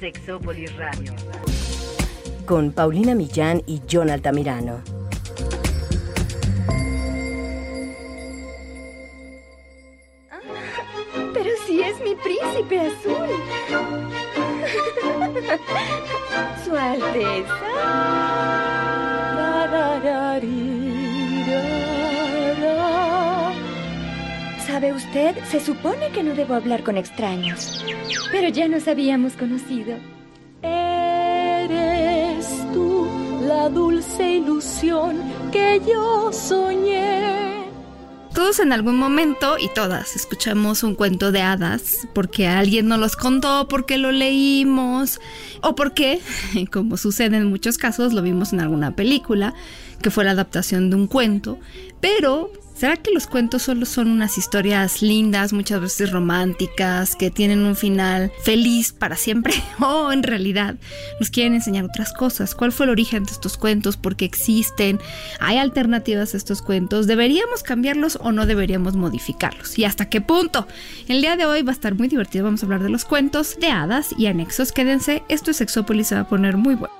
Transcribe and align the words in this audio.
Sexópolis 0.00 0.74
Radio. 0.76 1.12
Con 2.46 2.72
Paulina 2.72 3.14
Millán 3.14 3.62
y 3.66 3.82
John 3.90 4.08
Altamirano. 4.08 4.82
Pero 11.34 11.50
si 11.66 11.82
es 11.82 12.00
mi 12.00 12.14
príncipe 12.14 12.80
azul. 12.80 13.28
Su 16.64 16.74
Alteza. 16.74 17.69
Usted? 25.10 25.36
Se 25.44 25.60
supone 25.60 26.10
que 26.12 26.22
no 26.22 26.34
debo 26.34 26.54
hablar 26.54 26.82
con 26.82 26.96
extraños. 26.96 27.84
Pero 28.30 28.48
ya 28.48 28.68
nos 28.68 28.86
habíamos 28.86 29.34
conocido. 29.34 29.96
Eres 30.62 32.46
tú 32.72 33.08
la 33.46 33.68
dulce 33.68 34.34
ilusión 34.34 35.20
que 35.50 35.80
yo 35.86 36.32
soñé. 36.32 37.50
Todos 38.34 38.60
en 38.60 38.72
algún 38.72 38.96
momento 38.96 39.56
y 39.58 39.68
todas 39.74 40.14
escuchamos 40.14 40.84
un 40.84 40.94
cuento 40.94 41.32
de 41.32 41.42
hadas 41.42 42.06
porque 42.14 42.46
alguien 42.46 42.86
nos 42.86 43.00
los 43.00 43.16
contó, 43.16 43.66
porque 43.68 43.98
lo 43.98 44.12
leímos 44.12 45.20
o 45.62 45.74
porque, 45.74 46.20
como 46.72 46.96
sucede 46.96 47.36
en 47.36 47.46
muchos 47.46 47.76
casos, 47.76 48.12
lo 48.12 48.22
vimos 48.22 48.52
en 48.52 48.60
alguna 48.60 48.94
película 48.94 49.54
que 50.00 50.10
fue 50.10 50.24
la 50.24 50.30
adaptación 50.30 50.88
de 50.88 50.96
un 50.96 51.08
cuento. 51.08 51.58
Pero 52.00 52.52
¿Será 52.80 52.96
que 52.96 53.10
los 53.10 53.26
cuentos 53.26 53.64
solo 53.64 53.84
son 53.84 54.08
unas 54.08 54.38
historias 54.38 55.02
lindas, 55.02 55.52
muchas 55.52 55.82
veces 55.82 56.12
románticas, 56.12 57.14
que 57.14 57.30
tienen 57.30 57.58
un 57.58 57.76
final 57.76 58.32
feliz 58.42 58.94
para 58.94 59.16
siempre? 59.16 59.52
¿O 59.80 60.10
en 60.10 60.22
realidad 60.22 60.76
nos 61.20 61.28
quieren 61.28 61.52
enseñar 61.52 61.84
otras 61.84 62.14
cosas? 62.14 62.54
¿Cuál 62.54 62.72
fue 62.72 62.86
el 62.86 62.92
origen 62.92 63.24
de 63.24 63.32
estos 63.32 63.58
cuentos? 63.58 63.98
¿Por 63.98 64.16
qué 64.16 64.24
existen? 64.24 64.98
¿Hay 65.40 65.58
alternativas 65.58 66.32
a 66.32 66.38
estos 66.38 66.62
cuentos? 66.62 67.06
¿Deberíamos 67.06 67.62
cambiarlos 67.62 68.16
o 68.18 68.32
no 68.32 68.46
deberíamos 68.46 68.96
modificarlos? 68.96 69.78
¿Y 69.78 69.84
hasta 69.84 70.08
qué 70.08 70.22
punto? 70.22 70.66
El 71.06 71.20
día 71.20 71.36
de 71.36 71.44
hoy 71.44 71.60
va 71.60 71.72
a 71.72 71.74
estar 71.74 71.94
muy 71.94 72.08
divertido. 72.08 72.46
Vamos 72.46 72.62
a 72.62 72.64
hablar 72.64 72.82
de 72.82 72.88
los 72.88 73.04
cuentos, 73.04 73.58
de 73.60 73.66
hadas 73.66 74.14
y 74.16 74.24
anexos. 74.24 74.72
Quédense, 74.72 75.22
esto 75.28 75.50
es 75.50 75.58
Sexópolis, 75.58 76.06
se 76.06 76.14
va 76.14 76.22
a 76.22 76.28
poner 76.30 76.56
muy 76.56 76.76
bueno. 76.76 76.99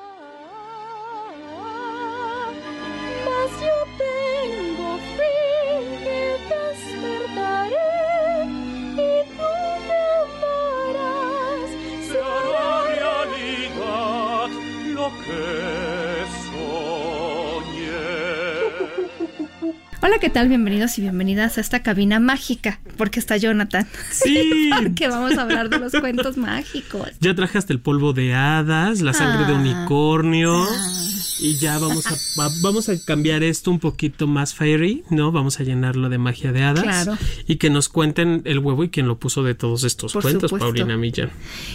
¿Qué 20.31 20.35
tal? 20.35 20.49
Bienvenidos 20.49 20.97
y 20.99 21.03
bienvenidas 21.03 21.59
a 21.59 21.61
esta 21.61 21.83
cabina 21.83 22.21
mágica, 22.21 22.79
porque 22.97 23.19
está 23.19 23.37
Jonathan. 23.37 23.87
Sí. 24.13 24.71
porque 24.83 25.09
vamos 25.09 25.37
a 25.37 25.43
hablar 25.43 25.69
de 25.71 25.79
los 25.81 25.93
cuentos 25.93 26.37
mágicos. 26.37 27.09
Ya 27.21 27.35
traje 27.35 27.59
hasta 27.59 27.73
el 27.73 27.81
polvo 27.81 28.13
de 28.13 28.33
hadas, 28.35 29.01
la 29.01 29.13
sangre 29.13 29.47
de 29.47 29.53
Ah. 29.55 29.61
unicornio. 29.61 30.63
Ah. 30.63 30.97
Y 31.43 31.57
ya 31.57 31.79
vamos 31.79 32.07
a, 32.07 32.11
va- 32.41 32.51
vamos 32.63 32.89
a 32.91 32.93
cambiar 33.05 33.43
esto 33.43 33.71
un 33.71 33.79
poquito 33.81 34.27
más 34.27 34.55
fairy, 34.55 35.05
¿no? 35.11 35.33
Vamos 35.33 35.59
a 35.59 35.63
llenarlo 35.65 36.11
de 36.11 36.19
magia 36.19 36.53
de 36.53 36.63
hadas. 36.63 36.83
Claro. 36.85 37.17
Y 37.47 37.57
que 37.57 37.71
nos 37.71 37.89
cuenten 37.89 38.43
el 38.45 38.59
huevo 38.59 38.85
y 38.85 38.91
quién 38.91 39.09
lo 39.09 39.19
puso 39.19 39.43
de 39.43 39.55
todos 39.55 39.83
estos 39.85 40.13
Por 40.13 40.23
cuentos, 40.23 40.51
supuesto. 40.51 40.67
Paulina 40.67 40.97
Millán. 40.99 41.31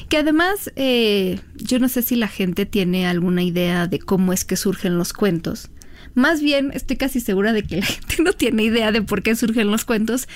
Que 0.07 0.17
además, 0.17 0.71
eh, 0.75 1.39
yo 1.55 1.79
no 1.79 1.89
sé 1.89 2.03
si 2.03 2.15
la 2.15 2.27
gente 2.27 2.65
tiene 2.67 3.07
alguna 3.07 3.41
idea 3.41 3.87
de 3.87 3.97
cómo 3.99 4.31
es 4.33 4.45
que 4.45 4.55
surgen 4.55 4.97
los 4.99 5.13
cuentos. 5.13 5.69
Más 6.15 6.41
bien, 6.41 6.71
estoy 6.73 6.95
casi 6.95 7.19
segura 7.19 7.53
de 7.53 7.63
que 7.63 7.77
la 7.77 7.85
gente 7.85 8.23
no 8.23 8.33
tiene 8.33 8.63
idea 8.63 8.91
de 8.91 9.01
por 9.01 9.21
qué 9.21 9.35
surgen 9.35 9.69
los 9.69 9.85
cuentos. 9.85 10.27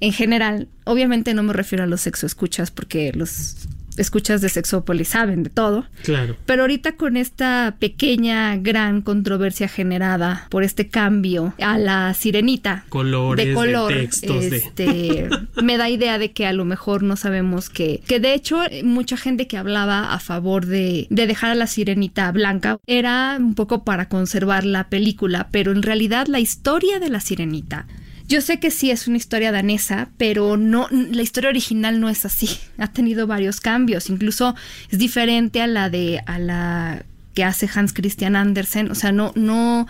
En 0.00 0.12
general, 0.12 0.68
obviamente 0.84 1.32
no 1.32 1.44
me 1.44 1.52
refiero 1.52 1.84
a 1.84 1.86
los 1.86 2.00
sexoescuchas, 2.00 2.72
porque 2.72 3.12
los 3.14 3.68
escuchas 3.96 4.40
de 4.40 4.48
Sexópolis 4.48 5.08
saben 5.08 5.42
de 5.42 5.50
todo. 5.50 5.86
Claro. 6.02 6.36
Pero 6.46 6.62
ahorita 6.62 6.92
con 6.96 7.16
esta 7.16 7.76
pequeña, 7.78 8.56
gran 8.56 9.02
controversia 9.02 9.68
generada 9.68 10.46
por 10.50 10.62
este 10.62 10.88
cambio 10.88 11.54
a 11.60 11.78
la 11.78 12.14
sirenita 12.14 12.84
Colores, 12.88 13.46
de 13.46 13.54
color, 13.54 13.92
textos, 13.92 14.50
de- 14.50 14.56
este, 14.56 15.28
me 15.62 15.76
da 15.76 15.88
idea 15.90 16.18
de 16.18 16.32
que 16.32 16.46
a 16.46 16.52
lo 16.52 16.64
mejor 16.64 17.02
no 17.02 17.16
sabemos 17.16 17.68
que, 17.70 18.02
que 18.06 18.20
de 18.20 18.34
hecho 18.34 18.60
mucha 18.84 19.16
gente 19.16 19.46
que 19.46 19.56
hablaba 19.56 20.12
a 20.12 20.18
favor 20.20 20.66
de, 20.66 21.06
de 21.10 21.26
dejar 21.26 21.50
a 21.50 21.54
la 21.54 21.66
sirenita 21.66 22.30
blanca 22.32 22.78
era 22.86 23.36
un 23.38 23.54
poco 23.54 23.84
para 23.84 24.08
conservar 24.08 24.64
la 24.64 24.88
película, 24.88 25.48
pero 25.50 25.72
en 25.72 25.82
realidad 25.82 26.26
la 26.26 26.40
historia 26.40 26.98
de 26.98 27.08
la 27.10 27.20
sirenita 27.20 27.86
yo 28.32 28.40
sé 28.40 28.58
que 28.58 28.70
sí 28.70 28.90
es 28.90 29.06
una 29.08 29.18
historia 29.18 29.52
danesa, 29.52 30.08
pero 30.16 30.56
no 30.56 30.88
la 30.90 31.20
historia 31.20 31.50
original 31.50 32.00
no 32.00 32.08
es 32.08 32.24
así. 32.24 32.48
Ha 32.78 32.90
tenido 32.90 33.26
varios 33.26 33.60
cambios, 33.60 34.08
incluso 34.08 34.54
es 34.90 34.98
diferente 34.98 35.60
a 35.60 35.66
la 35.66 35.90
de 35.90 36.22
a 36.24 36.38
la 36.38 37.04
que 37.34 37.44
hace 37.44 37.68
Hans 37.72 37.92
Christian 37.92 38.34
Andersen, 38.34 38.90
o 38.90 38.94
sea, 38.94 39.12
no 39.12 39.32
no 39.34 39.86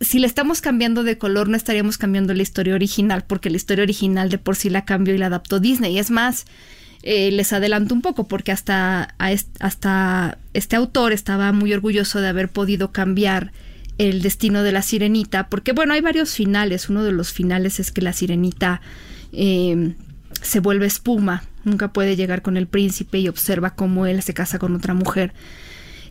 si 0.00 0.20
le 0.20 0.26
estamos 0.26 0.62
cambiando 0.62 1.02
de 1.04 1.18
color 1.18 1.50
no 1.50 1.56
estaríamos 1.56 1.98
cambiando 1.98 2.32
la 2.32 2.42
historia 2.42 2.74
original, 2.74 3.24
porque 3.26 3.50
la 3.50 3.58
historia 3.58 3.82
original 3.82 4.30
de 4.30 4.38
por 4.38 4.56
sí 4.56 4.70
la 4.70 4.86
cambió 4.86 5.14
y 5.14 5.18
la 5.18 5.26
adaptó 5.26 5.60
Disney. 5.60 5.94
Y 5.94 5.98
es 5.98 6.10
más, 6.10 6.46
eh, 7.02 7.30
les 7.30 7.52
adelanto 7.52 7.94
un 7.94 8.00
poco, 8.00 8.26
porque 8.26 8.52
hasta, 8.52 9.14
hasta 9.60 10.38
este 10.54 10.76
autor 10.76 11.12
estaba 11.12 11.52
muy 11.52 11.74
orgulloso 11.74 12.22
de 12.22 12.28
haber 12.28 12.48
podido 12.48 12.90
cambiar 12.90 13.52
el 13.98 14.22
destino 14.22 14.62
de 14.62 14.72
la 14.72 14.82
sirenita, 14.82 15.48
porque 15.48 15.72
bueno, 15.72 15.94
hay 15.94 16.00
varios 16.00 16.34
finales. 16.34 16.88
Uno 16.88 17.04
de 17.04 17.12
los 17.12 17.32
finales 17.32 17.80
es 17.80 17.92
que 17.92 18.02
la 18.02 18.12
sirenita 18.12 18.80
eh, 19.32 19.94
se 20.42 20.60
vuelve 20.60 20.86
espuma, 20.86 21.44
nunca 21.64 21.92
puede 21.92 22.16
llegar 22.16 22.42
con 22.42 22.56
el 22.56 22.66
príncipe 22.66 23.18
y 23.18 23.28
observa 23.28 23.74
cómo 23.74 24.06
él 24.06 24.22
se 24.22 24.34
casa 24.34 24.58
con 24.58 24.74
otra 24.74 24.94
mujer 24.94 25.32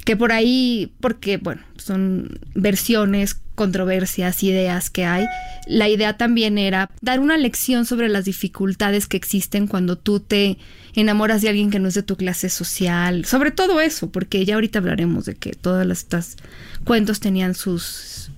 que 0.03 0.17
por 0.17 0.31
ahí, 0.31 0.93
porque 0.99 1.37
bueno, 1.37 1.61
son 1.77 2.39
versiones, 2.55 3.39
controversias, 3.55 4.43
ideas 4.43 4.89
que 4.89 5.05
hay, 5.05 5.25
la 5.67 5.89
idea 5.89 6.17
también 6.17 6.57
era 6.57 6.89
dar 7.01 7.19
una 7.19 7.37
lección 7.37 7.85
sobre 7.85 8.09
las 8.09 8.25
dificultades 8.25 9.07
que 9.07 9.17
existen 9.17 9.67
cuando 9.67 9.97
tú 9.97 10.19
te 10.19 10.57
enamoras 10.95 11.41
de 11.41 11.49
alguien 11.49 11.69
que 11.69 11.79
no 11.79 11.87
es 11.87 11.93
de 11.93 12.03
tu 12.03 12.15
clase 12.15 12.49
social, 12.49 13.25
sobre 13.25 13.51
todo 13.51 13.81
eso, 13.81 14.11
porque 14.11 14.45
ya 14.45 14.55
ahorita 14.55 14.79
hablaremos 14.79 15.25
de 15.25 15.35
que 15.35 15.51
todas 15.51 15.87
estas 15.89 16.37
cuentos 16.83 17.19
tenían 17.19 17.55
sus, 17.55 18.31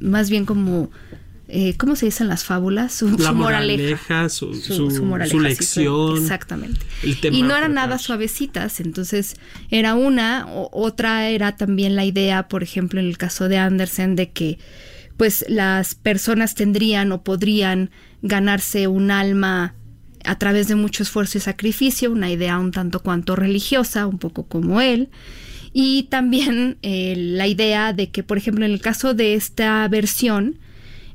más 0.00 0.30
bien 0.30 0.44
como, 0.44 0.90
eh, 1.48 1.74
¿cómo 1.78 1.96
se 1.96 2.06
dicen 2.06 2.28
las 2.28 2.44
fábulas? 2.44 2.92
Su, 2.94 3.08
La 3.18 3.28
su 3.30 3.34
moraleja. 3.34 4.28
su, 4.28 4.52
Su, 4.54 4.74
su- 4.74 4.90
su 4.90 5.04
moraleja, 5.04 5.34
su 5.36 5.42
sí, 5.42 5.48
lección. 5.48 6.16
exactamente. 6.18 6.80
el 7.02 7.18
tema 7.20 7.36
Y 7.36 7.42
no 7.42 7.56
eran 7.56 7.74
nada 7.74 7.98
suavecitas, 7.98 8.80
entonces 8.80 9.36
era 9.70 9.94
una, 9.94 10.46
o- 10.48 10.68
otra 10.72 11.28
era 11.30 11.56
también 11.56 11.96
la 11.96 12.04
idea, 12.04 12.48
por 12.48 12.62
ejemplo, 12.62 13.00
en 13.00 13.06
el 13.06 13.16
caso 13.18 13.48
de 13.48 13.56
Andersen, 13.58 14.14
de 14.16 14.30
que 14.30 14.58
pues 15.16 15.44
las 15.48 15.94
personas 15.94 16.54
tendrían 16.54 17.10
o 17.12 17.22
podrían 17.24 17.90
ganarse 18.22 18.86
un 18.86 19.10
alma 19.10 19.74
a 20.24 20.38
través 20.38 20.68
de 20.68 20.74
mucho 20.74 21.02
esfuerzo 21.02 21.38
y 21.38 21.40
sacrificio, 21.40 22.12
una 22.12 22.30
idea 22.30 22.58
un 22.58 22.72
tanto 22.72 23.00
cuanto 23.00 23.34
religiosa, 23.36 24.06
un 24.06 24.18
poco 24.18 24.46
como 24.46 24.80
él. 24.80 25.08
Y 25.72 26.04
también 26.04 26.78
eh, 26.82 27.14
la 27.16 27.46
idea 27.46 27.92
de 27.92 28.10
que, 28.10 28.22
por 28.22 28.36
ejemplo, 28.38 28.64
en 28.64 28.72
el 28.72 28.80
caso 28.80 29.14
de 29.14 29.34
esta 29.34 29.86
versión, 29.88 30.58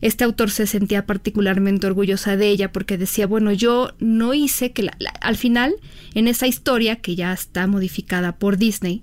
este 0.04 0.26
autor 0.26 0.52
se 0.52 0.68
sentía 0.68 1.06
particularmente 1.06 1.88
orgullosa 1.88 2.36
de 2.36 2.50
ella 2.50 2.72
porque 2.74 2.98
decía, 2.98 3.26
bueno, 3.26 3.54
yo 3.54 3.94
no 4.00 4.34
hice 4.34 4.74
que 4.74 4.84
la- 4.84 4.98
al 5.22 5.38
final, 5.38 5.76
en 6.14 6.28
esa 6.28 6.46
historia 6.46 6.98
que 6.98 7.16
ya 7.16 7.32
está 7.32 7.68
modificada 7.68 8.36
por 8.38 8.58
Disney, 8.58 9.02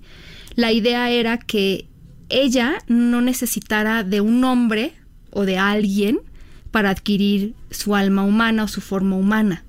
la 0.55 0.71
idea 0.71 1.09
era 1.09 1.39
que 1.39 1.87
ella 2.29 2.77
no 2.87 3.19
necesitara 3.21 4.03
de 4.03 4.21
un 4.21 4.43
hombre 4.43 4.93
o 5.31 5.45
de 5.45 5.57
alguien 5.57 6.19
para 6.69 6.91
adquirir 6.91 7.55
su 7.71 7.95
alma 7.95 8.23
humana 8.23 8.65
o 8.65 8.67
su 8.67 8.79
forma 8.79 9.15
humana, 9.15 9.65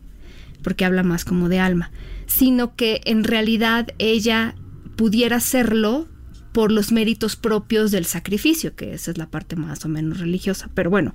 porque 0.63 0.85
habla 0.85 1.03
más 1.03 1.25
como 1.25 1.49
de 1.49 1.59
alma, 1.61 1.93
sino 2.27 2.77
que 2.77 3.01
en 3.07 3.25
realidad 3.25 3.89
ella 3.99 4.55
pudiera 4.97 5.37
hacerlo 5.37 6.09
por 6.53 6.71
los 6.71 6.93
méritos 6.93 7.37
propios 7.37 7.91
del 7.91 8.05
sacrificio, 8.05 8.75
que 8.75 8.95
esa 8.95 9.11
es 9.11 9.19
la 9.19 9.27
parte 9.31 9.57
más 9.57 9.85
o 9.85 9.89
menos 9.89 10.21
religiosa. 10.21 10.71
Pero 10.75 10.91
bueno, 10.91 11.15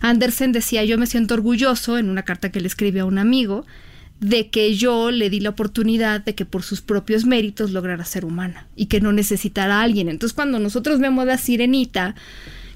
Andersen 0.00 0.52
decía, 0.52 0.84
yo 0.84 0.98
me 0.98 1.06
siento 1.06 1.34
orgulloso 1.34 1.98
en 1.98 2.10
una 2.10 2.22
carta 2.22 2.50
que 2.52 2.60
le 2.60 2.68
escribe 2.68 3.00
a 3.00 3.04
un 3.04 3.18
amigo, 3.18 3.64
de 4.20 4.48
que 4.48 4.74
yo 4.74 5.10
le 5.10 5.28
di 5.28 5.40
la 5.40 5.50
oportunidad 5.50 6.24
de 6.24 6.34
que 6.34 6.44
por 6.44 6.62
sus 6.62 6.80
propios 6.80 7.24
méritos 7.24 7.72
lograra 7.72 8.04
ser 8.04 8.24
humana 8.24 8.68
y 8.76 8.86
que 8.86 9.00
no 9.00 9.12
necesitara 9.12 9.80
a 9.80 9.82
alguien. 9.82 10.08
Entonces 10.08 10.34
cuando 10.34 10.58
nosotros 10.60 11.00
vemos 11.00 11.26
la 11.26 11.36
sirenita 11.36 12.14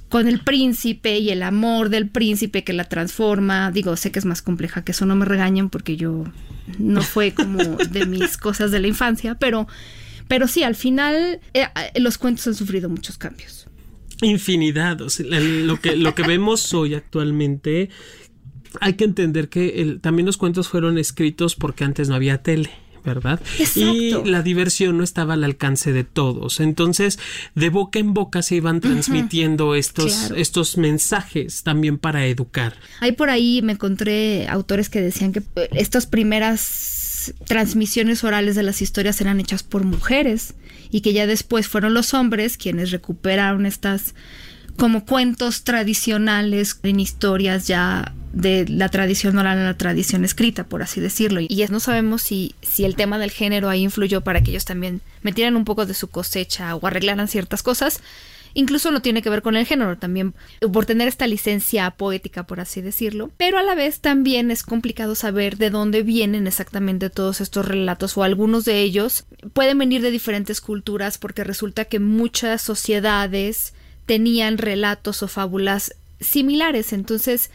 con 0.08 0.26
el 0.26 0.40
príncipe 0.40 1.18
y 1.18 1.30
el 1.30 1.42
amor 1.42 1.90
del 1.90 2.08
príncipe 2.08 2.64
que 2.64 2.72
la 2.72 2.84
transforma. 2.84 3.70
Digo, 3.70 3.96
sé 3.96 4.10
que 4.10 4.18
es 4.18 4.24
más 4.24 4.42
compleja 4.42 4.82
que 4.82 4.92
eso, 4.92 5.06
no 5.06 5.16
me 5.16 5.24
regañen 5.24 5.68
porque 5.68 5.96
yo 5.96 6.24
no 6.78 7.02
fue 7.02 7.32
como 7.32 7.58
de 7.62 8.06
mis 8.06 8.36
cosas 8.36 8.70
de 8.70 8.80
la 8.80 8.88
infancia, 8.88 9.34
pero, 9.34 9.68
pero 10.28 10.46
sí, 10.46 10.62
al 10.62 10.74
final 10.74 11.40
eh, 11.54 11.66
los 11.96 12.18
cuentos 12.18 12.46
han 12.46 12.54
sufrido 12.54 12.88
muchos 12.88 13.18
cambios. 13.18 13.66
Infinidad, 14.22 14.98
lo 14.98 15.80
que, 15.80 15.96
lo 15.96 16.14
que 16.14 16.22
vemos 16.22 16.74
hoy 16.74 16.94
actualmente, 16.94 17.88
hay 18.80 18.94
que 18.94 19.04
entender 19.04 19.48
que 19.48 19.98
también 20.00 20.26
los 20.26 20.36
cuentos 20.36 20.68
fueron 20.68 20.98
escritos 20.98 21.54
porque 21.54 21.84
antes 21.84 22.08
no 22.08 22.14
había 22.14 22.42
tele. 22.42 22.70
¿verdad? 23.04 23.40
Y 23.74 24.10
la 24.24 24.42
diversión 24.42 24.98
no 24.98 25.04
estaba 25.04 25.34
al 25.34 25.44
alcance 25.44 25.92
de 25.92 26.04
todos. 26.04 26.60
Entonces, 26.60 27.18
de 27.54 27.70
boca 27.70 27.98
en 27.98 28.12
boca 28.12 28.42
se 28.42 28.56
iban 28.56 28.80
transmitiendo 28.80 29.74
estos, 29.74 30.30
estos 30.36 30.76
mensajes 30.76 31.62
también 31.62 31.96
para 31.96 32.26
educar. 32.26 32.74
Hay 33.00 33.12
por 33.12 33.30
ahí 33.30 33.62
me 33.62 33.72
encontré 33.72 34.46
autores 34.48 34.90
que 34.90 35.00
decían 35.00 35.32
que 35.32 35.38
eh, 35.38 35.68
estas 35.72 36.06
primeras 36.06 36.97
transmisiones 37.46 38.24
orales 38.24 38.54
de 38.54 38.62
las 38.62 38.82
historias 38.82 39.20
eran 39.20 39.40
hechas 39.40 39.62
por 39.62 39.84
mujeres 39.84 40.54
y 40.90 41.00
que 41.00 41.12
ya 41.12 41.26
después 41.26 41.68
fueron 41.68 41.94
los 41.94 42.14
hombres 42.14 42.56
quienes 42.56 42.90
recuperaron 42.90 43.66
estas 43.66 44.14
como 44.76 45.04
cuentos 45.04 45.64
tradicionales 45.64 46.78
en 46.84 47.00
historias 47.00 47.66
ya 47.66 48.14
de 48.32 48.66
la 48.68 48.88
tradición 48.88 49.36
oral 49.36 49.58
a 49.58 49.64
la 49.64 49.76
tradición 49.76 50.24
escrita, 50.24 50.64
por 50.64 50.82
así 50.82 51.00
decirlo. 51.00 51.40
Y 51.40 51.66
no 51.68 51.80
sabemos 51.80 52.22
si, 52.22 52.54
si 52.62 52.84
el 52.84 52.94
tema 52.94 53.18
del 53.18 53.32
género 53.32 53.68
ahí 53.68 53.82
influyó 53.82 54.20
para 54.20 54.40
que 54.40 54.52
ellos 54.52 54.64
también 54.64 55.00
metieran 55.22 55.56
un 55.56 55.64
poco 55.64 55.84
de 55.84 55.94
su 55.94 56.08
cosecha 56.08 56.76
o 56.76 56.86
arreglaran 56.86 57.26
ciertas 57.26 57.62
cosas. 57.64 58.00
Incluso 58.58 58.90
no 58.90 59.00
tiene 59.02 59.22
que 59.22 59.30
ver 59.30 59.42
con 59.42 59.54
el 59.54 59.66
género, 59.66 59.98
también 59.98 60.34
por 60.72 60.84
tener 60.84 61.06
esta 61.06 61.28
licencia 61.28 61.88
poética, 61.92 62.42
por 62.42 62.58
así 62.58 62.80
decirlo. 62.80 63.30
Pero 63.36 63.56
a 63.56 63.62
la 63.62 63.76
vez 63.76 64.00
también 64.00 64.50
es 64.50 64.64
complicado 64.64 65.14
saber 65.14 65.58
de 65.58 65.70
dónde 65.70 66.02
vienen 66.02 66.48
exactamente 66.48 67.08
todos 67.08 67.40
estos 67.40 67.66
relatos 67.68 68.18
o 68.18 68.24
algunos 68.24 68.64
de 68.64 68.80
ellos 68.80 69.26
pueden 69.52 69.78
venir 69.78 70.02
de 70.02 70.10
diferentes 70.10 70.60
culturas 70.60 71.18
porque 71.18 71.44
resulta 71.44 71.84
que 71.84 72.00
muchas 72.00 72.60
sociedades 72.60 73.74
tenían 74.06 74.58
relatos 74.58 75.22
o 75.22 75.28
fábulas 75.28 75.94
similares. 76.18 76.92
Entonces, 76.92 77.52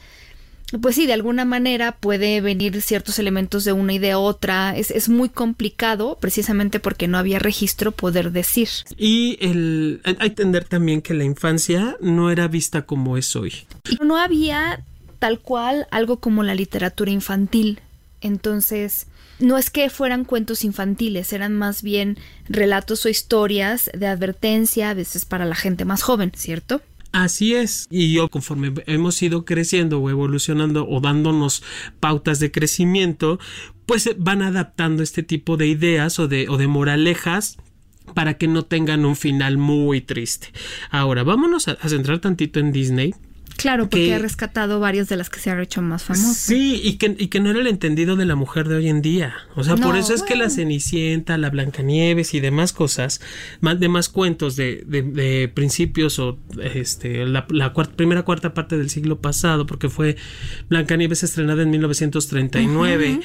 pues 0.81 0.95
sí, 0.95 1.05
de 1.05 1.13
alguna 1.13 1.45
manera 1.45 1.93
puede 1.93 2.41
venir 2.41 2.81
ciertos 2.81 3.19
elementos 3.19 3.63
de 3.63 3.73
una 3.73 3.93
idea 3.93 4.15
a 4.15 4.19
otra. 4.19 4.75
Es, 4.75 4.91
es, 4.91 5.09
muy 5.09 5.29
complicado 5.29 6.17
precisamente 6.19 6.79
porque 6.79 7.07
no 7.07 7.17
había 7.17 7.39
registro 7.39 7.91
poder 7.91 8.31
decir. 8.31 8.69
Y 8.97 9.37
el, 9.41 10.01
hay 10.03 10.15
que 10.15 10.25
entender 10.25 10.65
también 10.65 11.01
que 11.01 11.13
la 11.13 11.23
infancia 11.23 11.97
no 12.01 12.31
era 12.31 12.47
vista 12.47 12.83
como 12.83 13.17
es 13.17 13.35
hoy. 13.35 13.53
Y 13.89 14.03
no 14.03 14.17
había 14.17 14.83
tal 15.19 15.39
cual 15.39 15.87
algo 15.91 16.17
como 16.17 16.43
la 16.43 16.55
literatura 16.55 17.11
infantil. 17.11 17.79
Entonces, 18.21 19.07
no 19.39 19.57
es 19.57 19.69
que 19.69 19.89
fueran 19.89 20.25
cuentos 20.25 20.63
infantiles, 20.63 21.33
eran 21.33 21.53
más 21.53 21.81
bien 21.81 22.17
relatos 22.47 23.05
o 23.05 23.09
historias 23.09 23.89
de 23.93 24.07
advertencia, 24.07 24.89
a 24.89 24.93
veces 24.93 25.25
para 25.25 25.45
la 25.45 25.55
gente 25.55 25.85
más 25.85 26.01
joven, 26.01 26.31
¿cierto? 26.35 26.81
Así 27.13 27.53
es. 27.53 27.87
Y 27.91 28.11
yo, 28.11 28.27
conforme 28.27 28.73
hemos 28.87 29.21
ido 29.21 29.45
creciendo 29.45 29.99
o 29.99 30.09
evolucionando 30.09 30.87
o 30.89 30.99
dándonos 30.99 31.63
pautas 31.99 32.39
de 32.39 32.51
crecimiento, 32.51 33.39
pues 33.85 34.09
van 34.17 34.41
adaptando 34.41 35.03
este 35.03 35.21
tipo 35.21 35.55
de 35.55 35.67
ideas 35.67 36.17
o 36.17 36.27
de, 36.27 36.49
o 36.49 36.57
de 36.57 36.67
moralejas 36.67 37.57
para 38.15 38.33
que 38.33 38.47
no 38.47 38.65
tengan 38.65 39.05
un 39.05 39.15
final 39.15 39.59
muy 39.59 40.01
triste. 40.01 40.47
Ahora, 40.89 41.23
vámonos 41.23 41.67
a, 41.67 41.73
a 41.73 41.87
centrar 41.87 42.17
tantito 42.19 42.59
en 42.59 42.71
Disney 42.71 43.13
Claro, 43.63 43.89
porque 43.89 44.13
ha 44.13 44.19
rescatado 44.19 44.81
varias 44.81 45.07
de 45.07 45.15
las 45.15 45.29
que 45.29 45.39
se 45.39 45.49
han 45.49 45.57
hecho 45.61 45.81
más 45.81 46.03
famosas. 46.03 46.35
Sí, 46.35 46.81
y 46.83 46.97
que, 46.97 47.15
y 47.17 47.27
que 47.27 47.39
no 47.39 47.49
era 47.49 47.61
el 47.61 47.67
entendido 47.67 48.17
de 48.17 48.25
la 48.25 48.35
mujer 48.35 48.67
de 48.67 48.75
hoy 48.75 48.89
en 48.89 49.01
día. 49.01 49.35
O 49.55 49.63
sea, 49.63 49.77
por 49.77 49.95
eso 49.95 50.13
es 50.13 50.21
que 50.21 50.35
la 50.35 50.49
Cenicienta, 50.49 51.37
la 51.37 51.49
Blancanieves 51.49 52.33
y 52.33 52.41
demás 52.41 52.73
cosas, 52.73 53.21
más 53.61 53.79
demás 53.79 54.09
cuentos 54.09 54.57
de, 54.57 54.83
de, 54.85 55.47
principios 55.47 56.19
o 56.19 56.39
este, 56.61 57.25
la, 57.25 57.47
la 57.51 57.71
primera 57.71 58.23
cuarta 58.23 58.53
parte 58.53 58.77
del 58.77 58.89
siglo 58.89 59.21
pasado, 59.21 59.65
porque 59.65 59.87
fue 59.87 60.17
Blancanieves 60.67 61.23
estrenada 61.23 61.63
en 61.63 61.69
1939 61.69 63.21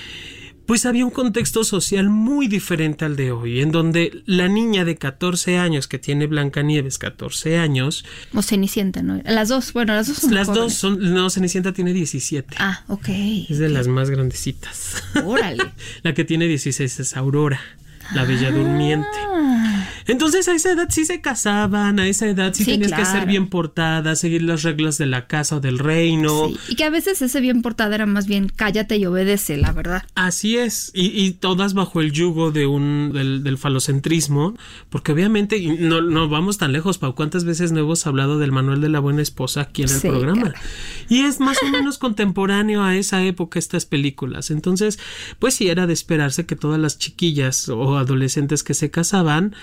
pues 0.68 0.84
había 0.84 1.06
un 1.06 1.10
contexto 1.10 1.64
social 1.64 2.10
muy 2.10 2.46
diferente 2.46 3.06
al 3.06 3.16
de 3.16 3.32
hoy, 3.32 3.62
en 3.62 3.72
donde 3.72 4.22
la 4.26 4.48
niña 4.48 4.84
de 4.84 4.96
14 4.96 5.56
años 5.56 5.88
que 5.88 5.98
tiene 5.98 6.26
Blancanieves 6.26 6.98
14 6.98 7.56
años. 7.56 8.04
O 8.34 8.42
Cenicienta, 8.42 9.02
¿no? 9.02 9.18
Las 9.24 9.48
dos, 9.48 9.72
bueno, 9.72 9.94
las 9.94 10.08
dos 10.08 10.18
son 10.18 10.34
Las 10.34 10.46
dos 10.48 10.74
son, 10.74 11.14
no, 11.14 11.30
Cenicienta 11.30 11.72
tiene 11.72 11.94
17. 11.94 12.56
Ah, 12.58 12.84
ok. 12.88 13.08
Es 13.48 13.56
de 13.56 13.70
las 13.70 13.88
más 13.88 14.10
grandecitas. 14.10 15.02
Órale. 15.24 15.64
la 16.02 16.12
que 16.12 16.26
tiene 16.26 16.46
16 16.46 17.00
es 17.00 17.16
Aurora, 17.16 17.62
la 18.14 18.25
Bella 18.25 18.50
Durmiente. 18.50 19.08
Ah. 19.26 19.58
Entonces 20.08 20.49
a 20.49 20.55
esa 20.55 20.72
edad 20.72 20.88
sí 20.88 21.05
se 21.05 21.20
casaban, 21.20 22.00
a 22.00 22.06
esa 22.06 22.26
edad 22.26 22.55
sí, 22.55 22.64
tenías 22.64 22.93
que 22.93 23.05
ser 23.05 23.26
bien 23.26 23.49
portada, 23.49 24.16
seguir 24.16 24.43
las 24.43 24.62
reglas 24.62 24.96
de 24.96 25.05
la 25.05 25.26
casa 25.26 25.56
o 25.56 25.60
del 25.60 25.78
reino. 25.78 26.50
Y 26.66 26.76
que 26.76 26.84
a 26.84 26.90
veces 26.90 27.20
ese 27.20 27.40
bien 27.43 27.60
portada 27.60 27.94
era 27.94 28.06
más 28.06 28.26
bien 28.26 28.49
cállate 28.49 28.96
y 28.96 29.05
obedece, 29.05 29.58
la 29.58 29.72
verdad. 29.72 30.05
Así 30.14 30.56
es, 30.56 30.90
y, 30.94 31.32
todas 31.32 31.75
bajo 31.75 32.00
el 32.00 32.12
yugo 32.12 32.50
de 32.52 32.66
un 32.66 33.12
del, 33.12 33.58
falocentrismo, 33.58 34.56
porque 34.88 35.12
obviamente 35.12 35.61
no, 35.78 36.00
no 36.00 36.28
vamos 36.31 36.56
tan 36.56 36.72
lejos, 36.72 36.96
Pau, 36.96 37.14
¿cuántas 37.14 37.44
veces 37.44 37.72
no 37.72 37.81
hemos 37.81 38.06
hablado 38.06 38.38
del 38.38 38.50
manual 38.50 38.81
de 38.81 38.88
la 38.88 39.00
buena 39.00 39.20
esposa 39.20 39.61
aquí 39.61 39.82
en 39.82 39.90
el 39.90 40.00
programa? 40.00 40.54
Y 41.11 41.20
es 41.20 41.38
más 41.38 41.58
o 41.62 41.69
menos 41.70 41.99
contemporáneo 41.99 42.82
a 42.82 42.96
esa 42.96 43.22
época 43.22 43.58
estas 43.58 43.84
películas. 43.84 44.50
Entonces, 44.50 44.99
pues 45.38 45.54
sí 45.54 45.69
era 45.69 45.87
de 45.87 45.93
esperarse 45.93 46.46
que 46.46 46.56
todas 46.56 46.81
las 46.81 46.99
chiquillas 46.99 47.69
o 47.69 47.97
adolescentes 47.98 48.62
que 48.62 48.74
se 48.74 48.90
casaban 48.90 49.54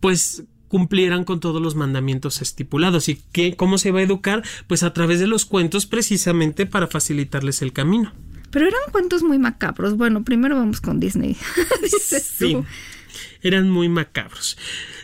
pues 0.00 0.44
cumplieran 0.68 1.24
con 1.24 1.40
todos 1.40 1.60
los 1.60 1.74
mandamientos 1.74 2.40
estipulados. 2.42 3.08
¿Y 3.08 3.20
qué, 3.32 3.56
cómo 3.56 3.76
se 3.76 3.90
va 3.90 3.98
a 3.98 4.02
educar? 4.02 4.44
Pues 4.68 4.84
a 4.84 4.92
través 4.92 5.18
de 5.18 5.26
los 5.26 5.44
cuentos 5.44 5.86
precisamente 5.86 6.64
para 6.64 6.86
facilitarles 6.86 7.60
el 7.60 7.72
camino. 7.72 8.12
Pero 8.50 8.66
eran 8.66 8.80
cuentos 8.92 9.22
muy 9.24 9.38
macabros. 9.38 9.96
Bueno, 9.96 10.22
primero 10.22 10.56
vamos 10.56 10.80
con 10.80 11.00
Disney. 11.00 11.36
sí, 12.00 12.56
eran 13.42 13.68
muy 13.68 13.88
macabros. 13.88 14.56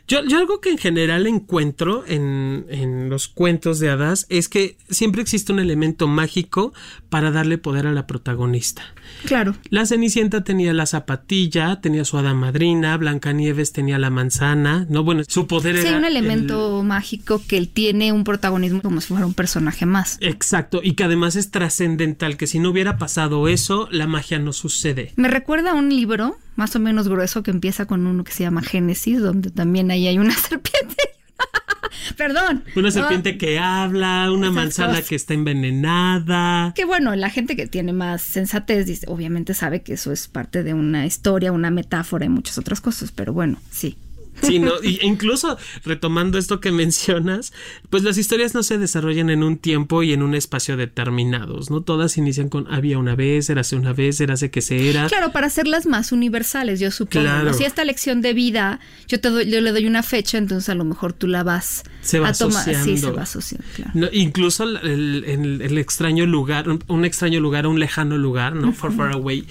Yo, 0.08 0.24
yo, 0.24 0.38
algo 0.38 0.60
que 0.60 0.70
en 0.70 0.78
general 0.78 1.26
encuentro 1.26 2.04
en, 2.06 2.66
en, 2.68 3.10
los 3.10 3.26
cuentos 3.26 3.80
de 3.80 3.90
hadas 3.90 4.26
es 4.28 4.48
que 4.48 4.76
siempre 4.88 5.20
existe 5.20 5.52
un 5.52 5.58
elemento 5.58 6.06
mágico 6.06 6.72
para 7.08 7.30
darle 7.30 7.58
poder 7.58 7.86
a 7.86 7.92
la 7.92 8.06
protagonista. 8.06 8.82
Claro. 9.24 9.56
La 9.70 9.84
Cenicienta 9.84 10.44
tenía 10.44 10.72
la 10.72 10.86
zapatilla, 10.86 11.80
tenía 11.80 12.04
su 12.04 12.18
hada 12.18 12.34
madrina, 12.34 12.96
Blancanieves 12.96 13.72
tenía 13.72 13.98
la 13.98 14.10
manzana, 14.10 14.86
no 14.88 15.02
bueno, 15.02 15.22
su 15.26 15.46
poder 15.46 15.76
sí, 15.78 15.88
era 15.88 15.98
un 15.98 16.04
elemento 16.04 16.82
mágico 16.82 17.42
que 17.46 17.56
él 17.56 17.68
tiene 17.68 18.12
un 18.12 18.24
protagonismo 18.24 18.82
como 18.82 19.00
si 19.00 19.08
fuera 19.08 19.26
un 19.26 19.34
personaje 19.34 19.86
más. 19.86 20.18
Exacto, 20.20 20.80
y 20.82 20.92
que 20.92 21.04
además 21.04 21.36
es 21.36 21.50
trascendental, 21.50 22.36
que 22.36 22.46
si 22.46 22.58
no 22.58 22.70
hubiera 22.70 22.96
pasado 22.98 23.48
eso, 23.48 23.88
la 23.90 24.06
magia 24.06 24.38
no 24.38 24.52
sucede. 24.52 25.12
Me 25.16 25.28
recuerda 25.28 25.72
a 25.72 25.74
un 25.74 25.88
libro 25.88 26.36
más 26.56 26.74
o 26.74 26.80
menos 26.80 27.08
grueso 27.08 27.42
que 27.42 27.50
empieza 27.50 27.86
con 27.86 28.06
uno 28.06 28.24
que 28.24 28.32
se 28.32 28.42
llama 28.42 28.62
Génesis, 28.62 29.20
donde 29.20 29.50
también 29.50 29.90
ahí 29.96 30.08
hay 30.08 30.18
una 30.18 30.34
serpiente. 30.36 30.96
Perdón. 32.16 32.64
Una 32.74 32.90
serpiente 32.90 33.36
que 33.36 33.58
habla, 33.58 34.30
una 34.32 34.50
manzana 34.50 35.02
que 35.02 35.14
está 35.14 35.34
envenenada. 35.34 36.72
Que 36.74 36.84
bueno, 36.84 37.14
la 37.16 37.30
gente 37.30 37.56
que 37.56 37.66
tiene 37.66 37.92
más 37.92 38.22
sensatez 38.22 38.86
dice, 38.86 39.06
obviamente 39.08 39.54
sabe 39.54 39.82
que 39.82 39.94
eso 39.94 40.12
es 40.12 40.28
parte 40.28 40.62
de 40.62 40.74
una 40.74 41.06
historia, 41.06 41.52
una 41.52 41.70
metáfora 41.70 42.24
y 42.24 42.28
muchas 42.28 42.58
otras 42.58 42.80
cosas, 42.80 43.12
pero 43.12 43.32
bueno, 43.32 43.58
sí. 43.70 43.96
Sí, 44.42 44.58
no, 44.58 44.72
incluso 44.82 45.58
retomando 45.84 46.38
esto 46.38 46.60
que 46.60 46.72
mencionas, 46.72 47.52
pues 47.90 48.02
las 48.02 48.18
historias 48.18 48.54
no 48.54 48.62
se 48.62 48.78
desarrollan 48.78 49.30
en 49.30 49.42
un 49.42 49.58
tiempo 49.58 50.02
y 50.02 50.12
en 50.12 50.22
un 50.22 50.34
espacio 50.34 50.76
determinados, 50.76 51.70
¿no? 51.70 51.82
Todas 51.82 52.16
inician 52.18 52.48
con 52.48 52.72
había 52.72 52.98
una 52.98 53.14
vez, 53.14 53.48
érase 53.50 53.76
una 53.76 53.92
vez, 53.92 54.20
érase 54.20 54.50
que 54.50 54.60
se 54.60 54.90
era. 54.90 55.06
Claro, 55.06 55.32
para 55.32 55.46
hacerlas 55.46 55.86
más 55.86 56.12
universales, 56.12 56.80
yo 56.80 56.90
supongo. 56.90 57.24
Claro. 57.24 57.54
Si 57.54 57.64
esta 57.64 57.84
lección 57.84 58.20
de 58.22 58.34
vida, 58.34 58.80
yo 59.08 59.20
te 59.20 59.30
doy, 59.30 59.50
yo 59.50 59.60
le 59.60 59.72
doy 59.72 59.86
una 59.86 60.02
fecha, 60.02 60.38
entonces 60.38 60.68
a 60.68 60.74
lo 60.74 60.84
mejor 60.84 61.12
tú 61.12 61.26
la 61.26 61.42
vas 61.42 61.84
se 62.06 62.18
va 62.18 62.28
a 62.28 62.32
tomar. 62.32 62.64
Sí, 62.84 62.96
se 62.96 63.10
va 63.10 63.22
asociando, 63.22 63.66
claro. 63.74 63.90
No, 63.94 64.08
incluso 64.12 64.64
el, 64.64 65.24
el, 65.24 65.62
el, 65.62 65.78
extraño 65.78 66.26
lugar, 66.26 66.66
un, 66.68 67.04
extraño 67.04 67.40
lugar, 67.40 67.66
un 67.66 67.80
lejano 67.80 68.16
lugar, 68.16 68.54
¿no? 68.54 68.72
Far, 68.72 68.92
far 68.92 69.12
away 69.12 69.46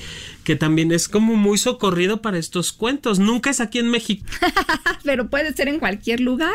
que 0.45 0.55
también 0.55 0.93
es 0.93 1.09
como 1.09 1.35
muy 1.35 1.57
socorrido 1.57 2.21
para 2.21 2.37
estos 2.37 2.71
cuentos. 2.71 3.19
Nunca 3.19 3.49
es 3.49 3.59
aquí 3.59 3.79
en 3.79 3.89
México. 3.89 4.25
pero 5.03 5.27
puede 5.27 5.51
ser 5.53 5.67
en 5.67 5.79
cualquier 5.79 6.21
lugar. 6.21 6.53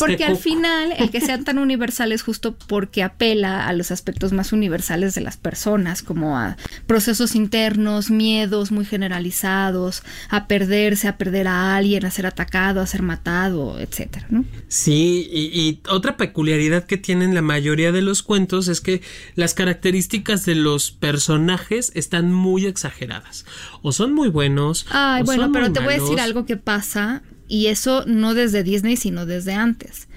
porque 0.00 0.24
al 0.24 0.38
final 0.38 0.92
el 0.98 1.10
que 1.10 1.20
sean 1.20 1.44
tan 1.44 1.58
universales 1.58 2.22
justo 2.22 2.56
porque 2.56 3.02
apela 3.04 3.68
a 3.68 3.72
los 3.74 3.90
aspectos 3.92 4.32
más 4.32 4.52
universales 4.52 5.14
de 5.14 5.20
las 5.20 5.36
personas, 5.36 6.02
como 6.02 6.38
a 6.38 6.56
procesos 6.86 7.34
internos, 7.34 8.10
miedos 8.10 8.72
muy 8.72 8.86
generalizados, 8.86 10.02
a 10.30 10.48
perderse, 10.48 11.06
a 11.06 11.18
perder 11.18 11.46
a 11.46 11.76
alguien, 11.76 12.06
a 12.06 12.10
ser 12.10 12.26
atacado, 12.26 12.80
a 12.80 12.86
ser 12.86 13.02
matado, 13.02 13.78
etcétera, 13.78 14.26
¿no? 14.30 14.46
Sí, 14.68 15.28
y, 15.36 15.60
y 15.60 15.80
otra 15.88 16.16
peculiaridad 16.16 16.84
que 16.84 16.96
tienen 16.96 17.34
la 17.34 17.42
mayoría 17.42 17.92
de 17.92 18.02
los 18.02 18.22
cuentos 18.22 18.68
es 18.68 18.80
que 18.80 19.02
las 19.34 19.54
características 19.54 20.44
de 20.46 20.54
los 20.54 20.90
personajes 20.90 21.92
están 21.94 22.32
muy 22.32 22.66
exageradas. 22.66 23.44
O 23.82 23.92
son 23.92 24.14
muy 24.14 24.28
buenos. 24.28 24.86
Ay, 24.90 25.22
o 25.22 25.24
bueno, 25.26 25.44
son 25.44 25.52
pero 25.52 25.66
muy 25.66 25.74
te 25.74 25.80
voy 25.80 25.94
a 25.94 25.98
decir 26.00 26.20
algo 26.20 26.46
que 26.46 26.56
pasa 26.56 27.22
y 27.48 27.66
eso 27.66 28.04
no 28.06 28.34
desde 28.34 28.62
Disney, 28.62 28.96
sino 28.96 29.26
desde 29.26 29.52
antes. 29.52 30.08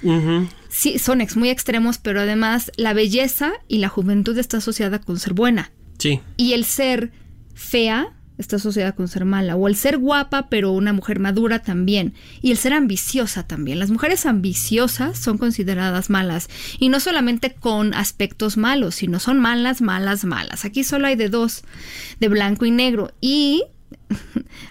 Sí, 0.70 1.00
son 1.00 1.22
ex 1.22 1.36
muy 1.36 1.50
extremos, 1.50 1.98
pero 1.98 2.22
además 2.22 2.72
la 2.78 2.94
belleza 2.94 3.54
y 3.68 3.80
la 3.80 3.90
juventud 3.90 4.38
está 4.38 4.58
asociada 4.58 5.00
con 5.00 5.20
ser 5.20 5.34
buena. 5.34 5.72
Sí. 5.98 6.22
Y 6.38 6.54
el 6.54 6.66
ser 6.66 7.12
fea 7.54 8.14
está 8.40 8.56
asociada 8.56 8.94
con 8.94 9.08
ser 9.08 9.26
mala. 9.26 9.56
O 9.56 9.68
el 9.68 9.76
ser 9.76 9.98
guapa, 9.98 10.48
pero 10.50 10.72
una 10.72 10.94
mujer 10.94 11.20
madura 11.20 11.60
también. 11.60 12.14
Y 12.42 12.52
el 12.52 12.58
ser 12.58 12.74
ambiciosa 12.74 13.46
también. 13.46 13.78
Las 13.78 13.92
mujeres 13.92 14.26
ambiciosas 14.26 15.20
son 15.20 15.38
consideradas 15.38 16.10
malas. 16.10 16.50
Y 16.80 16.90
no 16.90 17.00
solamente 17.00 17.54
con 17.54 17.94
aspectos 17.94 18.58
malos, 18.58 18.96
sino 18.96 19.20
son 19.20 19.40
malas, 19.40 19.82
malas, 19.82 20.26
malas. 20.26 20.66
Aquí 20.66 20.84
solo 20.84 21.08
hay 21.08 21.16
de 21.16 21.30
dos, 21.30 21.64
de 22.20 22.30
blanco 22.30 22.66
y 22.66 22.72
negro. 22.72 23.12
Y 23.22 23.66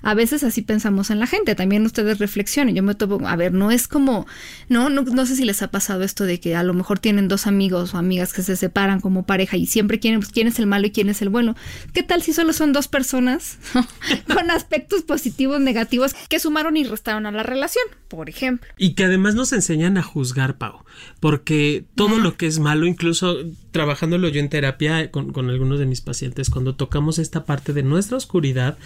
a 0.02 0.14
veces 0.14 0.42
así 0.42 0.62
pensamos 0.62 1.11
en 1.11 1.18
la 1.18 1.26
gente. 1.26 1.54
También 1.54 1.85
ustedes 1.85 2.18
reflexionen. 2.18 2.75
Yo 2.75 2.83
me 2.83 2.95
topo, 2.95 3.26
a 3.26 3.37
ver, 3.37 3.52
no 3.52 3.71
es 3.71 3.88
como, 3.88 4.26
no, 4.68 4.90
no, 4.90 5.02
no 5.02 5.26
sé 5.26 5.37
si 5.37 5.45
les 5.45 5.62
ha 5.62 5.71
pasado 5.71 6.02
esto 6.02 6.25
de 6.25 6.40
que 6.40 6.57
a 6.57 6.62
lo 6.62 6.75
mejor 6.75 6.99
tienen 6.99 7.28
dos 7.28 7.47
amigos 7.47 7.95
o 7.95 7.99
amigas 7.99 8.33
que 8.33 8.42
se 8.42 8.57
separan 8.57 9.00
como 9.00 9.25
pareja 9.25 9.57
y 9.57 9.66
siempre 9.66 9.99
quieren, 10.00 10.21
pues, 10.21 10.33
quién 10.33 10.49
es 10.49 10.59
el 10.59 10.66
malo 10.66 10.87
y 10.87 10.90
quién 10.90 11.09
es 11.09 11.23
el 11.23 11.28
bueno. 11.28 11.57
¿Qué 11.92 12.02
tal 12.02 12.23
si 12.23 12.33
solo 12.33 12.52
son 12.52 12.73
dos 12.73 12.88
personas 12.88 13.59
con 14.33 14.50
aspectos 14.50 15.02
positivos, 15.02 15.61
negativos 15.61 16.14
que 16.28 16.40
sumaron 16.40 16.76
y 16.76 16.85
restaron 16.85 17.26
a 17.26 17.33
la 17.33 17.42
relación, 17.42 17.85
por 18.09 18.28
ejemplo? 18.28 18.68
Y 18.76 18.95
que 18.95 19.04
además 19.04 19.35
nos 19.35 19.52
enseñan 19.52 19.99
a 19.99 20.02
juzgar, 20.02 20.59
Pau, 20.59 20.85
porque 21.21 21.85
todo 21.95 22.18
lo 22.18 22.37
que 22.37 22.47
es 22.47 22.59
malo, 22.59 22.87
incluso 22.87 23.38
trabajándolo 23.71 24.28
yo 24.28 24.40
en 24.40 24.49
terapia 24.49 25.11
con, 25.11 25.33
con 25.33 25.50
algunos 25.50 25.78
de 25.78 25.87
mis 25.87 26.00
pacientes, 26.00 26.50
cuando 26.50 26.75
tocamos 26.75 27.18
esta 27.18 27.45
parte 27.45 27.73
de 27.73 27.83
nuestra 27.83 28.16
oscuridad, 28.16 28.78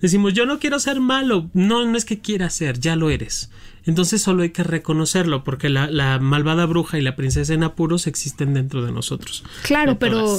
decimos, 0.00 0.34
yo 0.34 0.46
no 0.46 0.58
quiero 0.58 0.78
ser 0.78 1.00
malo, 1.00 1.50
no, 1.54 1.84
no 1.86 1.96
es 1.96 2.04
que 2.04 2.20
quiera 2.20 2.50
ser, 2.50 2.78
ya 2.78 2.96
lo 2.96 3.10
eres. 3.10 3.50
Entonces 3.84 4.22
solo 4.22 4.42
hay 4.42 4.50
que 4.50 4.62
reconocerlo, 4.62 5.44
porque 5.44 5.68
la, 5.68 5.90
la 5.90 6.18
malvada 6.18 6.66
bruja 6.66 6.98
y 6.98 7.02
la 7.02 7.16
princesa 7.16 7.54
en 7.54 7.64
apuros 7.64 8.06
existen 8.06 8.54
dentro 8.54 8.84
de 8.84 8.92
nosotros. 8.92 9.44
Claro, 9.62 9.98
pero 9.98 10.38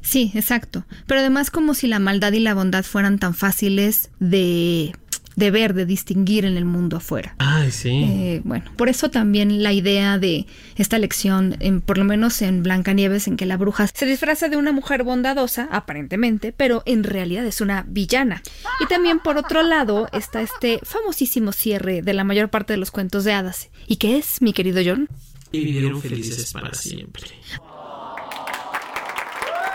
sí, 0.00 0.32
exacto. 0.34 0.84
Pero 1.06 1.20
además 1.20 1.50
como 1.50 1.74
si 1.74 1.86
la 1.86 1.98
maldad 1.98 2.32
y 2.32 2.40
la 2.40 2.54
bondad 2.54 2.84
fueran 2.84 3.18
tan 3.18 3.34
fáciles 3.34 4.10
de, 4.20 4.94
de 5.36 5.50
ver, 5.50 5.74
de 5.74 5.86
distinguir 5.86 6.44
en 6.44 6.56
el 6.56 6.64
mundo 6.64 6.96
afuera. 6.96 7.34
Ay, 7.38 7.70
sí. 7.70 7.90
Eh, 7.90 8.42
bueno, 8.44 8.70
por 8.76 8.88
eso 8.88 9.10
también 9.10 9.62
la 9.62 9.72
idea 9.72 10.18
de 10.18 10.46
esta 10.76 10.98
lección, 10.98 11.56
en, 11.60 11.80
por 11.80 11.98
lo 11.98 12.04
menos 12.04 12.42
en 12.42 12.62
Blancanieves, 12.62 13.28
en 13.28 13.36
que 13.36 13.46
la 13.46 13.56
bruja 13.56 13.86
se 13.86 14.06
disfraza 14.06 14.48
de 14.48 14.56
una 14.56 14.72
mujer 14.72 15.04
bondadosa, 15.04 15.68
aparentemente, 15.70 16.52
pero 16.52 16.82
en 16.86 17.04
realidad 17.04 17.44
es 17.46 17.60
una 17.60 17.84
villana. 17.88 18.42
Y 18.80 18.86
también 18.86 19.20
por 19.20 19.36
otro 19.36 19.62
lado 19.62 20.08
está 20.12 20.42
este 20.42 20.80
famosísimo 20.82 21.52
cierre 21.52 22.02
de 22.02 22.14
la 22.14 22.24
mayor 22.24 22.48
parte 22.48 22.72
de 22.72 22.78
los 22.78 22.90
cuentos 22.90 23.24
de 23.24 23.32
hadas. 23.32 23.70
¿Y 23.86 23.96
qué 23.96 24.18
es, 24.18 24.42
mi 24.42 24.52
querido 24.52 24.80
John? 24.84 25.08
y 25.52 25.64
vivieron 25.66 26.00
felices 26.00 26.52
para 26.52 26.72
siempre. 26.74 27.24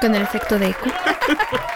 Con 0.02 0.16
el 0.16 0.22
efecto 0.22 0.60
de. 0.60 0.76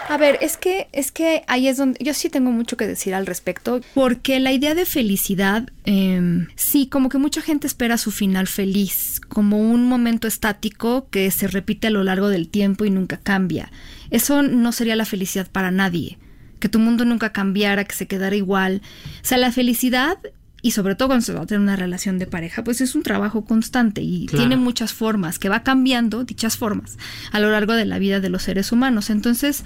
A 0.08 0.16
ver, 0.16 0.38
es 0.40 0.56
que, 0.56 0.88
es 0.92 1.10
que 1.10 1.42
ahí 1.46 1.68
es 1.68 1.76
donde 1.76 2.02
yo 2.02 2.14
sí 2.14 2.28
tengo 2.28 2.50
mucho 2.50 2.76
que 2.76 2.86
decir 2.86 3.14
al 3.14 3.26
respecto, 3.26 3.80
porque 3.94 4.40
la 4.40 4.52
idea 4.52 4.74
de 4.74 4.84
felicidad, 4.84 5.68
eh, 5.84 6.46
sí, 6.54 6.86
como 6.86 7.08
que 7.08 7.18
mucha 7.18 7.40
gente 7.40 7.66
espera 7.66 7.98
su 7.98 8.10
final 8.10 8.46
feliz, 8.46 9.20
como 9.28 9.58
un 9.58 9.88
momento 9.88 10.28
estático 10.28 11.08
que 11.10 11.30
se 11.30 11.48
repite 11.48 11.88
a 11.88 11.90
lo 11.90 12.04
largo 12.04 12.28
del 12.28 12.48
tiempo 12.48 12.84
y 12.84 12.90
nunca 12.90 13.16
cambia. 13.16 13.70
Eso 14.10 14.42
no 14.42 14.72
sería 14.72 14.96
la 14.96 15.06
felicidad 15.06 15.48
para 15.50 15.70
nadie, 15.70 16.18
que 16.60 16.68
tu 16.68 16.78
mundo 16.78 17.04
nunca 17.04 17.32
cambiara, 17.32 17.84
que 17.84 17.94
se 17.94 18.06
quedara 18.06 18.36
igual. 18.36 18.82
O 19.22 19.24
sea, 19.24 19.38
la 19.38 19.50
felicidad 19.52 20.18
y 20.62 20.70
sobre 20.70 20.94
todo 20.94 21.08
cuando 21.08 21.26
se 21.26 21.32
va 21.34 21.42
a 21.42 21.46
tener 21.46 21.60
una 21.60 21.74
relación 21.76 22.18
de 22.18 22.26
pareja, 22.26 22.62
pues 22.62 22.80
es 22.80 22.94
un 22.94 23.02
trabajo 23.02 23.44
constante 23.44 24.00
y 24.00 24.26
Claro. 24.26 24.44
tiene 24.44 24.56
muchas 24.56 24.92
formas, 24.92 25.38
que 25.40 25.48
va 25.48 25.64
cambiando 25.64 26.22
dichas 26.24 26.56
formas 26.56 26.98
a 27.32 27.40
lo 27.40 27.50
largo 27.50 27.72
de 27.74 27.84
la 27.84 27.98
vida 27.98 28.20
de 28.20 28.28
los 28.30 28.44
seres 28.44 28.70
humanos. 28.70 29.10
Entonces, 29.10 29.64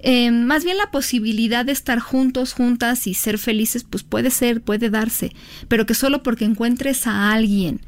eh, 0.00 0.30
más 0.30 0.62
bien 0.62 0.76
la 0.76 0.90
posibilidad 0.90 1.64
de 1.64 1.72
estar 1.72 1.98
juntos, 2.00 2.52
juntas 2.52 3.06
y 3.06 3.14
ser 3.14 3.38
felices, 3.38 3.84
pues 3.84 4.02
puede 4.02 4.30
ser, 4.30 4.60
puede 4.60 4.90
darse, 4.90 5.32
pero 5.68 5.86
que 5.86 5.94
solo 5.94 6.22
porque 6.22 6.44
encuentres 6.44 7.06
a 7.06 7.32
alguien 7.32 7.80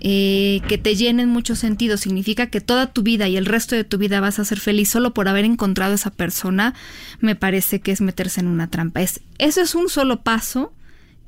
eh, 0.00 0.60
que 0.68 0.78
te 0.78 0.94
llene 0.94 1.22
en 1.22 1.28
muchos 1.28 1.58
sentidos 1.58 2.00
significa 2.00 2.46
que 2.46 2.60
toda 2.60 2.92
tu 2.92 3.02
vida 3.02 3.26
y 3.28 3.36
el 3.36 3.46
resto 3.46 3.74
de 3.74 3.82
tu 3.82 3.98
vida 3.98 4.20
vas 4.20 4.38
a 4.38 4.44
ser 4.44 4.60
feliz 4.60 4.88
solo 4.90 5.12
por 5.12 5.26
haber 5.28 5.44
encontrado 5.44 5.92
a 5.92 5.94
esa 5.96 6.10
persona, 6.10 6.74
me 7.20 7.34
parece 7.34 7.80
que 7.80 7.90
es 7.92 8.00
meterse 8.00 8.40
en 8.40 8.46
una 8.46 8.68
trampa. 8.68 9.00
Es, 9.00 9.20
eso 9.38 9.60
es 9.60 9.74
un 9.74 9.88
solo 9.88 10.22
paso 10.22 10.72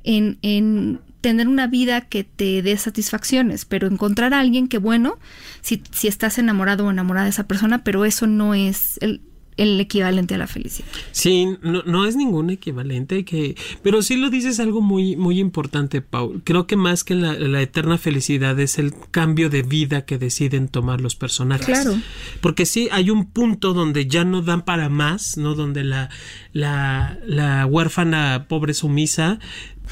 en, 0.04 0.38
en 0.42 1.00
tener 1.20 1.48
una 1.48 1.66
vida 1.66 2.02
que 2.02 2.24
te 2.24 2.62
dé 2.62 2.76
satisfacciones, 2.76 3.64
pero 3.64 3.86
encontrar 3.86 4.34
a 4.34 4.40
alguien 4.40 4.68
que, 4.68 4.78
bueno, 4.78 5.18
si, 5.60 5.82
si 5.90 6.08
estás 6.08 6.38
enamorado 6.38 6.86
o 6.86 6.90
enamorada 6.90 7.24
de 7.24 7.30
esa 7.30 7.46
persona, 7.46 7.84
pero 7.84 8.04
eso 8.04 8.26
no 8.26 8.54
es 8.54 8.98
el, 9.02 9.20
el 9.58 9.78
equivalente 9.78 10.34
a 10.34 10.38
la 10.38 10.46
felicidad. 10.46 10.88
Sí, 11.12 11.46
no, 11.60 11.82
no 11.82 12.06
es 12.06 12.16
ningún 12.16 12.48
equivalente 12.48 13.26
que, 13.26 13.54
pero 13.82 14.00
sí 14.00 14.16
lo 14.16 14.30
dices 14.30 14.58
algo 14.60 14.80
muy, 14.80 15.16
muy 15.16 15.38
importante, 15.38 16.00
Paul. 16.00 16.40
Creo 16.42 16.66
que 16.66 16.76
más 16.76 17.04
que 17.04 17.14
la, 17.14 17.34
la 17.34 17.60
eterna 17.60 17.98
felicidad 17.98 18.58
es 18.58 18.78
el 18.78 18.94
cambio 19.10 19.50
de 19.50 19.62
vida 19.62 20.06
que 20.06 20.16
deciden 20.16 20.68
tomar 20.68 21.02
los 21.02 21.16
personajes. 21.16 21.66
Claro. 21.66 21.98
Porque 22.40 22.64
sí 22.64 22.88
hay 22.90 23.10
un 23.10 23.26
punto 23.26 23.74
donde 23.74 24.06
ya 24.06 24.24
no 24.24 24.40
dan 24.40 24.62
para 24.62 24.88
más, 24.88 25.36
¿no? 25.36 25.54
Donde 25.54 25.84
la, 25.84 26.08
la, 26.54 27.18
la 27.26 27.66
huérfana 27.66 28.46
pobre 28.48 28.72
sumisa 28.72 29.38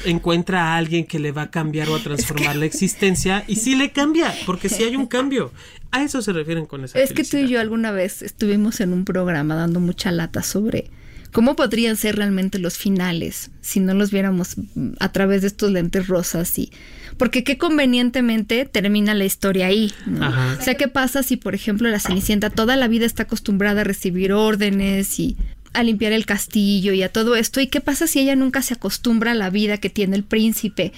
encuentra 0.05 0.73
a 0.73 0.77
alguien 0.77 1.05
que 1.05 1.19
le 1.19 1.31
va 1.31 1.43
a 1.43 1.51
cambiar 1.51 1.89
o 1.89 1.95
a 1.95 1.99
transformar 2.03 2.55
la 2.55 2.65
existencia 2.65 3.43
y 3.47 3.55
sí 3.57 3.75
le 3.75 3.91
cambia, 3.91 4.33
porque 4.45 4.69
sí 4.69 4.83
hay 4.83 4.95
un 4.95 5.07
cambio. 5.07 5.51
A 5.91 6.03
eso 6.03 6.21
se 6.21 6.33
refieren 6.33 6.65
con 6.65 6.83
esa 6.83 6.99
Es 6.99 7.13
que 7.13 7.23
tú 7.23 7.37
y 7.37 7.47
yo 7.47 7.59
alguna 7.59 7.91
vez 7.91 8.21
estuvimos 8.21 8.79
en 8.79 8.93
un 8.93 9.05
programa 9.05 9.55
dando 9.55 9.79
mucha 9.79 10.11
lata 10.11 10.43
sobre 10.43 10.91
cómo 11.31 11.55
podrían 11.55 11.95
ser 11.95 12.15
realmente 12.15 12.59
los 12.59 12.77
finales 12.77 13.51
si 13.61 13.79
no 13.79 13.93
los 13.93 14.11
viéramos 14.11 14.55
mm, 14.57 14.93
a 14.99 15.11
través 15.11 15.41
de 15.41 15.47
estos 15.47 15.71
lentes 15.71 16.07
rosas 16.07 16.57
y 16.57 16.71
porque 17.17 17.43
qué 17.43 17.57
convenientemente 17.57 18.65
termina 18.65 19.13
la 19.13 19.25
historia 19.25 19.67
ahí. 19.67 19.91
¿no? 20.05 20.29
O 20.29 20.61
sea, 20.61 20.75
¿qué 20.75 20.87
pasa 20.87 21.21
si, 21.21 21.35
por 21.35 21.53
ejemplo, 21.53 21.89
la 21.89 21.99
Cenicienta 21.99 22.49
toda 22.49 22.77
la 22.77 22.87
vida 22.87 23.05
está 23.05 23.23
acostumbrada 23.23 23.81
a 23.81 23.83
recibir 23.83 24.31
órdenes 24.31 25.19
y 25.19 25.35
a 25.73 25.83
limpiar 25.83 26.11
el 26.11 26.25
castillo 26.25 26.93
y 26.93 27.03
a 27.03 27.11
todo 27.11 27.35
esto? 27.35 27.61
¿Y 27.61 27.67
qué 27.67 27.81
pasa 27.81 28.07
si 28.07 28.19
ella 28.19 28.35
nunca 28.35 28.61
se 28.61 28.73
acostumbra 28.73 29.31
a 29.31 29.35
la 29.35 29.49
vida 29.49 29.77
que 29.77 29.89
tiene 29.89 30.15
el 30.15 30.23
príncipe? 30.23 30.93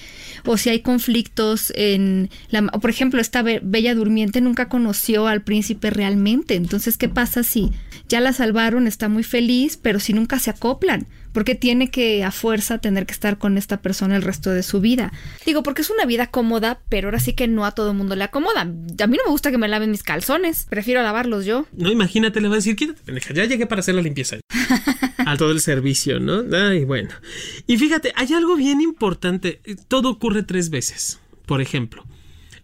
O 0.45 0.57
si 0.57 0.69
hay 0.69 0.79
conflictos 0.79 1.71
en 1.75 2.29
la... 2.49 2.63
por 2.63 2.89
ejemplo, 2.89 3.21
esta 3.21 3.41
be- 3.41 3.61
bella 3.63 3.95
durmiente 3.95 4.41
nunca 4.41 4.69
conoció 4.69 5.27
al 5.27 5.41
príncipe 5.41 5.89
realmente. 5.89 6.55
Entonces, 6.55 6.97
¿qué 6.97 7.09
pasa 7.09 7.43
si 7.43 7.71
ya 8.07 8.19
la 8.19 8.33
salvaron, 8.33 8.87
está 8.87 9.09
muy 9.09 9.23
feliz, 9.23 9.77
pero 9.81 9.99
si 9.99 10.13
nunca 10.13 10.39
se 10.39 10.49
acoplan? 10.49 11.07
Porque 11.33 11.55
tiene 11.55 11.89
que 11.89 12.23
a 12.23 12.31
fuerza 12.31 12.79
tener 12.79 13.05
que 13.05 13.13
estar 13.13 13.37
con 13.37 13.57
esta 13.57 13.81
persona 13.81 14.15
el 14.15 14.21
resto 14.21 14.49
de 14.49 14.63
su 14.63 14.81
vida. 14.81 15.13
Digo, 15.45 15.63
porque 15.63 15.81
es 15.81 15.89
una 15.89 16.05
vida 16.05 16.27
cómoda, 16.27 16.81
pero 16.89 17.07
ahora 17.07 17.19
sí 17.19 17.33
que 17.33 17.47
no 17.47 17.65
a 17.65 17.71
todo 17.71 17.91
el 17.91 17.97
mundo 17.97 18.15
le 18.15 18.23
acomoda. 18.23 18.61
A 18.61 18.65
mí 18.65 19.17
no 19.17 19.23
me 19.25 19.31
gusta 19.31 19.51
que 19.51 19.57
me 19.57 19.67
laven 19.67 19.91
mis 19.91 20.03
calzones. 20.03 20.67
Prefiero 20.69 21.01
lavarlos 21.01 21.45
yo. 21.45 21.65
No, 21.73 21.91
imagínate, 21.91 22.41
le 22.41 22.47
va 22.47 22.55
a 22.55 22.57
decir, 22.57 22.75
quítate, 22.75 23.01
pendeja, 23.03 23.33
ya 23.33 23.45
llegué 23.45 23.65
para 23.65 23.79
hacer 23.79 23.95
la 23.95 24.01
limpieza. 24.01 24.37
a 25.25 25.37
todo 25.37 25.51
el 25.51 25.61
servicio, 25.61 26.19
¿no? 26.19 26.43
Ay, 26.55 26.85
bueno. 26.85 27.09
Y 27.67 27.77
fíjate, 27.77 28.13
hay 28.15 28.33
algo 28.33 28.55
bien 28.55 28.81
importante. 28.81 29.61
Todo 29.87 30.09
ocurre 30.09 30.43
tres 30.43 30.69
veces. 30.69 31.19
Por 31.45 31.61
ejemplo, 31.61 32.05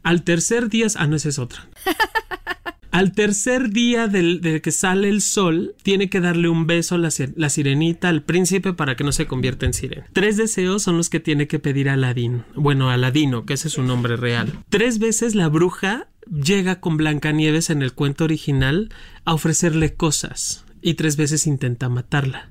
al 0.04 0.24
tercer 0.24 0.70
día, 0.70 0.88
ah, 0.96 1.08
no, 1.08 1.16
esa 1.16 1.30
es 1.30 1.40
otra. 1.40 1.68
Al 2.92 3.12
tercer 3.12 3.70
día 3.70 4.08
del, 4.08 4.42
de 4.42 4.62
que 4.62 4.72
sale 4.72 5.10
el 5.10 5.22
sol, 5.22 5.76
tiene 5.84 6.10
que 6.10 6.20
darle 6.20 6.50
un 6.50 6.68
beso 6.68 6.96
a 6.96 6.98
la, 6.98 7.10
la 7.36 7.50
sirenita 7.50 8.10
al 8.10 8.24
príncipe 8.24 8.74
para 8.74 8.96
que 8.96 9.04
no 9.04 9.12
se 9.12 9.28
convierta 9.28 9.66
en 9.66 9.74
sirena. 9.74 10.08
Tres 10.14 10.38
deseos 10.38 10.84
son 10.84 10.98
los 10.98 11.10
que 11.10 11.20
tiene 11.20 11.48
que 11.48 11.60
pedir 11.60 11.90
Aladín. 11.90 12.44
Bueno, 12.56 12.90
Aladino, 12.90 13.46
que 13.46 13.54
ese 13.54 13.68
es 13.68 13.74
su 13.74 13.84
nombre 13.84 14.16
real. 14.16 14.52
Tres 14.70 15.00
veces 15.00 15.36
la 15.36 15.48
bruja 15.50 16.08
llega 16.32 16.80
con 16.80 16.98
Blancanieves 16.98 17.70
en 17.70 17.82
el 17.82 17.94
cuento 17.94 18.24
original 18.24 18.90
a 19.26 19.34
ofrecerle 19.34 19.94
cosas 19.94 20.66
y 20.82 20.96
tres 20.96 21.18
veces 21.18 21.48
intenta 21.48 21.90
matarla. 21.90 22.50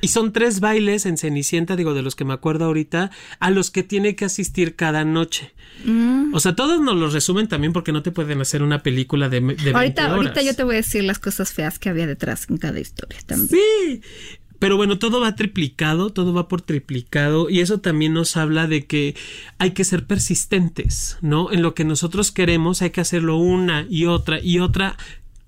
Y 0.00 0.08
son 0.08 0.32
tres 0.32 0.60
bailes 0.60 1.06
en 1.06 1.16
Cenicienta, 1.16 1.76
digo, 1.76 1.94
de 1.94 2.02
los 2.02 2.14
que 2.14 2.24
me 2.24 2.34
acuerdo 2.34 2.66
ahorita, 2.66 3.10
a 3.40 3.50
los 3.50 3.70
que 3.70 3.82
tiene 3.82 4.16
que 4.16 4.24
asistir 4.24 4.76
cada 4.76 5.04
noche. 5.04 5.52
Mm. 5.84 6.34
O 6.34 6.40
sea, 6.40 6.54
todos 6.54 6.80
nos 6.80 6.96
los 6.96 7.12
resumen 7.12 7.48
también 7.48 7.72
porque 7.72 7.92
no 7.92 8.02
te 8.02 8.10
pueden 8.10 8.40
hacer 8.40 8.62
una 8.62 8.82
película 8.82 9.28
de, 9.28 9.40
de 9.40 9.72
ahorita, 9.72 10.06
Ahorita 10.06 10.42
yo 10.42 10.54
te 10.54 10.64
voy 10.64 10.74
a 10.74 10.78
decir 10.78 11.04
las 11.04 11.18
cosas 11.18 11.52
feas 11.52 11.78
que 11.78 11.88
había 11.88 12.06
detrás 12.06 12.48
en 12.50 12.58
cada 12.58 12.80
historia 12.80 13.18
también. 13.26 13.48
Sí. 13.48 14.00
Pero 14.64 14.78
bueno, 14.78 14.98
todo 14.98 15.20
va 15.20 15.34
triplicado, 15.34 16.10
todo 16.10 16.32
va 16.32 16.48
por 16.48 16.62
triplicado 16.62 17.50
y 17.50 17.60
eso 17.60 17.80
también 17.80 18.14
nos 18.14 18.36
habla 18.36 18.66
de 18.66 18.86
que 18.86 19.14
hay 19.58 19.72
que 19.72 19.84
ser 19.84 20.06
persistentes, 20.06 21.18
¿no? 21.20 21.52
En 21.52 21.60
lo 21.60 21.74
que 21.74 21.84
nosotros 21.84 22.32
queremos 22.32 22.80
hay 22.80 22.88
que 22.88 23.02
hacerlo 23.02 23.36
una 23.36 23.86
y 23.90 24.06
otra 24.06 24.40
y 24.40 24.60
otra 24.60 24.96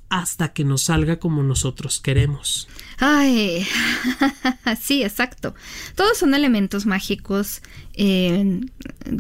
hasta 0.09 0.53
que 0.53 0.65
nos 0.65 0.83
salga 0.83 1.19
como 1.19 1.43
nosotros 1.43 2.01
queremos. 2.01 2.69
Ay, 2.99 3.67
sí, 4.81 5.03
exacto. 5.03 5.55
Todos 5.95 6.17
son 6.19 6.35
elementos 6.35 6.87
mágicos 6.87 7.61
eh, 7.95 8.61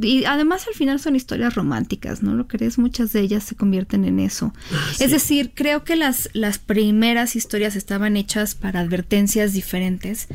y 0.00 0.24
además 0.24 0.66
al 0.68 0.74
final 0.74 1.00
son 1.00 1.16
historias 1.16 1.54
románticas, 1.54 2.22
¿no 2.22 2.34
lo 2.34 2.46
crees? 2.46 2.78
Muchas 2.78 3.12
de 3.12 3.20
ellas 3.20 3.42
se 3.42 3.56
convierten 3.56 4.04
en 4.04 4.20
eso. 4.20 4.54
Ah, 4.72 4.92
es 5.00 5.10
decir, 5.10 5.52
creo 5.54 5.82
que 5.82 5.96
las, 5.96 6.30
las 6.32 6.58
primeras 6.58 7.36
historias 7.36 7.74
estaban 7.74 8.16
hechas 8.16 8.54
para 8.54 8.80
advertencias 8.80 9.52
diferentes. 9.52 10.28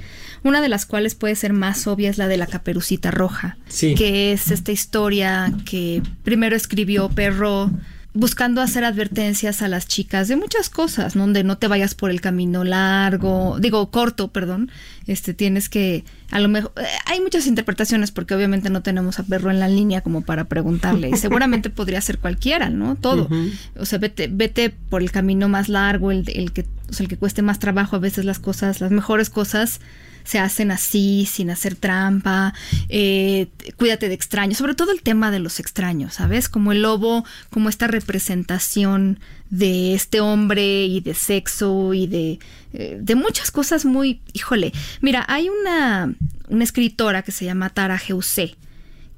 Una 0.43 0.61
de 0.61 0.69
las 0.69 0.85
cuales 0.85 1.15
puede 1.15 1.35
ser 1.35 1.53
más 1.53 1.87
obvia 1.87 2.09
es 2.09 2.17
la 2.17 2.27
de 2.27 2.37
la 2.37 2.47
caperucita 2.47 3.09
roja, 3.09 3.57
que 3.79 4.33
es 4.33 4.51
esta 4.51 4.71
historia 4.71 5.53
que 5.65 6.03
primero 6.23 6.55
escribió 6.55 7.09
Perro 7.09 7.71
buscando 8.13 8.61
hacer 8.61 8.83
advertencias 8.83 9.61
a 9.61 9.69
las 9.69 9.87
chicas 9.87 10.27
de 10.27 10.35
muchas 10.35 10.69
cosas, 10.69 11.13
donde 11.13 11.45
no 11.45 11.57
te 11.57 11.67
vayas 11.67 11.95
por 11.95 12.11
el 12.11 12.19
camino 12.19 12.65
largo, 12.65 13.57
digo 13.59 13.89
corto, 13.89 14.27
perdón, 14.27 14.69
este 15.07 15.33
tienes 15.33 15.69
que 15.69 16.03
a 16.29 16.39
lo 16.39 16.49
mejor 16.49 16.73
eh, 16.75 16.85
hay 17.05 17.21
muchas 17.21 17.47
interpretaciones 17.47 18.11
porque 18.11 18.35
obviamente 18.35 18.69
no 18.69 18.81
tenemos 18.81 19.19
a 19.19 19.23
perro 19.23 19.49
en 19.49 19.59
la 19.59 19.69
línea 19.69 20.01
como 20.01 20.21
para 20.23 20.45
preguntarle 20.45 21.09
y 21.09 21.15
seguramente 21.15 21.69
podría 21.71 22.01
ser 22.01 22.19
cualquiera, 22.19 22.69
¿no? 22.69 22.95
Todo. 22.95 23.29
O 23.77 23.85
sea, 23.85 23.99
vete 23.99 24.27
vete 24.27 24.69
por 24.69 25.01
el 25.01 25.11
camino 25.11 25.47
más 25.47 25.69
largo, 25.69 26.11
el, 26.11 26.29
el 26.35 26.51
que 26.51 26.65
o 26.89 26.93
sea, 26.93 27.05
el 27.05 27.09
que 27.09 27.17
cueste 27.17 27.41
más 27.41 27.59
trabajo, 27.59 27.95
a 27.95 27.99
veces 27.99 28.25
las 28.25 28.39
cosas, 28.39 28.81
las 28.81 28.91
mejores 28.91 29.29
cosas 29.29 29.79
se 30.23 30.39
hacen 30.39 30.71
así, 30.71 31.27
sin 31.29 31.49
hacer 31.49 31.75
trampa, 31.75 32.53
eh, 32.89 33.47
cuídate 33.77 34.07
de 34.07 34.13
extraños, 34.13 34.57
sobre 34.57 34.75
todo 34.75 34.91
el 34.91 35.01
tema 35.01 35.31
de 35.31 35.39
los 35.39 35.59
extraños, 35.59 36.15
¿sabes? 36.15 36.49
Como 36.49 36.71
el 36.71 36.81
lobo, 36.81 37.25
como 37.49 37.69
esta 37.69 37.87
representación 37.87 39.19
de 39.49 39.93
este 39.93 40.21
hombre 40.21 40.85
y 40.85 41.01
de 41.01 41.13
sexo 41.13 41.93
y 41.93 42.07
de, 42.07 42.39
eh, 42.73 42.97
de 43.01 43.15
muchas 43.15 43.51
cosas 43.51 43.85
muy, 43.85 44.21
híjole, 44.33 44.71
mira, 45.01 45.25
hay 45.27 45.49
una, 45.49 46.13
una 46.47 46.63
escritora 46.63 47.21
que 47.21 47.31
se 47.31 47.45
llama 47.45 47.69
Tara 47.69 47.97
Geusé, 47.97 48.55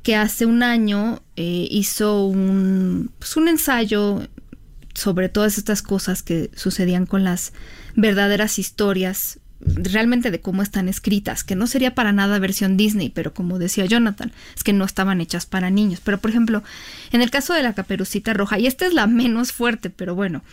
que 0.02 0.16
hace 0.16 0.46
un 0.46 0.64
año 0.64 1.22
eh, 1.36 1.68
hizo 1.70 2.26
un, 2.26 3.12
pues 3.20 3.38
un 3.38 3.48
ensayo 3.48 4.28
sobre 4.94 5.30
todas 5.30 5.58
estas 5.58 5.82
cosas 5.82 6.22
que 6.22 6.52
sucedían 6.56 7.06
con 7.06 7.24
las 7.24 7.54
verdaderas 7.96 8.60
historias 8.60 9.40
realmente 9.66 10.32
de 10.32 10.42
cómo 10.42 10.62
están 10.62 10.90
escritas, 10.90 11.44
que 11.44 11.56
no 11.56 11.68
sería 11.68 11.96
para 11.96 12.12
nada 12.12 12.40
versión 12.40 12.78
Disney, 12.78 13.10
pero 13.10 13.34
como 13.34 13.60
decía 13.60 13.86
Jonathan, 13.86 14.32
es 14.56 14.64
que 14.64 14.74
no 14.74 14.86
estaban 14.86 15.22
hechas 15.22 15.46
para 15.46 15.70
niños. 15.70 16.02
Pero 16.04 16.18
por 16.20 16.30
ejemplo, 16.30 16.64
en 17.12 17.22
el 17.22 17.32
caso 17.32 17.54
de 17.54 17.64
la 17.64 17.74
caperucita 17.74 18.34
roja, 18.34 18.60
y 18.60 18.68
esta 18.68 18.86
es 18.86 18.94
la 18.94 19.08
menos 19.08 19.52
fuerte, 19.52 19.90
pero 19.90 20.16
bueno, 20.16 20.44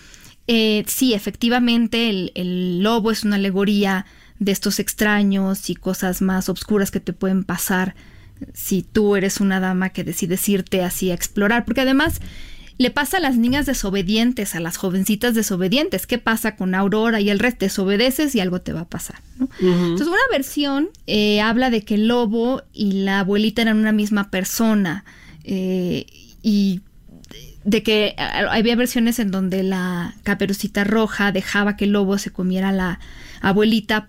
eh, 0.46 0.84
sí, 0.86 1.14
efectivamente 1.14 2.10
el, 2.10 2.32
el 2.34 2.82
lobo 2.82 3.10
es 3.10 3.24
una 3.24 3.36
alegoría 3.36 4.06
de 4.38 4.52
estos 4.52 4.78
extraños 4.78 5.68
y 5.70 5.74
cosas 5.74 6.22
más 6.22 6.48
obscuras 6.48 6.90
que 6.90 7.00
te 7.00 7.12
pueden 7.12 7.44
pasar 7.44 7.94
si 8.54 8.82
tú 8.82 9.16
eres 9.16 9.40
una 9.40 9.60
dama 9.60 9.90
que 9.90 10.04
decides 10.04 10.48
irte 10.48 10.82
así 10.82 11.10
a 11.10 11.14
explorar, 11.14 11.64
porque 11.64 11.82
además 11.82 12.20
le 12.80 12.90
pasa 12.90 13.18
a 13.18 13.20
las 13.20 13.36
niñas 13.36 13.66
desobedientes, 13.66 14.54
a 14.54 14.60
las 14.60 14.78
jovencitas 14.78 15.34
desobedientes. 15.34 16.06
¿Qué 16.06 16.16
pasa 16.16 16.56
con 16.56 16.74
Aurora 16.74 17.20
y 17.20 17.28
el 17.28 17.38
resto? 17.38 17.66
Desobedeces 17.66 18.34
y 18.34 18.40
algo 18.40 18.62
te 18.62 18.72
va 18.72 18.80
a 18.80 18.88
pasar. 18.88 19.16
Entonces, 19.60 20.06
una 20.06 20.16
versión 20.32 20.88
eh, 21.06 21.42
habla 21.42 21.68
de 21.68 21.82
que 21.82 21.96
el 21.96 22.08
lobo 22.08 22.62
y 22.72 22.92
la 22.92 23.20
abuelita 23.20 23.60
eran 23.60 23.76
una 23.76 23.92
misma 23.92 24.30
persona. 24.30 25.04
Eh, 25.44 26.06
y 26.42 26.80
de 27.64 27.82
que 27.82 28.14
había 28.18 28.76
versiones 28.76 29.18
en 29.18 29.30
donde 29.30 29.62
la 29.62 30.14
caperucita 30.22 30.82
roja 30.82 31.32
dejaba 31.32 31.76
que 31.76 31.84
el 31.84 31.92
lobo 31.92 32.16
se 32.16 32.30
comiera 32.30 32.70
a 32.70 32.72
la 32.72 32.98
abuelita 33.42 34.08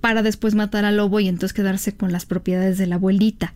para 0.00 0.24
después 0.24 0.56
matar 0.56 0.84
al 0.84 0.96
lobo 0.96 1.20
y 1.20 1.28
entonces 1.28 1.52
quedarse 1.52 1.94
con 1.94 2.10
las 2.10 2.26
propiedades 2.26 2.78
de 2.78 2.88
la 2.88 2.96
abuelita. 2.96 3.54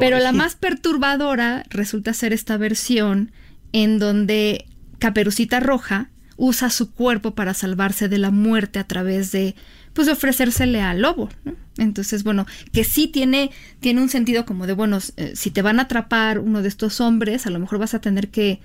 Pero 0.00 0.18
la 0.18 0.32
más 0.32 0.56
perturbadora 0.56 1.62
resulta 1.70 2.14
ser 2.14 2.32
esta 2.32 2.56
versión 2.56 3.30
en 3.72 3.98
donde 3.98 4.66
Caperucita 4.98 5.60
Roja 5.60 6.10
usa 6.36 6.70
su 6.70 6.92
cuerpo 6.92 7.34
para 7.34 7.52
salvarse 7.52 8.08
de 8.08 8.18
la 8.18 8.30
muerte 8.30 8.78
a 8.78 8.86
través 8.86 9.30
de 9.30 9.54
pues 9.92 10.08
ofrecérsele 10.08 10.80
al 10.80 11.02
lobo, 11.02 11.28
Entonces, 11.76 12.22
bueno, 12.24 12.46
que 12.72 12.84
sí 12.84 13.08
tiene, 13.08 13.50
tiene 13.80 14.00
un 14.00 14.08
sentido 14.08 14.46
como 14.46 14.66
de, 14.66 14.72
bueno, 14.72 14.98
eh, 15.16 15.32
si 15.34 15.50
te 15.50 15.62
van 15.62 15.78
a 15.78 15.82
atrapar 15.82 16.38
uno 16.38 16.62
de 16.62 16.68
estos 16.68 17.00
hombres, 17.00 17.46
a 17.46 17.50
lo 17.50 17.58
mejor 17.58 17.78
vas 17.78 17.94
a 17.94 18.00
tener 18.00 18.28
que 18.28 18.60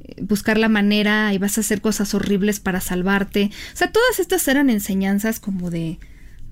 eh, 0.00 0.16
buscar 0.20 0.58
la 0.58 0.68
manera 0.68 1.32
y 1.32 1.38
vas 1.38 1.56
a 1.56 1.62
hacer 1.62 1.80
cosas 1.80 2.12
horribles 2.14 2.60
para 2.60 2.80
salvarte. 2.80 3.50
O 3.72 3.76
sea, 3.76 3.90
todas 3.90 4.20
estas 4.20 4.46
eran 4.48 4.68
enseñanzas 4.68 5.40
como 5.40 5.70
de, 5.70 5.98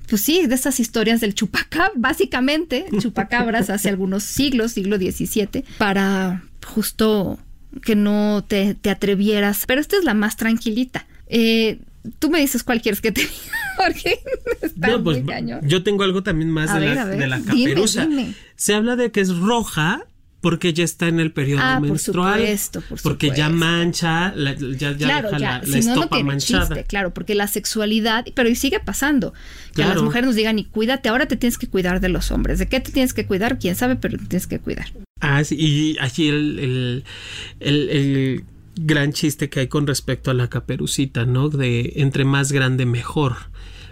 pues 0.08 0.22
sí, 0.22 0.46
de 0.46 0.54
estas 0.54 0.80
historias 0.80 1.20
del 1.20 1.34
chupacabra, 1.34 1.92
básicamente, 1.96 2.86
chupacabras 2.98 3.70
hace 3.70 3.88
algunos 3.88 4.22
siglos, 4.22 4.72
siglo 4.72 4.96
XVII, 4.96 5.64
para 5.78 6.44
justo 6.66 7.38
que 7.82 7.96
no 7.96 8.44
te, 8.46 8.76
atrevieras, 8.88 9.64
pero 9.66 9.80
esta 9.80 9.96
es 9.96 10.04
la 10.04 10.14
más 10.14 10.36
tranquilita. 10.36 11.06
Eh, 11.26 11.78
tú 12.18 12.30
me 12.30 12.40
dices 12.40 12.62
cuál 12.62 12.82
quieres 12.82 13.00
que 13.00 13.12
te 13.12 13.20
diga, 13.22 13.32
porque 13.76 14.20
está 14.62 15.02
pues, 15.02 15.22
Yo 15.62 15.82
tengo 15.82 16.04
algo 16.04 16.22
también 16.22 16.50
más 16.50 16.72
de, 16.78 17.26
la, 17.26 17.40
caperuza. 17.40 18.06
Se 18.56 18.74
habla 18.74 18.96
de 18.96 19.10
que 19.10 19.20
es 19.20 19.36
roja 19.36 20.06
porque 20.44 20.74
ya 20.74 20.84
está 20.84 21.08
en 21.08 21.20
el 21.20 21.32
periodo 21.32 21.62
ah, 21.62 21.80
menstrual. 21.80 22.34
Por 22.34 22.40
supuesto, 22.42 22.82
por 22.82 23.00
porque 23.00 23.30
ya 23.34 23.48
mancha, 23.48 24.34
ya, 24.36 24.92
ya 24.92 25.22
deja 25.22 25.38
la, 25.38 25.62
estopa 25.64 26.22
manchada. 26.22 26.82
claro, 26.82 27.14
porque 27.14 27.34
la 27.34 27.48
sexualidad, 27.48 28.26
pero 28.34 28.50
y 28.50 28.54
sigue 28.54 28.78
pasando, 28.78 29.32
que 29.74 29.80
las 29.80 30.02
mujeres 30.02 30.26
nos 30.26 30.34
digan, 30.34 30.58
y 30.58 30.66
cuídate, 30.66 31.08
ahora 31.08 31.24
te 31.24 31.36
tienes 31.36 31.56
que 31.56 31.66
cuidar 31.66 32.00
de 32.00 32.10
los 32.10 32.30
hombres. 32.30 32.58
¿De 32.58 32.68
qué 32.68 32.78
te 32.78 32.92
tienes 32.92 33.14
que 33.14 33.24
cuidar? 33.24 33.58
Quién 33.58 33.74
sabe, 33.74 33.96
pero 33.96 34.18
te 34.18 34.26
tienes 34.26 34.46
que 34.46 34.58
cuidar. 34.58 34.92
Ah, 35.26 35.42
sí, 35.42 35.56
y 35.58 35.96
aquí 36.00 36.28
el, 36.28 37.02
el, 37.60 38.44
gran 38.76 39.14
chiste 39.14 39.48
que 39.48 39.60
hay 39.60 39.68
con 39.68 39.86
respecto 39.86 40.30
a 40.30 40.34
la 40.34 40.50
caperucita, 40.50 41.24
¿no? 41.24 41.48
De 41.48 41.94
entre 41.96 42.26
más 42.26 42.52
grande, 42.52 42.84
mejor 42.84 43.34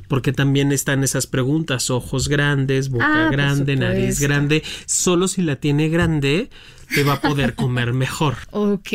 porque 0.08 0.34
también 0.34 0.72
están 0.72 1.02
esas 1.04 1.26
preguntas, 1.26 1.88
ojos 1.88 2.28
grandes, 2.28 2.90
boca 2.90 3.28
ah, 3.28 3.30
grande, 3.30 3.76
nariz 3.76 4.20
grande, 4.20 4.62
solo 4.84 5.26
si 5.26 5.40
la 5.40 5.56
tiene 5.56 5.88
grande 5.88 6.50
te 6.94 7.02
va 7.02 7.14
a 7.14 7.20
poder 7.22 7.54
comer 7.54 7.94
mejor. 7.94 8.36
Ok, 8.50 8.90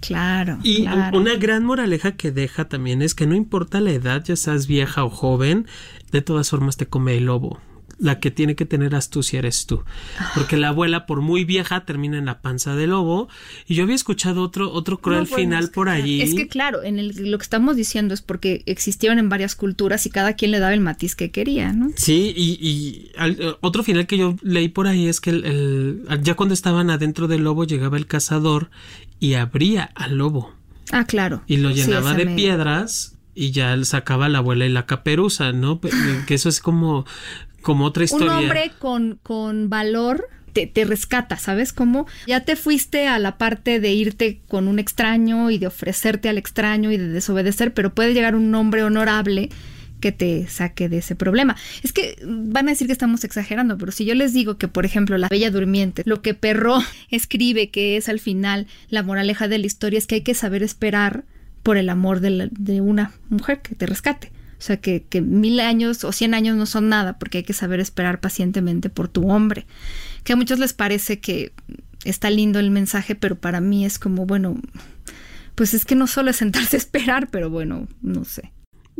claro. 0.00 0.58
Y 0.62 0.86
una 1.12 1.34
gran 1.34 1.64
moraleja 1.64 2.12
que 2.12 2.30
deja 2.30 2.68
también 2.68 3.02
es 3.02 3.16
que 3.16 3.26
no 3.26 3.34
importa 3.34 3.80
la 3.80 3.90
edad, 3.90 4.22
ya 4.24 4.36
seas 4.36 4.68
vieja 4.68 5.04
o 5.04 5.10
joven, 5.10 5.66
de 6.12 6.22
todas 6.22 6.48
formas 6.48 6.76
te 6.76 6.86
come 6.86 7.16
el 7.16 7.24
lobo 7.24 7.58
la 8.00 8.18
que 8.18 8.30
tiene 8.30 8.56
que 8.56 8.64
tener 8.64 8.94
astucia 8.94 9.38
eres 9.38 9.66
tú. 9.66 9.84
Porque 10.34 10.56
la 10.56 10.68
abuela, 10.68 11.06
por 11.06 11.20
muy 11.20 11.44
vieja, 11.44 11.84
termina 11.84 12.18
en 12.18 12.24
la 12.24 12.40
panza 12.40 12.74
del 12.74 12.90
lobo. 12.90 13.28
Y 13.68 13.74
yo 13.74 13.84
había 13.84 13.94
escuchado 13.94 14.42
otro, 14.42 14.72
otro 14.72 14.98
cruel 14.98 15.26
final 15.26 15.70
por 15.70 15.88
allí. 15.88 16.22
Es 16.22 16.34
que 16.34 16.48
claro, 16.48 16.82
en 16.82 16.98
el, 16.98 17.30
lo 17.30 17.38
que 17.38 17.42
estamos 17.42 17.76
diciendo 17.76 18.14
es 18.14 18.22
porque 18.22 18.62
existieron 18.66 19.18
en 19.18 19.28
varias 19.28 19.54
culturas 19.54 20.06
y 20.06 20.10
cada 20.10 20.32
quien 20.32 20.50
le 20.50 20.58
daba 20.58 20.72
el 20.72 20.80
matiz 20.80 21.14
que 21.14 21.30
quería, 21.30 21.72
¿no? 21.72 21.90
Sí, 21.96 22.32
y, 22.34 23.10
eh, 23.20 23.54
otro 23.60 23.82
final 23.82 24.06
que 24.06 24.16
yo 24.16 24.36
leí 24.42 24.68
por 24.68 24.86
ahí 24.86 25.06
es 25.06 25.20
que 25.20 25.30
el, 25.30 26.02
ya 26.22 26.34
cuando 26.34 26.54
estaban 26.54 26.90
adentro 26.90 27.28
del 27.28 27.44
lobo 27.44 27.64
llegaba 27.64 27.98
el 27.98 28.06
cazador 28.06 28.70
y 29.18 29.34
abría 29.34 29.90
al 29.94 30.16
lobo. 30.16 30.54
Ah, 30.90 31.04
claro. 31.04 31.42
Y 31.46 31.58
lo 31.58 31.70
llenaba 31.70 32.14
de 32.14 32.26
piedras 32.26 33.16
y 33.34 33.52
ya 33.52 33.82
sacaba 33.84 34.28
la 34.28 34.38
abuela 34.38 34.66
y 34.66 34.70
la 34.70 34.86
caperuza, 34.86 35.52
¿no? 35.52 35.80
Que 36.26 36.34
eso 36.34 36.48
es 36.48 36.60
como 36.60 37.06
como 37.62 37.84
otra 37.84 38.04
historia. 38.04 38.32
Un 38.32 38.44
hombre 38.44 38.72
con, 38.78 39.18
con 39.22 39.68
valor 39.68 40.28
te, 40.52 40.66
te, 40.66 40.84
rescata, 40.84 41.36
¿sabes? 41.36 41.72
Como 41.72 42.06
ya 42.26 42.40
te 42.44 42.56
fuiste 42.56 43.06
a 43.06 43.18
la 43.18 43.38
parte 43.38 43.80
de 43.80 43.92
irte 43.92 44.40
con 44.48 44.68
un 44.68 44.78
extraño 44.78 45.50
y 45.50 45.58
de 45.58 45.66
ofrecerte 45.66 46.28
al 46.28 46.38
extraño 46.38 46.90
y 46.90 46.96
de 46.96 47.08
desobedecer, 47.08 47.72
pero 47.72 47.94
puede 47.94 48.14
llegar 48.14 48.34
un 48.34 48.54
hombre 48.54 48.82
honorable 48.82 49.48
que 50.00 50.12
te 50.12 50.48
saque 50.48 50.88
de 50.88 50.98
ese 50.98 51.14
problema. 51.14 51.56
Es 51.82 51.92
que 51.92 52.16
van 52.24 52.66
a 52.66 52.72
decir 52.72 52.86
que 52.86 52.92
estamos 52.92 53.22
exagerando, 53.22 53.78
pero 53.78 53.92
si 53.92 54.04
yo 54.04 54.14
les 54.14 54.32
digo 54.32 54.56
que, 54.56 54.66
por 54.66 54.84
ejemplo, 54.84 55.18
la 55.18 55.28
Bella 55.28 55.50
Durmiente, 55.50 56.02
lo 56.06 56.22
que 56.22 56.34
Perro 56.34 56.78
escribe 57.10 57.70
que 57.70 57.96
es 57.96 58.08
al 58.08 58.18
final 58.18 58.66
la 58.88 59.02
moraleja 59.02 59.46
de 59.46 59.58
la 59.58 59.66
historia 59.66 59.98
es 59.98 60.06
que 60.06 60.16
hay 60.16 60.22
que 60.22 60.34
saber 60.34 60.62
esperar 60.62 61.24
por 61.62 61.76
el 61.76 61.90
amor 61.90 62.20
de, 62.20 62.48
de 62.50 62.80
una 62.80 63.12
mujer 63.28 63.60
que 63.60 63.74
te 63.74 63.86
rescate 63.86 64.32
O 64.60 64.62
sea, 64.62 64.76
que, 64.76 65.04
que 65.08 65.22
mil 65.22 65.58
años 65.58 66.04
o 66.04 66.12
cien 66.12 66.34
años 66.34 66.54
no 66.54 66.66
son 66.66 66.90
nada, 66.90 67.18
porque 67.18 67.38
hay 67.38 67.44
que 67.44 67.54
saber 67.54 67.80
esperar 67.80 68.20
pacientemente 68.20 68.90
por 68.90 69.08
tu 69.08 69.26
hombre. 69.30 69.66
Que 70.22 70.34
a 70.34 70.36
muchos 70.36 70.58
les 70.58 70.74
parece 70.74 71.18
que 71.18 71.52
está 72.04 72.28
lindo 72.28 72.58
el 72.58 72.70
mensaje, 72.70 73.14
pero 73.14 73.36
para 73.38 73.62
mí 73.62 73.86
es 73.86 73.98
como, 73.98 74.26
bueno, 74.26 74.60
pues 75.54 75.72
es 75.72 75.86
que 75.86 75.94
no 75.94 76.06
solo 76.06 76.30
es 76.30 76.36
sentarse 76.36 76.76
a 76.76 76.78
esperar, 76.78 77.30
pero 77.30 77.48
bueno, 77.48 77.88
no 78.02 78.26
sé. 78.26 78.52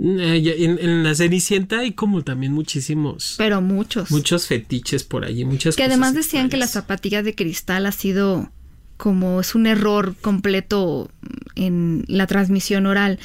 Eh, 0.03 0.79
en, 0.81 1.03
la 1.05 1.15
Cenicienta 1.15 1.81
hay 1.81 1.93
como 1.93 2.25
también 2.25 2.55
muchísimos. 2.55 3.35
Pero 3.37 3.61
muchos. 3.61 4.11
Muchos 4.11 4.47
fetiches 4.47 5.05
por 5.05 5.27
allí, 5.27 5.45
muchas 5.45 5.77
Que 5.77 5.85
además 5.85 6.15
decían 6.15 6.49
que 6.49 6.57
la 6.57 6.67
zapatilla 6.67 7.23
de 7.23 7.35
cristal 7.35 7.85
ha 7.85 7.93
sido 7.93 8.51
como 8.97 9.41
es 9.41 9.55
un 9.55 9.67
error 9.67 10.15
completo 10.21 11.11
en 11.55 12.05
la 12.07 12.27
transmisión 12.27 12.87
oral, 12.87 13.19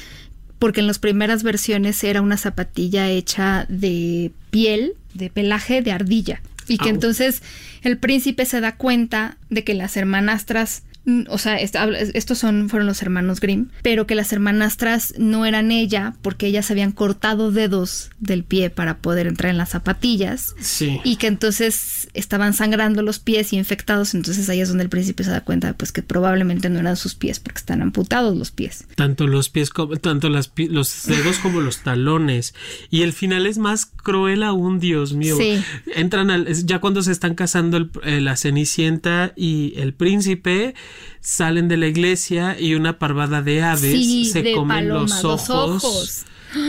porque 0.58 0.80
en 0.80 0.86
las 0.86 0.98
primeras 0.98 1.42
versiones 1.42 2.02
era 2.04 2.22
una 2.22 2.36
zapatilla 2.36 3.08
hecha 3.08 3.66
de 3.68 4.32
piel, 4.50 4.94
de 5.14 5.30
pelaje 5.30 5.82
de 5.82 5.92
ardilla. 5.92 6.40
Y 6.68 6.78
que 6.78 6.88
entonces 6.88 7.42
el 7.82 7.96
príncipe 7.96 8.44
se 8.44 8.60
da 8.60 8.74
cuenta 8.74 9.36
de 9.50 9.62
que 9.62 9.74
las 9.74 9.96
hermanastras 9.96 10.82
o 11.28 11.38
sea, 11.38 11.56
estos 11.56 12.38
son, 12.38 12.68
fueron 12.68 12.86
los 12.86 13.00
hermanos 13.00 13.40
Grimm, 13.40 13.68
pero 13.82 14.06
que 14.08 14.16
las 14.16 14.32
hermanastras 14.32 15.14
no 15.18 15.46
eran 15.46 15.70
ella 15.70 16.14
porque 16.20 16.46
ellas 16.46 16.70
habían 16.72 16.90
cortado 16.90 17.52
dedos 17.52 18.10
del 18.18 18.42
pie 18.42 18.70
para 18.70 18.98
poder 18.98 19.28
entrar 19.28 19.50
en 19.50 19.58
las 19.58 19.70
zapatillas. 19.70 20.54
Sí. 20.58 21.00
Y 21.04 21.16
que 21.16 21.28
entonces 21.28 22.08
estaban 22.12 22.54
sangrando 22.54 23.02
los 23.02 23.20
pies 23.20 23.52
y 23.52 23.56
infectados, 23.56 24.14
entonces 24.14 24.48
ahí 24.48 24.60
es 24.60 24.68
donde 24.68 24.82
el 24.82 24.90
príncipe 24.90 25.22
se 25.22 25.30
da 25.30 25.42
cuenta 25.42 25.74
pues 25.74 25.92
que 25.92 26.02
probablemente 26.02 26.70
no 26.70 26.80
eran 26.80 26.96
sus 26.96 27.14
pies 27.14 27.38
porque 27.38 27.58
están 27.58 27.82
amputados 27.82 28.36
los 28.36 28.50
pies. 28.50 28.86
Tanto 28.96 29.28
los 29.28 29.48
pies 29.48 29.70
como, 29.70 29.96
tanto 29.96 30.28
las, 30.28 30.52
los 30.56 31.06
dedos 31.06 31.38
como 31.38 31.60
los 31.60 31.84
talones. 31.84 32.52
Y 32.90 33.02
el 33.02 33.12
final 33.12 33.46
es 33.46 33.58
más 33.58 33.86
cruel 33.86 34.42
aún, 34.42 34.80
Dios 34.80 35.12
mío. 35.12 35.36
Sí. 35.38 35.62
Entran 35.94 36.30
al, 36.30 36.52
ya 36.64 36.80
cuando 36.80 37.02
se 37.02 37.12
están 37.12 37.36
casando 37.36 37.88
eh, 38.02 38.20
la 38.20 38.36
Cenicienta 38.36 39.32
y 39.36 39.74
el 39.76 39.94
príncipe, 39.94 40.74
salen 41.20 41.68
de 41.68 41.76
la 41.76 41.86
iglesia 41.86 42.56
y 42.58 42.74
una 42.74 42.98
parvada 42.98 43.42
de 43.42 43.62
aves 43.62 44.30
se 44.32 44.52
comen 44.52 44.88
los 44.88 45.24
ojos, 45.24 46.24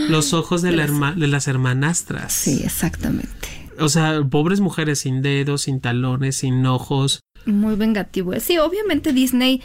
los 0.08 0.32
ojos, 0.32 0.62
de, 0.62 0.72
de 0.72 1.26
las 1.28 1.48
hermanastras. 1.48 2.32
Sí, 2.32 2.62
exactamente. 2.64 3.48
O 3.78 3.88
sea, 3.88 4.20
pobres 4.28 4.60
mujeres 4.60 5.00
sin 5.00 5.22
dedos, 5.22 5.62
sin 5.62 5.80
talones, 5.80 6.36
sin 6.36 6.66
ojos. 6.66 7.20
Muy 7.46 7.76
vengativo. 7.76 8.32
Sí, 8.40 8.58
obviamente 8.58 9.12
Disney, 9.12 9.62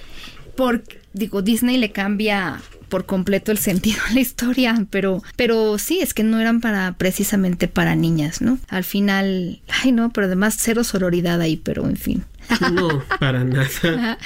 por, 0.55 0.83
digo, 1.13 1.41
Disney 1.41 1.77
le 1.77 1.91
cambia 1.91 2.61
por 2.93 3.07
completo 3.07 3.51
el 3.51 3.57
sentido 3.57 3.97
a 4.07 4.13
la 4.13 4.19
historia, 4.19 4.85
pero, 4.91 5.23
pero 5.35 5.79
sí, 5.79 5.97
es 5.99 6.13
que 6.13 6.23
no 6.23 6.39
eran 6.39 6.61
para 6.61 6.93
precisamente 6.93 7.67
para 7.67 7.95
niñas, 7.95 8.39
¿no? 8.39 8.59
Al 8.67 8.83
final, 8.83 9.61
ay 9.81 9.91
no, 9.91 10.13
pero 10.13 10.27
además 10.27 10.57
cero 10.59 10.83
sororidad 10.83 11.41
ahí, 11.41 11.57
pero 11.57 11.89
en 11.89 11.97
fin. 11.97 12.23
No, 12.71 13.03
para 13.19 13.43
nada. 13.43 14.17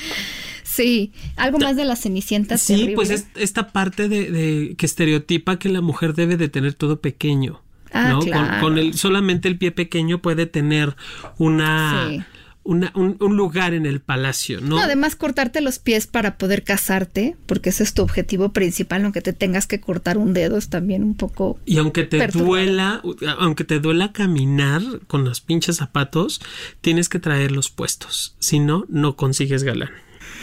Sí, 0.63 1.11
algo 1.37 1.59
más 1.59 1.75
de 1.75 1.85
la 1.85 1.95
cenicienta. 1.95 2.57
Sí, 2.57 2.91
pues 2.93 3.09
es 3.09 3.27
esta 3.35 3.69
parte 3.69 4.09
de, 4.09 4.75
que 4.77 4.85
estereotipa 4.85 5.57
que 5.57 5.69
la 5.69 5.81
mujer 5.81 6.13
debe 6.13 6.37
de 6.37 6.49
tener 6.49 6.73
todo 6.73 7.01
pequeño. 7.01 7.61
Ah, 7.91 8.09
¿no? 8.09 8.19
Claro. 8.19 8.61
Con, 8.61 8.77
el, 8.77 8.93
solamente 8.93 9.47
el 9.47 9.57
pie 9.57 9.71
pequeño 9.71 10.21
puede 10.21 10.45
tener 10.45 10.95
una, 11.37 12.27
una 12.67 12.91
un, 12.95 13.17
lugar 13.37 13.73
en 13.73 13.85
el 13.85 14.01
palacio, 14.01 14.59
¿no? 14.59 14.77
Además, 14.77 15.15
cortarte 15.15 15.61
los 15.61 15.79
pies 15.79 16.05
para 16.05 16.37
poder 16.37 16.63
casarte, 16.63 17.37
porque 17.45 17.69
ese 17.69 17.83
es 17.83 17.93
tu 17.93 18.01
objetivo 18.01 18.49
principal, 18.49 19.03
aunque 19.03 19.21
te 19.21 19.33
tengas 19.33 19.67
que 19.67 19.79
cortar 19.79 20.17
un 20.17 20.33
dedo, 20.33 20.57
es 20.57 20.69
también 20.69 21.03
un 21.03 21.15
poco. 21.15 21.59
Y 21.65 21.77
aunque 21.77 22.03
te 22.03 22.27
duela, 22.27 23.01
aunque 23.39 23.63
te 23.63 23.79
duela 23.79 24.11
caminar 24.11 24.81
con 25.07 25.23
los 25.23 25.39
pinches 25.39 25.77
zapatos, 25.77 26.41
tienes 26.81 27.07
que 27.07 27.19
traerlos 27.19 27.69
puestos. 27.69 28.35
Si 28.39 28.59
no, 28.59 28.85
no 28.89 29.15
consigues 29.15 29.63
galán. 29.63 29.91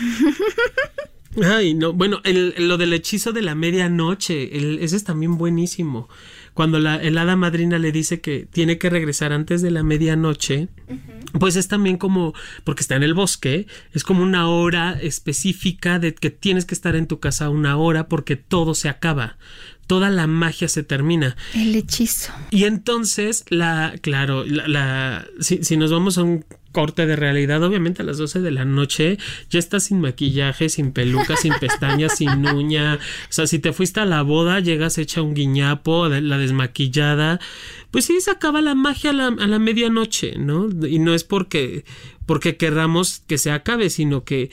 Ay, 1.43 1.75
no, 1.75 1.93
bueno, 1.93 2.21
el, 2.25 2.55
lo 2.59 2.79
del 2.79 2.93
hechizo 2.93 3.33
de 3.33 3.43
la 3.43 3.55
medianoche, 3.55 4.83
ese 4.83 4.97
es 4.97 5.05
también 5.05 5.37
buenísimo. 5.37 6.09
Cuando 6.55 6.79
la 6.79 6.97
el 6.97 7.19
hada 7.19 7.37
madrina 7.37 7.79
le 7.79 7.93
dice 7.93 8.21
que 8.21 8.47
tiene 8.51 8.79
que 8.79 8.89
regresar 8.89 9.33
antes 9.33 9.61
de 9.61 9.71
la 9.71 9.83
medianoche, 9.83 10.69
pues 11.39 11.57
es 11.57 11.69
también 11.69 11.97
como, 11.97 12.33
porque 12.63 12.83
está 12.83 12.95
en 12.95 13.03
el 13.03 13.13
bosque, 13.13 13.67
es 13.93 14.05
como 14.05 14.23
una 14.23 14.49
hora 14.49 14.93
específica 15.01 15.99
de 15.99 16.15
que 16.15 16.31
tienes 16.31 16.65
que 16.65 16.75
estar 16.75 16.95
en 16.95 17.09
tu 17.09 17.19
casa 17.19 17.51
una 17.51 17.77
hora 17.77 18.09
porque 18.09 18.37
todo 18.37 18.75
se 18.75 18.89
acaba 18.89 19.37
toda 19.87 20.11
la 20.11 20.27
magia 20.27 20.69
se 20.69 20.83
termina. 20.83 21.37
El 21.55 21.75
hechizo. 21.75 22.33
Y 22.51 22.65
entonces, 22.65 23.45
la, 23.49 23.95
claro, 24.01 24.45
la, 24.45 24.69
la 24.69 25.27
si, 25.41 25.63
si, 25.65 25.77
nos 25.77 25.91
vamos 25.91 26.19
a 26.19 26.23
un 26.23 26.45
corte 26.75 27.07
de 27.07 27.17
realidad, 27.17 27.63
obviamente 27.63 28.03
a 28.03 28.05
las 28.05 28.19
12 28.19 28.41
de 28.41 28.51
la 28.51 28.65
noche 28.65 29.17
ya 29.49 29.61
estás 29.61 29.85
sin 29.85 30.01
maquillaje, 30.01 30.69
sin 30.69 30.93
peluca, 30.93 31.37
sin 31.37 31.55
pestañas, 31.55 32.15
sin 32.19 32.47
uña. 32.47 32.97
O 32.97 33.33
sea, 33.33 33.47
si 33.47 33.59
te 33.61 33.73
fuiste 33.73 34.01
a 34.01 34.05
la 34.05 34.23
boda, 34.23 34.61
llegas 34.61 34.99
hecha 34.99 35.23
un 35.23 35.35
guiñapo, 35.35 36.09
la 36.09 36.39
desmaquillada. 36.39 37.41
Pues 37.91 38.07
sí, 38.07 38.21
se 38.21 38.31
acaba 38.31 38.61
la 38.61 38.75
magia 38.75 39.11
a 39.11 39.13
la, 39.13 39.27
a 39.29 39.47
la 39.47 39.59
medianoche, 39.59 40.37
¿no? 40.37 40.69
Y 40.87 40.99
no 40.99 41.15
es 41.15 41.23
porque, 41.23 41.85
porque 42.27 42.57
querramos 42.57 43.23
que 43.27 43.39
se 43.39 43.53
acabe, 43.53 43.89
sino 43.89 44.25
que 44.25 44.51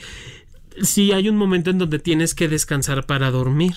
sí 0.80 1.12
hay 1.12 1.28
un 1.28 1.36
momento 1.36 1.70
en 1.70 1.78
donde 1.78 1.98
tienes 1.98 2.34
que 2.34 2.48
descansar 2.48 3.04
para 3.04 3.30
dormir. 3.30 3.74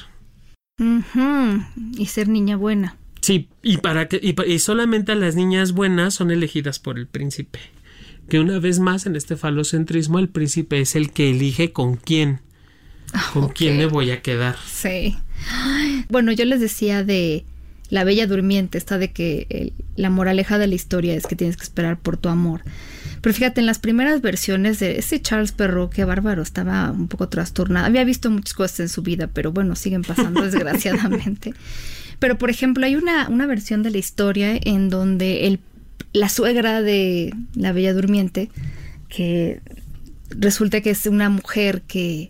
Y 0.77 2.05
ser 2.07 2.27
niña 2.27 2.57
buena. 2.57 2.97
Sí, 3.21 3.47
y 3.63 3.77
para 3.77 4.07
que 4.07 4.19
y, 4.21 4.59
solamente 4.59 5.15
las 5.15 5.35
niñas 5.35 5.71
buenas 5.71 6.13
son 6.13 6.31
elegidas 6.31 6.79
por 6.79 6.99
el 6.99 7.07
príncipe. 7.07 7.59
Que 8.29 8.39
una 8.39 8.59
vez 8.59 8.79
más 8.79 9.05
en 9.05 9.15
este 9.15 9.37
falocentrismo 9.37 10.19
el 10.19 10.29
príncipe 10.29 10.79
es 10.81 10.95
el 10.95 11.11
que 11.11 11.29
elige 11.29 11.71
con 11.71 11.95
quién. 11.95 12.41
Con 13.33 13.49
quién 13.49 13.77
me 13.77 13.85
voy 13.85 14.11
a 14.11 14.21
quedar. 14.21 14.57
Sí. 14.65 15.15
Bueno, 16.09 16.31
yo 16.31 16.43
les 16.45 16.59
decía 16.59 17.03
de 17.03 17.45
la 17.89 18.03
bella 18.03 18.27
durmiente, 18.27 18.77
esta 18.77 18.97
de 18.97 19.11
que 19.11 19.73
la 19.95 20.09
moraleja 20.09 20.57
de 20.57 20.67
la 20.67 20.75
historia 20.75 21.13
es 21.13 21.25
que 21.27 21.35
tienes 21.35 21.55
que 21.55 21.63
esperar 21.63 21.99
por 21.99 22.17
tu 22.17 22.29
amor. 22.29 22.61
Pero 23.25 23.33
fíjate, 23.33 23.59
en 23.59 23.65
las 23.65 23.79
primeras 23.79 24.21
versiones 24.21 24.77
de 24.77 24.99
ese 24.99 25.19
Charles 25.19 25.51
Perrault, 25.51 25.91
qué 25.91 26.05
bárbaro, 26.05 26.43
estaba 26.43 26.91
un 26.91 27.07
poco 27.07 27.27
trastornado. 27.27 27.87
Había 27.87 28.03
visto 28.03 28.29
muchas 28.29 28.53
cosas 28.53 28.81
en 28.81 28.89
su 28.89 29.01
vida, 29.01 29.25
pero 29.25 29.51
bueno, 29.51 29.75
siguen 29.75 30.03
pasando 30.03 30.41
desgraciadamente. 30.45 31.55
Pero, 32.19 32.37
por 32.37 32.51
ejemplo, 32.51 32.85
hay 32.85 32.95
una, 32.95 33.27
una 33.27 33.47
versión 33.47 33.81
de 33.81 33.89
la 33.89 33.97
historia 33.97 34.59
en 34.61 34.91
donde 34.91 35.47
el, 35.47 35.59
la 36.13 36.29
suegra 36.29 36.83
de 36.83 37.33
la 37.55 37.71
Bella 37.71 37.95
Durmiente, 37.95 38.51
que 39.09 39.59
resulta 40.29 40.81
que 40.81 40.91
es 40.91 41.07
una 41.07 41.31
mujer 41.31 41.81
que, 41.81 42.29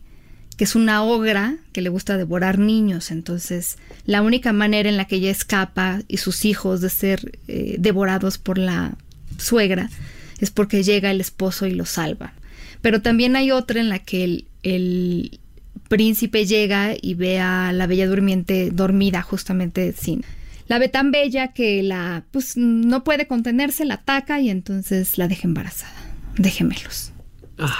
que 0.55 0.63
es 0.63 0.75
una 0.75 1.03
ogra 1.03 1.57
que 1.73 1.81
le 1.81 1.89
gusta 1.89 2.15
devorar 2.15 2.57
niños. 2.57 3.11
Entonces, 3.11 3.79
la 4.05 4.21
única 4.21 4.53
manera 4.53 4.87
en 4.87 4.95
la 4.95 5.03
que 5.03 5.17
ella 5.17 5.31
escapa 5.31 6.03
y 6.07 6.19
sus 6.19 6.45
hijos 6.45 6.79
de 6.79 6.89
ser 6.89 7.37
eh, 7.49 7.75
devorados 7.79 8.37
por 8.37 8.57
la 8.57 8.95
suegra 9.37 9.89
es 10.39 10.51
porque 10.51 10.83
llega 10.83 11.11
el 11.11 11.21
esposo 11.21 11.65
y 11.65 11.71
lo 11.71 11.85
salva. 11.85 12.33
Pero 12.81 13.01
también 13.01 13.35
hay 13.35 13.51
otra 13.51 13.79
en 13.79 13.89
la 13.89 13.99
que 13.99 14.23
el, 14.23 14.45
el 14.63 15.39
príncipe 15.87 16.45
llega 16.45 16.93
y 16.99 17.13
ve 17.13 17.39
a 17.39 17.71
la 17.71 17.87
bella 17.87 18.07
durmiente 18.07 18.71
dormida 18.71 19.21
justamente 19.21 19.93
sin... 19.93 20.23
La 20.67 20.79
ve 20.79 20.89
tan 20.89 21.11
bella 21.11 21.49
que 21.49 21.83
la 21.83 22.23
pues 22.31 22.57
no 22.57 23.03
puede 23.03 23.27
contenerse, 23.27 23.85
la 23.85 23.95
ataca 23.95 24.39
y 24.39 24.49
entonces 24.49 25.19
la 25.19 25.27
deja 25.27 25.47
embarazada 25.47 25.93
de 26.37 26.51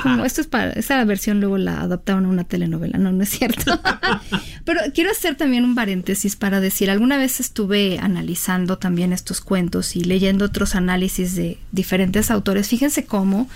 Como 0.03 0.23
esto 0.23 0.39
es 0.39 0.47
para 0.47 0.71
esa 0.71 1.03
versión 1.03 1.41
luego 1.41 1.57
la 1.57 1.81
adaptaron 1.81 2.25
a 2.25 2.29
una 2.29 2.43
telenovela, 2.45 2.97
no, 2.97 3.11
no 3.11 3.23
es 3.23 3.29
cierto. 3.29 3.79
Pero 4.65 4.79
quiero 4.93 5.11
hacer 5.11 5.35
también 5.35 5.65
un 5.65 5.75
paréntesis 5.75 6.38
para 6.38 6.61
decir, 6.61 6.89
alguna 6.89 7.17
vez 7.17 7.41
estuve 7.41 7.99
analizando 7.99 8.77
también 8.77 9.11
estos 9.11 9.41
cuentos 9.41 9.95
y 9.97 10.03
leyendo 10.05 10.45
otros 10.45 10.75
análisis 10.75 11.35
de 11.35 11.57
diferentes 11.73 12.31
autores. 12.31 12.69
Fíjense 12.69 13.05
cómo 13.05 13.49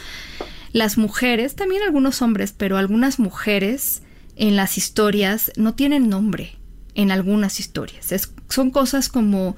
las 0.73 0.97
mujeres, 0.97 1.55
también 1.55 1.84
algunos 1.84 2.21
hombres, 2.21 2.53
pero 2.55 2.77
algunas 2.77 3.17
mujeres 3.19 4.01
en 4.36 4.55
las 4.55 4.77
historias 4.77 5.51
no 5.55 5.73
tienen 5.73 6.10
nombre 6.10 6.55
en 6.95 7.12
algunas 7.12 7.60
historias. 7.60 8.12
Es, 8.12 8.32
son 8.49 8.71
cosas 8.71 9.08
como, 9.08 9.55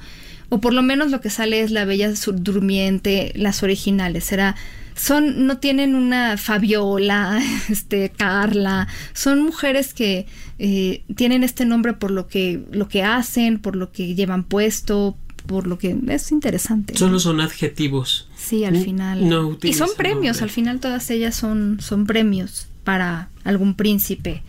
o 0.50 0.62
por 0.62 0.74
lo 0.74 0.84
menos 0.84 1.10
lo 1.10 1.22
que 1.22 1.32
sale 1.32 1.62
es 1.62 1.72
la 1.72 1.86
bella 1.86 2.12
durmiente, 2.34 3.32
las 3.36 3.64
originales, 3.64 4.32
era 4.32 4.56
son, 4.96 5.46
no 5.46 5.58
tienen 5.58 5.96
una 5.96 6.38
Fabiola, 6.38 7.42
este, 7.70 8.10
Carla, 8.10 8.88
son 9.14 9.42
mujeres 9.42 9.94
que 9.94 10.28
eh, 10.60 11.04
tienen 11.16 11.44
este 11.44 11.66
nombre 11.66 11.94
por 11.94 12.12
lo 12.12 12.28
que, 12.28 12.64
lo 12.72 12.88
que 12.88 13.04
hacen, 13.04 13.60
por 13.60 13.76
lo 13.76 13.92
que 13.92 14.16
llevan 14.16 14.44
puesto, 14.44 15.18
por 15.46 15.68
lo 15.68 15.78
que 15.78 15.98
es 16.08 16.32
interesante. 16.32 16.98
Solo 16.98 17.20
son 17.20 17.42
adjetivos. 17.42 18.28
Sí, 18.36 18.64
al 18.66 18.78
final. 18.78 19.28
No 19.28 19.58
y 19.62 19.74
son 19.74 19.90
premios, 19.98 20.42
al 20.42 20.50
final 20.50 20.80
todas 20.80 21.10
ellas 21.10 21.36
son, 21.36 21.80
son 21.82 22.06
premios 22.06 22.68
para 22.84 23.30
algún 23.44 23.76
príncipe 23.76 24.44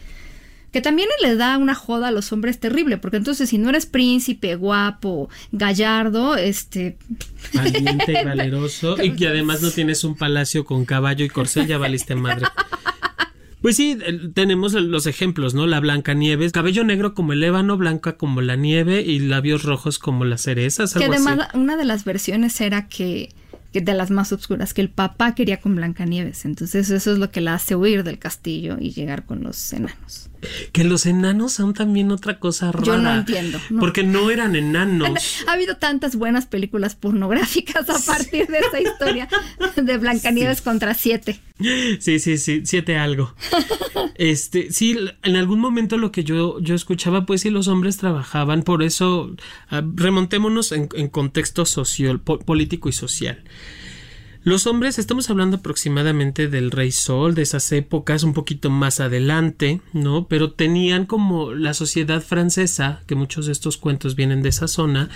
Que 0.73 0.81
también 0.81 1.09
le 1.23 1.37
da 1.37 1.59
una 1.59 1.75
joda 1.75 2.09
a 2.09 2.11
los 2.11 2.33
hombres 2.33 2.59
terrible, 2.59 2.99
porque 2.99 3.19
entonces 3.19 3.49
si 3.49 3.59
no 3.59 3.69
eres 3.69 3.87
príncipe, 3.87 4.57
guapo, 4.57 5.29
gallardo, 5.53 6.37
este... 6.37 6.97
Valiente 7.53 8.21
y 8.21 8.25
valeroso, 8.25 9.03
y 9.03 9.13
que 9.13 9.29
además 9.29 9.63
no 9.63 9.71
tienes 9.71 10.03
un 10.03 10.17
palacio 10.17 10.65
con 10.65 10.85
caballo 10.85 11.25
y 11.25 11.29
corcel, 11.29 11.67
ya 11.67 11.79
valiste 11.79 12.15
madre. 12.15 12.47
Pues 13.63 13.77
sí, 13.77 13.97
tenemos 14.35 14.73
los 14.73 15.07
ejemplos, 15.07 15.55
¿no? 15.55 15.69
La 15.69 15.79
Blanca 15.79 16.15
Nieves, 16.15 16.51
cabello 16.51 16.83
negro 16.83 17.15
como 17.15 17.33
el 17.33 17.45
ébano, 17.45 17.77
blanca 17.77 18.17
como 18.17 18.41
la 18.41 18.57
nieve 18.57 19.03
y 19.03 19.21
labios 19.21 19.63
rojos 19.63 20.01
como 20.01 20.25
las 20.25 20.43
cerezas. 20.43 20.95
que 20.95 21.05
además 21.05 21.49
una 21.55 21.77
de 21.77 21.85
las 21.85 22.05
versiones 22.05 22.61
era 22.61 22.89
que 22.89 23.29
de 23.73 23.95
las 23.95 24.11
más 24.11 24.33
oscuras, 24.33 24.75
que 24.75 24.83
el 24.83 24.91
papá 24.91 25.35
quería 25.35 25.61
con 25.61 25.77
Blancanieves. 25.77 26.45
Entonces 26.45 26.91
eso 26.91 27.13
es 27.13 27.19
lo 27.19 27.31
que 27.31 27.41
la 27.41 27.55
hace 27.55 27.77
huir 27.77 28.03
del 28.03 28.19
castillo 28.19 28.77
y 28.81 28.91
llegar 28.91 29.25
con 29.25 29.43
los 29.43 29.73
enanos. 29.73 30.29
Que 30.73 30.85
los 30.85 31.07
enanos 31.07 31.53
son 31.53 31.75
también 31.75 32.11
otra 32.11 32.39
cosa 32.39 32.73
rara. 32.73 32.85
Yo 32.85 32.97
no 32.99 33.15
entiendo. 33.15 33.61
Porque 33.79 34.03
no 34.03 34.31
eran 34.31 34.57
enanos. 34.57 35.11
Ha 35.47 35.53
habido 35.53 35.77
tantas 35.77 36.17
buenas 36.17 36.47
películas 36.47 36.95
pornográficas 36.97 37.89
a 37.89 37.99
partir 38.05 38.47
de 38.49 38.59
esa 38.59 38.81
historia 38.81 39.29
de 39.77 39.99
Blancanieves 39.99 40.61
contra 40.63 40.95
siete. 40.95 41.41
Sí, 42.01 42.19
sí, 42.19 42.39
sí, 42.39 42.63
siete 42.65 42.97
algo. 42.97 43.35
Este, 44.17 44.71
sí, 44.73 44.97
en 45.23 45.37
algún 45.37 45.59
momento 45.59 45.97
lo 45.97 46.13
que 46.13 46.23
yo, 46.23 46.61
yo 46.61 46.75
escuchaba, 46.75 47.25
pues 47.25 47.41
sí, 47.41 47.51
los 47.51 47.67
hombres 47.69 47.97
trabajaban, 47.97 48.63
por 48.63 48.83
eso 48.83 49.35
ah, 49.69 49.83
remontémonos 49.95 50.73
en, 50.73 50.89
en 50.95 51.09
contexto 51.09 51.65
social, 51.65 52.21
político 52.21 52.89
y 52.89 52.93
social. 52.93 53.43
Los 54.45 54.67
hombres, 54.67 54.99
estamos 54.99 55.31
hablando 55.31 55.59
aproximadamente 55.59 56.49
del 56.49 56.73
Rey 56.73 56.91
Sol, 56.91 57.37
de 57.37 57.43
esas 57.43 57.71
épocas, 57.71 58.25
un 58.25 58.33
poquito 58.33 58.71
más 58.71 58.99
adelante, 58.99 59.81
¿no? 59.93 60.27
Pero 60.27 60.51
tenían 60.51 61.07
como 61.07 61.53
la 61.55 61.75
sociedad 61.75 62.21
francesa, 62.21 63.03
que 63.07 63.15
muchos 63.15 63.47
de 63.47 63.53
estos 63.53 63.77
cuentos 63.77 64.17
vienen 64.17 64.43
de 64.43 64.49
esa 64.49 64.67
zona, 64.67 65.11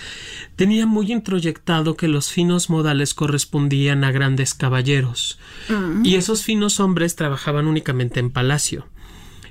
tenía 0.55 0.87
muy 0.87 1.11
introyectado 1.11 1.97
que 1.97 2.07
los 2.07 2.31
finos 2.31 2.71
modales 2.71 3.15
correspondían 3.15 4.05
a 4.05 4.13
grandes 4.13 4.55
caballeros. 4.55 5.41
Mm. 5.69 6.05
Y 6.05 6.15
esos 6.15 6.45
finos 6.45 6.79
hombres 6.79 7.17
trabajaban 7.17 7.67
únicamente 7.67 8.21
en 8.21 8.31
palacio. 8.31 8.87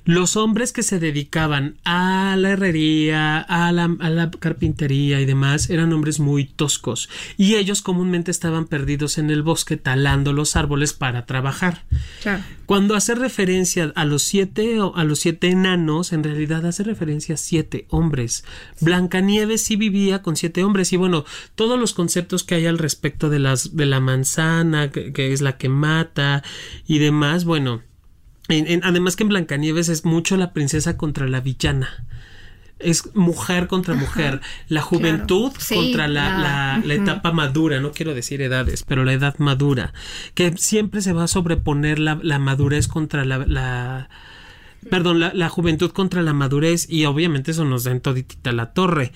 Los 0.05 0.35
hombres 0.35 0.71
que 0.71 0.83
se 0.83 0.99
dedicaban 0.99 1.77
a 1.83 2.35
la 2.37 2.51
herrería, 2.51 3.39
a 3.39 3.71
la, 3.71 4.29
carpintería 4.39 5.19
y 5.19 5.25
demás 5.25 5.71
eran 5.71 5.91
hombres 5.93 6.19
muy 6.19 6.45
toscos 6.45 7.09
y 7.37 7.55
ellos 7.55 7.81
comúnmente 7.81 8.29
estaban 8.29 8.67
perdidos 8.67 9.17
en 9.17 9.31
el 9.31 9.41
bosque 9.41 9.77
talando 9.77 10.31
los 10.31 10.55
árboles 10.55 10.93
para 10.93 11.25
trabajar. 11.25 11.85
Cuando 12.67 12.95
hace 12.95 13.15
referencia 13.15 13.91
a 13.95 14.05
los 14.05 14.21
siete 14.21 14.77
a 14.93 15.03
los 15.03 15.19
siete 15.19 15.49
enanos, 15.49 16.13
en 16.13 16.23
realidad 16.23 16.67
hace 16.67 16.83
referencia 16.83 17.33
a 17.33 17.39
siete 17.39 17.87
hombres. 17.89 18.45
Blancanieves 18.81 19.63
sí 19.63 19.75
vivía 19.75 20.21
con 20.21 20.35
siete 20.35 20.63
hombres 20.63 20.93
y 20.93 20.97
bueno, 20.97 21.25
todos 21.55 21.79
los 21.79 21.95
conceptos 21.95 22.43
que 22.43 22.53
hay 22.53 22.67
al 22.67 22.77
respecto 22.77 23.31
de 23.31 23.39
las 23.39 23.75
de 23.75 23.87
la 23.87 23.99
manzana, 24.01 24.91
que 24.91 25.33
es 25.33 25.41
la 25.41 25.57
que 25.57 25.69
mata 25.69 26.43
y 26.85 26.99
demás, 26.99 27.43
bueno, 27.43 27.81
además 28.83 29.15
que 29.15 29.23
en 29.23 29.29
Blancanieves 29.29 29.89
es 29.89 30.05
mucho 30.05 30.37
la 30.37 30.53
princesa 30.53 30.97
contra 30.97 31.27
la 31.27 31.41
villana. 31.41 32.05
Es 32.77 33.15
mujer 33.15 33.67
contra 33.67 33.93
mujer, 33.93 34.41
la 34.67 34.81
juventud 34.81 35.53
contra 35.69 36.09
la, 36.09 36.81
la, 36.83 36.93
etapa 36.93 37.31
madura, 37.31 37.79
no 37.79 37.91
quiero 37.91 38.13
decir 38.13 38.41
edades, 38.41 38.83
pero 38.83 39.05
la 39.05 39.13
edad 39.13 39.35
madura, 39.37 39.93
que 40.33 40.57
siempre 40.57 41.01
se 41.01 41.13
va 41.13 41.23
a 41.23 41.27
sobreponer 41.29 41.99
la, 41.99 42.15
madurez 42.37 42.89
contra 42.89 43.23
la, 43.23 44.09
perdón, 44.89 45.21
la, 45.21 45.49
juventud 45.49 45.91
contra 45.91 46.21
la 46.21 46.33
madurez 46.33 46.85
y 46.89 47.05
obviamente 47.05 47.51
eso 47.51 47.63
nos 47.63 47.85
da 47.85 47.91
en 47.91 48.01
toditita 48.01 48.51
la 48.51 48.73
torre. 48.73 49.13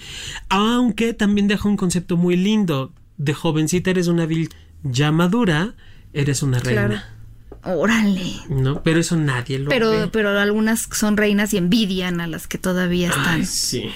Aunque 0.47 1.13
también 1.13 1.49
deja 1.49 1.67
un 1.67 1.77
concepto 1.77 2.15
muy 2.15 2.37
lindo. 2.37 2.93
De 3.17 3.33
jovencita 3.33 3.89
eres 3.89 4.07
una 4.07 4.25
vil, 4.25 4.47
ya 4.83 5.11
madura 5.11 5.75
eres 6.13 6.41
una 6.43 6.59
reina. 6.59 7.18
Órale. 7.63 8.33
No, 8.49 8.81
pero 8.83 8.99
eso 8.99 9.17
nadie 9.17 9.59
lo 9.59 9.69
pero, 9.69 9.91
ve. 9.91 10.07
Pero 10.07 10.29
algunas 10.37 10.87
son 10.91 11.17
reinas 11.17 11.53
y 11.53 11.57
envidian 11.57 12.21
a 12.21 12.27
las 12.27 12.47
que 12.47 12.57
todavía 12.57 13.09
están. 13.09 13.45
sí. 13.45 13.89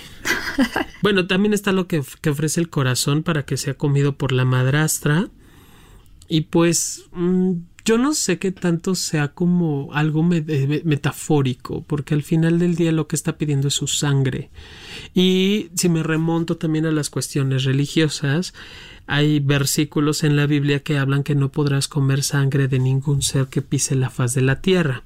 bueno, 1.02 1.28
también 1.28 1.54
está 1.54 1.72
lo 1.72 1.88
que, 1.88 2.00
ofrece 2.00 2.60
el 2.60 2.70
corazón 2.70 3.24
para 3.24 3.46
que 3.46 3.58
sea 3.58 3.74
comido 3.76 4.18
por 4.18 4.32
la 4.32 4.46
madrastra. 4.46 5.30
Y 6.28 6.42
pues 6.42 7.04
mm, 7.12 7.54
yo 7.86 7.98
no 7.98 8.14
sé 8.14 8.40
qué 8.40 8.52
tanto 8.52 8.96
sea 8.96 9.30
como 9.30 9.90
algo 9.94 10.24
metafórico, 10.24 11.84
porque 11.84 12.14
al 12.14 12.24
final 12.24 12.58
del 12.60 12.76
día 12.76 12.92
lo 12.92 13.08
que 13.08 13.16
está 13.16 13.38
pidiendo 13.38 13.68
es 13.68 13.74
su 13.74 13.88
sangre. 13.88 14.50
Y 15.14 15.70
si 15.76 15.90
me 15.90 16.02
remonto 16.02 16.56
también 16.58 16.86
a 16.86 16.92
las 16.92 17.10
cuestiones 17.10 17.66
religiosas, 17.66 18.54
hay 19.06 19.40
versículos 19.42 20.24
en 20.24 20.38
la 20.38 20.46
Biblia 20.46 20.80
que 20.80 20.98
hablan 20.98 21.24
que 21.24 21.36
no 21.36 21.52
podrás 21.52 21.90
comer 21.90 22.24
sangre 22.24 22.70
de 22.70 22.80
ningún 22.80 23.22
ser 23.22 23.48
que 23.48 23.62
pise 23.62 23.96
la 23.96 24.10
faz 24.10 24.34
de 24.34 24.42
la 24.42 24.62
tierra. 24.62 25.04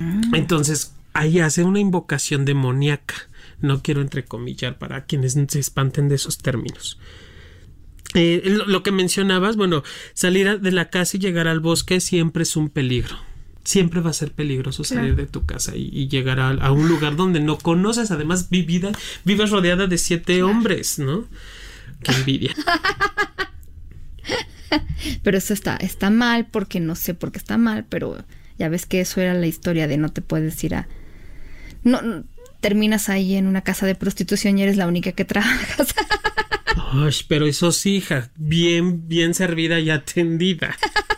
Mm. 0.00 0.34
Entonces, 0.34 0.94
ahí 1.12 1.38
hace 1.38 1.62
una 1.62 1.78
invocación 1.78 2.44
demoníaca. 2.44 3.14
No 3.60 3.82
quiero 3.82 4.00
entrecomillar 4.00 4.78
para 4.78 5.04
quienes 5.04 5.34
se 5.48 5.58
espanten 5.60 6.08
de 6.08 6.16
esos 6.16 6.38
términos. 6.38 6.98
Eh, 8.14 8.42
lo, 8.44 8.82
que 8.82 8.92
mencionabas, 8.92 9.56
bueno, 9.56 9.82
salir 10.14 10.60
de 10.60 10.72
la 10.72 10.90
casa 10.90 11.16
y 11.16 11.20
llegar 11.20 11.48
al 11.48 11.60
bosque 11.60 12.00
siempre 12.00 12.42
es 12.42 12.56
un 12.56 12.68
peligro. 12.68 13.16
Siempre 13.62 14.00
va 14.00 14.10
a 14.10 14.14
ser 14.14 14.32
peligroso 14.32 14.84
salir 14.84 15.16
de 15.16 15.26
tu 15.26 15.44
casa 15.44 15.76
y, 15.76 16.08
llegar 16.08 16.40
a, 16.40 16.72
un 16.72 16.88
lugar 16.88 17.14
donde 17.14 17.40
no 17.40 17.58
conoces. 17.58 18.10
Además, 18.10 18.50
vivida, 18.50 18.90
vives 19.24 19.50
rodeada 19.50 19.86
de 19.86 19.98
siete 19.98 20.42
hombres, 20.42 20.98
¿no? 20.98 21.26
Qué 22.02 22.12
envidia. 22.12 22.54
pero 25.22 25.38
eso 25.38 25.52
está, 25.52 25.76
está 25.76 26.10
mal 26.10 26.46
porque 26.50 26.80
no 26.80 26.94
sé 26.94 27.14
por 27.14 27.32
qué 27.32 27.38
está 27.38 27.58
mal, 27.58 27.84
pero 27.88 28.24
ya 28.58 28.68
ves 28.68 28.86
que 28.86 29.00
eso 29.00 29.20
era 29.20 29.34
la 29.34 29.46
historia 29.46 29.86
de 29.86 29.98
no 29.98 30.08
te 30.08 30.22
puedes 30.22 30.62
ir 30.64 30.74
a... 30.74 30.88
No, 31.84 32.00
terminas 32.60 33.08
ahí 33.08 33.36
en 33.36 33.46
una 33.46 33.62
casa 33.62 33.86
de 33.86 33.94
prostitución 33.94 34.58
y 34.58 34.62
eres 34.62 34.76
la 34.76 34.86
única 34.86 35.12
que 35.12 35.24
trabajas. 35.24 35.94
Ay, 36.92 37.14
pero 37.28 37.46
eso 37.46 37.72
sí, 37.72 37.96
hija, 37.96 38.30
bien, 38.36 39.08
bien 39.08 39.34
servida 39.34 39.80
y 39.80 39.90
atendida. 39.90 40.76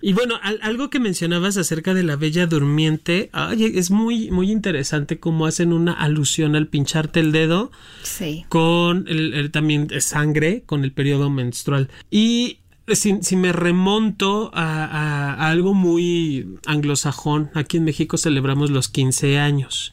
Y 0.00 0.12
bueno, 0.12 0.38
algo 0.62 0.90
que 0.90 1.00
mencionabas 1.00 1.56
acerca 1.56 1.92
de 1.92 2.04
la 2.04 2.16
Bella 2.16 2.46
Durmiente, 2.46 3.30
es 3.58 3.90
muy, 3.90 4.30
muy 4.30 4.50
interesante 4.50 5.18
cómo 5.18 5.46
hacen 5.46 5.72
una 5.72 5.92
alusión 5.92 6.54
al 6.54 6.68
pincharte 6.68 7.20
el 7.20 7.32
dedo 7.32 7.72
sí. 8.02 8.44
con 8.48 9.06
el, 9.08 9.50
también 9.50 9.88
sangre, 10.00 10.62
con 10.66 10.84
el 10.84 10.92
periodo 10.92 11.30
menstrual. 11.30 11.88
Y 12.10 12.58
si, 12.94 13.18
si, 13.22 13.36
me 13.36 13.52
remonto 13.52 14.50
a, 14.54 15.48
algo 15.50 15.74
muy 15.74 16.56
anglosajón, 16.66 17.50
aquí 17.54 17.76
en 17.76 17.84
México 17.84 18.16
celebramos 18.16 18.70
los 18.70 18.88
15 18.88 19.38
años. 19.38 19.92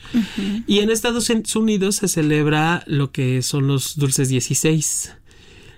Y 0.67 0.79
en 0.79 0.89
Estados 0.89 1.29
Unidos 1.55 1.97
se 1.97 2.07
celebra 2.07 2.83
lo 2.87 3.11
que 3.11 3.41
son 3.41 3.67
los 3.67 3.97
dulces 3.97 4.29
16 4.29 5.13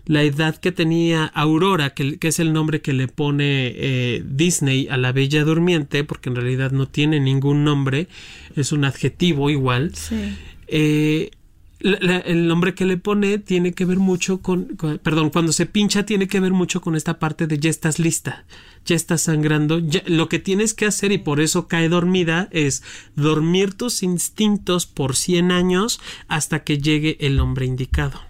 la 0.07 0.23
edad 0.23 0.55
que 0.55 0.71
tenía 0.71 1.25
Aurora, 1.25 1.89
que, 1.89 2.17
es 2.21 2.39
el 2.39 2.53
nombre 2.53 2.81
que 2.81 2.93
le 2.93 3.07
pone 3.09 3.73
eh, 3.75 4.23
Disney 4.25 4.87
a 4.89 4.95
la 4.95 5.11
Bella 5.11 5.43
Durmiente, 5.43 6.03
porque 6.05 6.29
en 6.29 6.35
realidad 6.35 6.71
no 6.71 6.87
tiene 6.87 7.19
ningún 7.19 7.65
nombre, 7.65 8.07
es 8.55 8.71
un 8.71 8.85
adjetivo 8.85 9.49
igual. 9.49 9.91
Eh, 10.67 11.31
el 11.79 12.47
nombre 12.47 12.73
que 12.73 12.85
le 12.85 12.97
pone 12.97 13.37
tiene 13.37 13.73
que 13.73 13.85
ver 13.85 13.97
mucho 13.97 14.41
con, 14.41 14.77
perdón, 15.03 15.29
cuando 15.29 15.51
se 15.51 15.65
pincha 15.65 16.05
tiene 16.05 16.27
que 16.27 16.39
ver 16.39 16.51
mucho 16.51 16.81
con 16.81 16.95
esta 16.95 17.19
parte 17.19 17.45
de 17.45 17.59
ya 17.59 17.69
estás 17.69 17.99
lista, 17.99 18.45
ya 18.85 18.95
estás 18.95 19.21
sangrando, 19.21 19.81
lo 20.07 20.27
que 20.27 20.39
tienes 20.39 20.73
que 20.73 20.85
hacer 20.85 21.11
y 21.11 21.19
por 21.19 21.39
eso 21.39 21.67
cae 21.67 21.89
dormida 21.89 22.47
es 22.51 22.83
dormir 23.15 23.73
tus 23.73 24.01
instintos 24.01 24.85
por 24.87 25.15
100 25.15 25.51
años 25.51 25.99
hasta 26.27 26.63
que 26.63 26.79
llegue 26.79 27.17
el 27.19 27.39
hombre 27.39 27.65
indicado. 27.65 28.27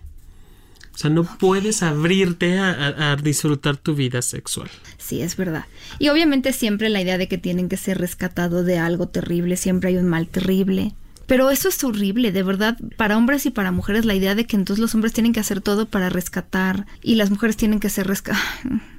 O 0.97 0.99
sea, 0.99 1.12
no 1.12 1.25
puedes 1.25 1.83
abrirte 1.83 2.57
a, 2.57 3.15
disfrutar 3.17 3.77
tu 3.77 3.93
vida 3.93 4.23
sexual. 4.23 4.67
Sí, 4.97 5.21
es 5.21 5.38
verdad. 5.38 5.65
Y 5.99 6.10
obviamente 6.10 6.53
siempre 6.53 6.89
la 6.89 6.99
idea 6.99 7.19
de 7.19 7.27
que 7.27 7.38
tienen 7.38 7.69
que 7.69 7.77
ser 7.77 7.99
rescatados 7.99 8.65
de 8.65 8.79
algo 8.79 9.07
terrible, 9.07 9.57
siempre 9.57 9.89
hay 9.89 9.97
un 9.97 10.07
mal 10.07 10.27
terrible. 10.27 10.93
Pero 11.27 11.51
eso 11.51 11.69
es 11.69 11.83
horrible, 11.83 12.31
de 12.31 12.41
verdad, 12.41 12.77
para 12.95 13.17
hombres 13.17 13.45
y 13.45 13.51
para 13.51 13.71
mujeres, 13.71 14.05
la 14.05 14.15
idea 14.15 14.33
de 14.33 14.45
que 14.45 14.55
entonces 14.55 14.81
los 14.81 14.95
hombres 14.95 15.13
tienen 15.13 15.33
que 15.33 15.41
hacer 15.41 15.61
todo 15.61 15.85
para 15.85 16.09
rescatar 16.09 16.87
y 17.03 17.15
las 17.15 17.29
mujeres 17.29 17.57
tienen 17.57 17.79
que 17.79 17.89
ser 17.89 18.07
rescatadas. 18.07 18.43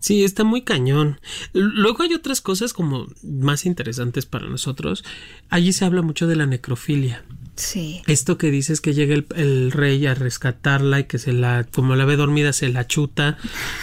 Sí, 0.00 0.22
está 0.22 0.44
muy 0.44 0.60
cañón. 0.60 1.18
Luego 1.54 2.02
hay 2.02 2.12
otras 2.12 2.42
cosas 2.42 2.74
como 2.74 3.06
más 3.22 3.64
interesantes 3.64 4.26
para 4.26 4.50
nosotros. 4.50 5.02
Allí 5.48 5.72
se 5.72 5.86
habla 5.86 6.02
mucho 6.02 6.26
de 6.26 6.36
la 6.36 6.44
necrofilia. 6.44 7.24
Sí. 7.56 8.02
Esto 8.06 8.36
que 8.36 8.50
dices 8.50 8.80
que 8.80 8.94
llega 8.94 9.14
el, 9.14 9.72
rey 9.72 10.06
a 10.06 10.14
rescatarla 10.14 11.00
y 11.00 11.04
que 11.04 11.18
se 11.18 11.32
la, 11.32 11.64
como 11.64 11.94
la 11.94 12.04
ve 12.04 12.16
dormida, 12.16 12.52
se 12.52 12.68
la 12.68 12.86
chuta. 12.86 13.38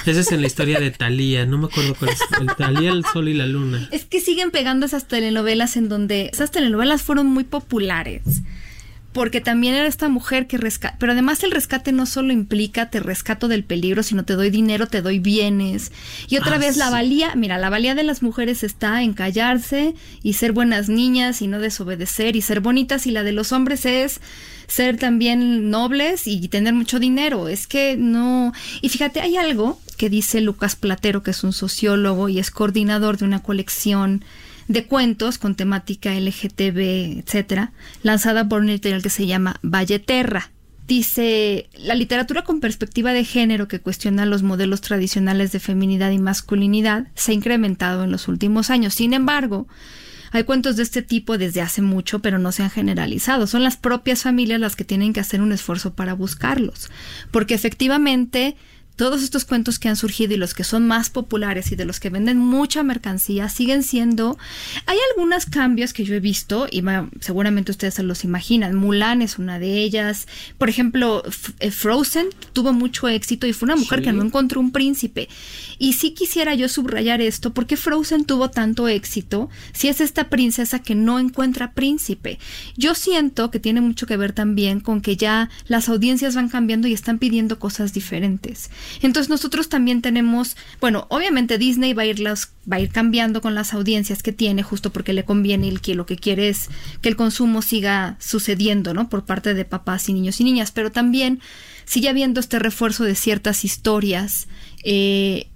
Esa 0.06 0.20
es 0.20 0.32
en 0.32 0.42
la 0.42 0.48
historia 0.48 0.80
de 0.80 0.92
Talía, 0.92 1.46
no 1.46 1.58
me 1.58 1.66
acuerdo 1.66 1.96
cuál 1.96 2.12
es. 2.12 2.20
El 2.40 2.56
Talía, 2.56 2.92
el 2.92 3.06
sol 3.06 3.30
y 3.30 3.34
la 3.34 3.46
luna. 3.46 3.88
Es 3.92 4.06
que 4.06 4.20
siguen 4.20 4.52
pegando 4.52 4.86
esas 4.86 5.08
telenovelas 5.08 5.78
en 5.78 5.90
donde 5.90 6.30
esas 6.34 6.52
telenovelas 6.52 7.02
fueron 7.02 7.28
muy 7.28 7.44
populares 7.44 8.24
porque 9.14 9.42
también 9.42 9.74
era 9.74 9.88
esta 9.88 10.10
mujer 10.10 10.48
que 10.48 10.58
rescata, 10.58 10.96
pero 11.00 11.12
además 11.12 11.44
el 11.44 11.52
rescate 11.52 11.92
no 11.92 12.06
solo 12.06 12.32
implica 12.32 12.90
te 12.90 13.00
rescato 13.00 13.48
del 13.48 13.64
peligro, 13.64 14.04
sino 14.04 14.24
te 14.24 14.34
doy 14.34 14.50
dinero, 14.50 14.88
te 14.88 15.02
doy 15.02 15.20
bienes. 15.20 15.92
Y 16.30 16.38
otra 16.38 16.56
ah, 16.56 16.60
vez 16.60 16.78
la 16.78 16.90
valía, 16.90 17.36
mira, 17.36 17.58
la 17.58 17.70
valía 17.70 17.96
de 17.96 18.04
las 18.04 18.22
mujeres 18.22 18.64
está 18.64 19.04
en 19.04 19.14
callarse 19.14 19.96
y 20.24 20.34
ser 20.34 20.54
buenas 20.54 20.88
niñas 20.88 21.42
y 21.42 21.48
no 21.48 21.60
desobedecer 21.60 22.36
y 22.36 22.42
ser 22.42 22.62
bonitas 22.62 23.06
y 23.06 23.12
la 23.12 23.24
de 23.24 23.34
los 23.34 23.52
hombres 23.52 23.86
es 23.86 24.22
ser 24.68 24.98
también 24.98 25.70
nobles 25.70 26.28
y 26.28 26.48
tener 26.48 26.74
mucho 26.74 27.00
dinero. 27.00 27.50
Es 27.50 27.68
que 27.68 27.98
no. 27.98 28.54
Y 28.82 28.90
fíjate, 28.90 29.20
hay 29.20 29.36
algo 29.36 29.78
que 29.98 30.10
dice 30.10 30.40
Lucas 30.40 30.78
Platero, 30.78 31.22
que 31.24 31.32
es 31.32 31.44
un 31.44 31.52
sociólogo 31.52 32.30
y 32.30 32.40
es 32.40 32.50
coordinador 32.50 33.18
de 33.18 33.26
una 33.26 33.44
colección 33.44 34.24
de 34.72 34.86
cuentos 34.86 35.38
con 35.38 35.56
temática 35.56 36.14
LGTB, 36.14 37.20
etcétera, 37.20 37.74
lanzada 38.04 38.48
por 38.48 38.62
un 38.62 38.70
editorial 38.70 39.02
que 39.02 39.10
se 39.10 39.28
llama 39.28 39.60
Valleterra. 39.62 40.52
Dice, 40.88 41.70
la 41.78 41.96
literatura 41.96 42.44
con 42.44 42.60
perspectiva 42.60 43.14
de 43.14 43.24
género 43.24 43.68
que 43.68 43.80
cuestiona 43.80 44.26
los 44.26 44.44
modelos 44.44 44.82
tradicionales 44.82 45.52
de 45.52 45.60
feminidad 45.60 46.12
y 46.12 46.20
masculinidad 46.20 47.08
se 47.16 47.32
ha 47.32 47.36
incrementado 47.36 48.04
en 48.04 48.12
los 48.12 48.28
últimos 48.28 48.70
años. 48.70 48.94
Sin 48.94 49.14
embargo, 49.14 49.68
hay 50.32 50.44
cuentos 50.44 50.78
de 50.78 50.84
este 50.84 51.02
tipo 51.02 51.38
desde 51.38 51.62
hace 51.62 51.82
mucho, 51.82 52.20
pero 52.20 52.40
no 52.40 52.52
se 52.52 52.64
han 52.64 52.70
generalizado. 52.70 53.48
Son 53.48 53.64
las 53.64 53.78
propias 53.78 54.24
familias 54.24 54.60
las 54.60 54.76
que 54.76 54.86
tienen 54.86 55.14
que 55.14 55.20
hacer 55.20 55.42
un 55.42 55.52
esfuerzo 55.52 55.94
para 55.94 56.14
buscarlos. 56.14 56.90
Porque 57.32 57.54
efectivamente 57.54 58.56
todos 59.02 59.24
estos 59.24 59.46
cuentos 59.46 59.80
que 59.80 59.90
han 59.90 59.96
surgido 59.96 60.36
y 60.36 60.38
los 60.38 60.54
que 60.54 60.64
son 60.64 60.86
más 60.86 61.10
populares 61.10 61.72
y 61.72 61.76
de 61.76 61.86
los 61.86 62.00
que 62.00 62.12
venden 62.12 62.38
mucha 62.38 62.84
mercancía 62.84 63.50
siguen 63.50 63.82
siendo... 63.82 64.38
Hay 64.86 64.96
algunos 65.10 65.48
cambios 65.48 65.92
que 65.92 66.04
yo 66.04 66.14
he 66.14 66.20
visto 66.20 66.68
y 66.70 66.84
seguramente 67.20 67.72
ustedes 67.72 67.96
se 67.96 68.04
los 68.04 68.24
imaginan. 68.24 68.76
Mulan 68.76 69.24
es 69.24 69.40
una 69.40 69.58
de 69.58 69.80
ellas. 69.80 70.28
Por 70.60 70.70
ejemplo, 70.70 71.24
eh, 71.62 71.72
Frozen 71.72 72.28
tuvo 72.54 72.74
mucho 72.74 73.08
éxito 73.08 73.48
y 73.48 73.54
fue 73.54 73.66
una 73.66 73.76
mujer 73.76 74.04
que 74.04 74.14
no 74.14 74.22
encontró 74.22 74.60
un 74.60 74.72
príncipe. 74.72 75.30
Y 75.80 75.94
sí 75.94 76.12
quisiera 76.12 76.54
yo 76.54 76.70
subrayar 76.70 77.22
esto 77.22 77.56
porque 77.56 77.78
Frozen 77.78 78.26
tuvo 78.26 78.52
tanto 78.52 78.88
éxito 78.88 79.50
si 79.74 79.88
es 79.88 80.00
esta 80.00 80.30
princesa 80.30 80.78
que 80.78 80.94
no 80.94 81.18
encuentra 81.18 81.74
príncipe. 81.74 82.38
Yo 82.78 82.94
siento 82.94 83.50
que 83.50 83.60
tiene 83.60 83.82
mucho 83.82 84.06
que 84.06 84.16
ver 84.16 84.34
también 84.34 84.80
con 84.80 85.02
que 85.02 85.18
ya 85.18 85.50
las 85.66 85.90
audiencias 85.90 86.36
van 86.36 86.50
cambiando 86.50 86.88
y 86.88 86.94
están 86.94 87.18
pidiendo 87.18 87.58
cosas 87.58 87.94
diferentes. 87.94 88.70
Entonces 89.02 89.30
nosotros 89.30 89.70
también 89.70 90.02
tenemos, 90.02 90.56
bueno, 90.80 91.06
obviamente 91.10 91.58
Disney 91.58 91.94
va 91.94 92.04
a 92.04 92.06
ir 92.06 92.22
va 92.22 92.78
a 92.78 92.80
ir 92.80 92.90
cambiando 92.90 93.42
con 93.42 93.56
las 93.56 93.74
audiencias 93.74 94.24
que 94.24 94.32
tiene 94.32 94.64
justo 94.64 94.92
porque 94.92 95.14
le 95.14 95.26
conviene 95.26 95.68
y 95.68 95.78
que 95.78 95.96
lo 95.96 96.06
que 96.06 96.16
quiere 96.16 96.50
es 96.50 96.70
que 97.02 97.10
el 97.10 97.16
consumo 97.16 97.62
siga 97.62 98.18
sucediendo, 98.20 98.94
¿no? 98.94 99.10
Por 99.10 99.26
parte 99.26 99.54
de 99.54 99.66
papás 99.66 100.10
y 100.10 100.14
niños 100.14 100.40
y 100.40 100.44
niñas, 100.44 100.72
pero 100.72 100.92
también 100.92 101.42
sigue 101.86 102.10
habiendo 102.10 102.40
este 102.40 102.60
refuerzo 102.60 103.04
de 103.04 103.16
ciertas 103.16 103.66
historias 103.66 104.48
eh, 104.84 105.51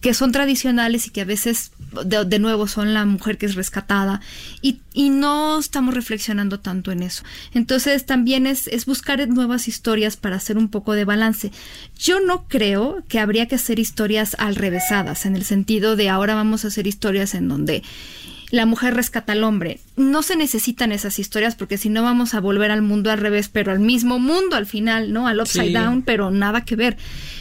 que 0.00 0.12
son 0.12 0.32
tradicionales 0.32 1.06
y 1.06 1.10
que 1.10 1.20
a 1.20 1.24
veces 1.24 1.70
de, 2.04 2.38
nuevo 2.40 2.66
son 2.66 2.94
la 2.94 3.04
mujer 3.04 3.38
que 3.38 3.46
es 3.46 3.54
rescatada 3.54 4.20
y, 4.60 4.80
no 4.94 5.58
estamos 5.58 5.94
reflexionando 5.94 6.60
tanto 6.60 6.90
en 6.90 7.02
eso. 7.02 7.24
Entonces 7.52 8.06
también 8.06 8.46
es, 8.46 8.66
es, 8.68 8.86
buscar 8.86 9.26
nuevas 9.28 9.68
historias 9.68 10.16
para 10.16 10.36
hacer 10.36 10.58
un 10.58 10.68
poco 10.68 10.94
de 10.94 11.04
balance. 11.04 11.52
Yo 11.98 12.20
no 12.20 12.46
creo 12.48 13.02
que 13.08 13.20
habría 13.20 13.46
que 13.46 13.56
hacer 13.56 13.78
historias 13.78 14.36
al 14.38 14.56
revésadas, 14.56 15.26
en 15.26 15.36
el 15.36 15.44
sentido 15.44 15.96
de 15.96 16.08
ahora 16.08 16.34
vamos 16.34 16.64
a 16.64 16.68
hacer 16.68 16.86
historias 16.86 17.34
en 17.34 17.48
donde 17.48 17.82
la 18.54 18.66
mujer 18.66 18.94
rescata 18.94 19.32
al 19.32 19.42
hombre. 19.42 19.80
No 19.96 20.22
se 20.22 20.36
necesitan 20.36 20.92
esas 20.92 21.18
historias 21.18 21.56
porque 21.56 21.76
si 21.76 21.88
no 21.88 22.02
vamos 22.02 22.34
a 22.34 22.40
volver 22.40 22.70
al 22.70 22.82
mundo 22.82 23.10
al 23.10 23.18
revés, 23.18 23.48
pero 23.48 23.72
al 23.72 23.80
mismo 23.80 24.20
mundo 24.20 24.54
al 24.54 24.66
final, 24.66 25.12
¿no? 25.12 25.26
Al 25.26 25.40
upside 25.40 25.72
down, 25.72 26.02
pero 26.02 26.30
nada 26.30 26.64
que 26.64 26.76
ver. 26.76 26.96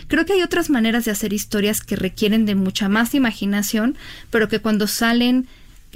Creo 0.08 0.26
que 0.26 0.34
hay 0.34 0.42
otras 0.42 0.72
maneras 0.72 1.06
de 1.06 1.12
hacer 1.12 1.32
historias 1.32 1.82
que 1.82 1.96
requieren 1.96 2.46
de 2.46 2.56
mucha 2.56 2.90
más 2.90 3.14
imaginación, 3.14 3.96
pero 4.32 4.50
que 4.50 4.60
cuando 4.60 4.88
salen 4.88 5.48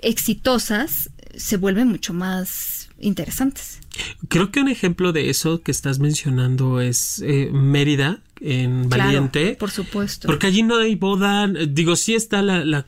exitosas 0.03 1.10
se 1.36 1.58
vuelven 1.58 1.88
mucho 1.88 2.13
más 2.13 2.89
interesantes. 2.99 3.80
Creo 4.27 4.51
que 4.51 4.60
un 4.60 4.69
ejemplo 4.69 5.12
de 5.13 5.29
eso 5.29 5.62
que 5.62 5.71
estás 5.71 5.99
mencionando 5.99 6.81
es 6.81 7.21
eh, 7.25 7.49
Mérida, 7.51 8.21
en 8.39 8.89
Valiente. 8.89 9.55
por 9.60 9.71
supuesto. 9.71 10.27
Porque 10.27 10.47
allí 10.47 10.63
no 10.63 10.77
hay 10.77 10.95
boda, 10.95 11.47
digo, 11.47 11.95
sí 11.95 12.13
está 12.13 12.41
la, 12.41 12.86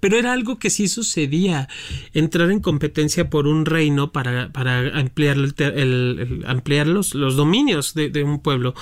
pero 0.00 0.18
era 0.18 0.32
algo 0.32 0.58
que 0.58 0.70
sí 0.70 0.88
sucedía, 0.88 1.68
entrar 2.12 2.50
en 2.50 2.60
competencia 2.60 3.30
por 3.30 3.46
un 3.46 3.64
reino 3.64 4.12
para, 4.12 4.52
para 4.52 4.98
ampliar, 4.98 5.36
el, 5.36 6.44
ampliar 6.46 6.86
los, 6.86 7.14
los 7.14 7.36
dominios 7.36 7.94
de, 7.94 8.22
un 8.24 8.40
pueblo. 8.40 8.74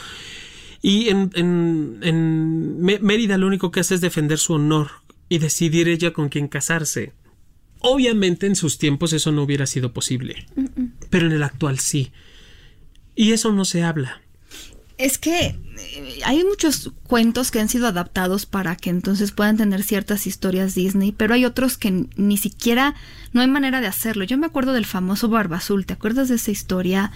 Y 0.82 1.08
en, 1.08 1.30
en, 1.34 1.98
en 2.02 2.80
Mérida 2.80 3.38
lo 3.38 3.46
único 3.46 3.70
que 3.70 3.80
hace 3.80 3.94
es 3.94 4.00
defender 4.00 4.38
su 4.38 4.54
honor 4.54 4.90
y 5.28 5.38
decidir 5.38 5.88
ella 5.88 6.12
con 6.12 6.28
quién 6.28 6.48
casarse. 6.48 7.12
Obviamente 7.80 8.46
en 8.46 8.56
sus 8.56 8.78
tiempos 8.78 9.12
eso 9.12 9.32
no 9.32 9.42
hubiera 9.42 9.66
sido 9.66 9.92
posible, 9.92 10.46
pero 11.08 11.26
en 11.26 11.32
el 11.32 11.42
actual 11.42 11.78
sí. 11.78 12.12
Y 13.14 13.32
eso 13.32 13.52
no 13.52 13.64
se 13.64 13.82
habla. 13.82 14.20
Es 14.98 15.18
que 15.18 15.58
eh, 15.78 16.20
hay 16.24 16.42
muchos 16.44 16.92
cuentos 17.06 17.50
que 17.50 17.60
han 17.60 17.68
sido 17.68 17.86
adaptados 17.86 18.46
para 18.46 18.76
que 18.76 18.90
entonces 18.90 19.32
puedan 19.32 19.56
tener 19.56 19.82
ciertas 19.82 20.26
historias 20.26 20.74
Disney, 20.74 21.12
pero 21.12 21.34
hay 21.34 21.44
otros 21.44 21.76
que 21.76 22.06
ni 22.16 22.36
siquiera 22.38 22.94
no 23.32 23.40
hay 23.40 23.48
manera 23.48 23.80
de 23.80 23.86
hacerlo. 23.86 24.24
Yo 24.24 24.38
me 24.38 24.46
acuerdo 24.46 24.72
del 24.72 24.86
famoso 24.86 25.28
Barba 25.28 25.58
Azul, 25.58 25.84
¿te 25.84 25.92
acuerdas 25.92 26.28
de 26.28 26.36
esa 26.36 26.50
historia? 26.50 27.12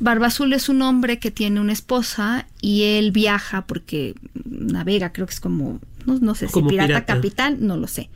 Barba 0.00 0.26
Azul 0.26 0.52
es 0.52 0.68
un 0.68 0.82
hombre 0.82 1.18
que 1.18 1.30
tiene 1.30 1.60
una 1.60 1.72
esposa 1.72 2.46
y 2.60 2.82
él 2.82 3.12
viaja 3.12 3.66
porque 3.66 4.14
navega, 4.44 5.12
creo 5.12 5.26
que 5.26 5.34
es 5.34 5.40
como, 5.40 5.80
no, 6.04 6.34
sé 6.34 6.48
si 6.48 6.62
pirata, 6.62 6.86
pirata 6.86 7.06
capital, 7.06 7.56
no 7.60 7.76
lo 7.76 7.86
sé. 7.86 8.10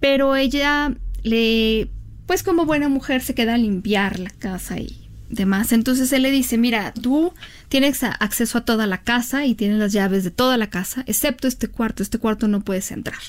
Pero 0.00 0.36
ella 0.36 0.94
le, 1.22 1.88
pues 2.26 2.42
como 2.42 2.66
buena 2.66 2.88
mujer 2.88 3.22
se 3.22 3.34
queda 3.34 3.54
a 3.54 3.58
limpiar 3.58 4.18
la 4.18 4.30
casa 4.30 4.78
y 4.78 5.08
demás. 5.28 5.72
Entonces 5.72 6.12
él 6.12 6.22
le 6.22 6.30
dice, 6.30 6.58
mira, 6.58 6.92
tú 6.92 7.32
tienes 7.68 8.02
acceso 8.02 8.58
a 8.58 8.64
toda 8.64 8.86
la 8.86 8.98
casa 9.02 9.46
y 9.46 9.54
tienes 9.54 9.78
las 9.78 9.92
llaves 9.92 10.24
de 10.24 10.30
toda 10.30 10.56
la 10.56 10.70
casa, 10.70 11.04
excepto 11.06 11.48
este 11.48 11.68
cuarto. 11.68 12.02
Este 12.02 12.18
cuarto 12.18 12.48
no 12.48 12.60
puedes 12.60 12.90
entrar. 12.90 13.20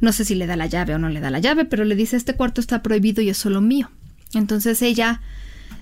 No 0.00 0.12
sé 0.12 0.24
si 0.24 0.34
le 0.34 0.46
da 0.46 0.56
la 0.56 0.66
llave 0.66 0.94
o 0.94 0.98
no 0.98 1.08
le 1.08 1.20
da 1.20 1.30
la 1.30 1.40
llave, 1.40 1.64
pero 1.64 1.84
le 1.84 1.96
dice, 1.96 2.16
este 2.16 2.34
cuarto 2.34 2.60
está 2.60 2.82
prohibido 2.82 3.20
y 3.20 3.30
es 3.30 3.36
solo 3.36 3.60
mío. 3.60 3.90
Entonces 4.34 4.80
ella, 4.82 5.20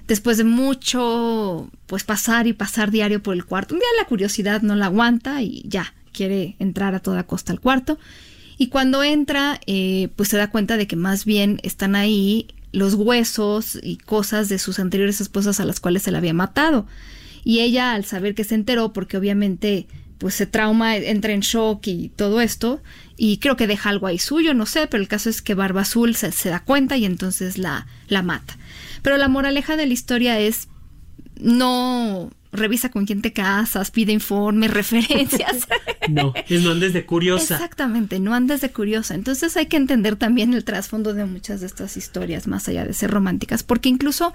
después 0.09 0.39
de 0.39 0.45
mucho, 0.45 1.71
pues 1.87 2.05
pasar 2.05 2.47
y 2.47 2.53
pasar 2.53 2.91
diario 2.91 3.23
por 3.23 3.35
el 3.35 3.45
cuarto, 3.45 3.75
un 3.75 3.81
día 3.81 3.89
la 3.99 4.07
curiosidad 4.07 4.63
no 4.63 4.75
la 4.75 4.87
aguanta 4.87 5.43
y 5.43 5.63
ya, 5.67 5.95
quiere 6.13 6.57
entrar 6.59 6.95
a 6.95 7.01
toda 7.01 7.25
costa 7.25 7.53
al 7.53 7.61
cuarto. 7.61 7.99
Y 8.59 8.69
cuando 8.69 9.03
entra, 9.03 9.61
eh, 9.67 10.09
pues 10.17 10.31
se 10.31 10.37
da 10.37 10.51
cuenta 10.51 10.77
de 10.77 10.87
que 10.87 10.97
más 10.97 11.25
bien 11.25 11.61
están 11.63 11.95
ahí 11.95 12.49
los 12.73 12.95
huesos 12.95 13.79
y 13.83 13.97
cosas 13.97 14.49
de 14.49 14.59
sus 14.59 14.79
anteriores 14.79 15.21
esposas 15.21 15.61
a 15.61 15.65
las 15.65 15.81
cuales 15.81 16.03
se 16.03 16.11
la 16.11 16.19
había 16.19 16.35
matado. 16.35 16.87
Y 17.45 17.61
ella, 17.61 17.93
al 17.93 18.05
saber 18.05 18.35
que 18.35 18.45
se 18.45 18.55
enteró, 18.55 18.93
porque 18.93 19.17
obviamente 19.17 19.87
pues 20.19 20.35
se 20.35 20.47
trauma, 20.47 20.97
entra 20.97 21.33
en 21.33 21.41
shock 21.41 21.87
y 21.87 22.09
todo 22.09 22.41
esto, 22.41 22.83
y 23.19 23.39
creo 23.39 23.57
que 23.57 23.67
deja 23.67 23.91
algo 23.91 24.07
ahí 24.07 24.19
suyo, 24.19 24.55
no 24.55 24.65
sé, 24.65 24.87
pero 24.87 25.03
el 25.03 25.09
caso 25.09 25.29
es 25.29 25.43
que 25.43 25.55
Barba 25.55 25.83
Azul 25.83 26.15
se, 26.15 26.33
se 26.33 26.49
da 26.49 26.61
cuenta 26.61 26.97
y 26.97 27.05
entonces 27.05 27.59
la, 27.59 27.87
la 28.09 28.23
mata. 28.23 28.57
Pero 29.03 29.19
la 29.19 29.29
moraleja 29.29 29.77
de 29.77 29.87
la 29.87 29.93
historia 29.93 30.39
es 30.41 30.69
no 31.39 32.31
revisa 32.53 32.91
con 32.91 33.07
quién 33.07 33.23
te 33.23 33.33
casas, 33.33 33.91
pide 33.91 34.13
informes, 34.13 34.71
referencias. 34.75 35.69
no, 36.09 36.33
es 36.49 36.63
no 36.63 36.73
andes 36.73 36.93
de 36.93 37.05
curiosa. 37.05 37.55
Exactamente, 37.55 38.21
no 38.21 38.35
andes 38.35 38.61
de 38.61 38.71
curiosa. 38.71 39.15
Entonces 39.15 39.57
hay 39.57 39.67
que 39.67 39.77
entender 39.77 40.17
también 40.17 40.55
el 40.55 40.65
trasfondo 40.65 41.15
de 41.15 41.25
muchas 41.25 41.61
de 41.61 41.67
estas 41.67 41.97
historias, 41.97 42.47
más 42.47 42.69
allá 42.69 42.85
de 42.85 42.93
ser 42.93 43.11
románticas, 43.11 43.63
porque 43.63 43.89
incluso 43.89 44.33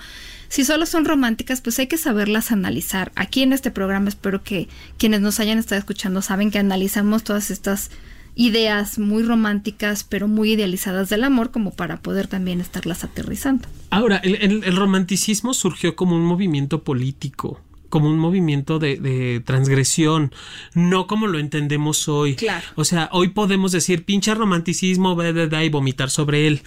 si 0.48 0.64
solo 0.66 0.86
son 0.86 1.06
románticas, 1.06 1.62
pues 1.62 1.80
hay 1.80 1.88
que 1.88 1.98
saberlas 1.98 2.52
analizar. 2.52 3.12
Aquí 3.16 3.42
en 3.42 3.54
este 3.54 3.72
programa 3.72 4.10
espero 4.10 4.44
que 4.44 4.68
quienes 4.98 5.22
nos 5.22 5.40
hayan 5.40 5.58
estado 5.58 5.80
escuchando 5.80 6.22
saben 6.22 6.52
que 6.52 6.60
analizamos 6.60 7.24
todas 7.24 7.52
estas 7.52 7.92
ideas 8.36 8.98
muy 8.98 9.24
románticas, 9.24 10.04
pero 10.06 10.28
muy 10.28 10.54
idealizadas 10.54 11.10
del 11.10 11.26
amor, 11.26 11.52
como 11.52 11.72
para 11.72 12.02
poder 12.02 12.28
también 12.28 12.62
estarlas 12.62 13.04
aterrizando. 13.04 13.68
Ahora, 13.90 14.18
el 14.18 14.76
romanticismo 14.76 15.54
surgió 15.54 15.98
como 15.98 16.16
un 16.16 16.24
movimiento 16.24 16.84
político 16.84 17.60
como 17.92 18.10
un 18.10 18.18
movimiento 18.18 18.80
de, 18.80 19.44
transgresión, 19.46 20.34
no 20.74 21.06
como 21.06 21.28
lo 21.28 21.38
entendemos 21.38 22.08
hoy. 22.08 22.36
Claro. 22.36 22.66
O 22.76 22.86
sea, 22.86 23.10
hoy 23.12 23.28
podemos 23.28 23.72
decir 23.72 24.06
pinche 24.06 24.34
romanticismo, 24.34 25.16
y 25.22 25.70
vomitar 25.70 26.10
sobre 26.10 26.48
él. 26.48 26.62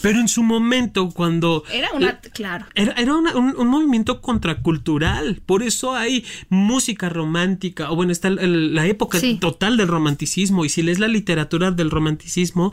Pero 0.00 0.20
en 0.20 0.28
su 0.28 0.42
momento, 0.42 1.10
cuando. 1.10 1.64
Era 1.70 1.90
una. 1.92 2.20
claro. 2.32 2.64
Era, 2.74 3.14
un, 3.14 3.68
movimiento 3.68 4.22
contracultural. 4.22 5.42
Por 5.44 5.62
eso 5.62 5.94
hay 5.94 6.24
música 6.48 7.08
romántica. 7.08 7.90
O 7.90 7.96
bueno, 7.96 8.12
está 8.12 8.30
la 8.30 8.86
época 8.86 9.18
total 9.40 9.76
del 9.76 9.88
romanticismo. 9.88 10.64
Y 10.64 10.68
si 10.68 10.82
lees 10.82 11.00
la 11.00 11.08
literatura 11.08 11.72
del 11.72 11.90
romanticismo, 11.90 12.72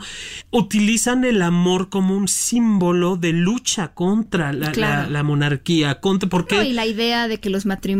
utilizan 0.50 1.24
el 1.24 1.42
amor 1.42 1.90
como 1.90 2.16
un 2.16 2.28
símbolo 2.28 3.16
de 3.16 3.32
lucha 3.32 3.88
contra 3.88 4.52
la, 4.52 5.22
monarquía. 5.24 6.00
Contra, 6.00 6.28
porque, 6.28 6.64
y 6.64 6.72
la 6.72 6.86
idea 6.86 7.26
de 7.26 7.40
que 7.40 7.50
los 7.50 7.66
matrimonios 7.66 7.95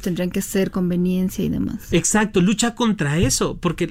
tendrían 0.00 0.30
que 0.30 0.42
ser 0.42 0.70
conveniencia 0.70 1.44
y 1.44 1.48
demás. 1.48 1.92
Exacto, 1.92 2.40
lucha 2.40 2.74
contra 2.74 3.18
eso, 3.18 3.58
porque 3.58 3.84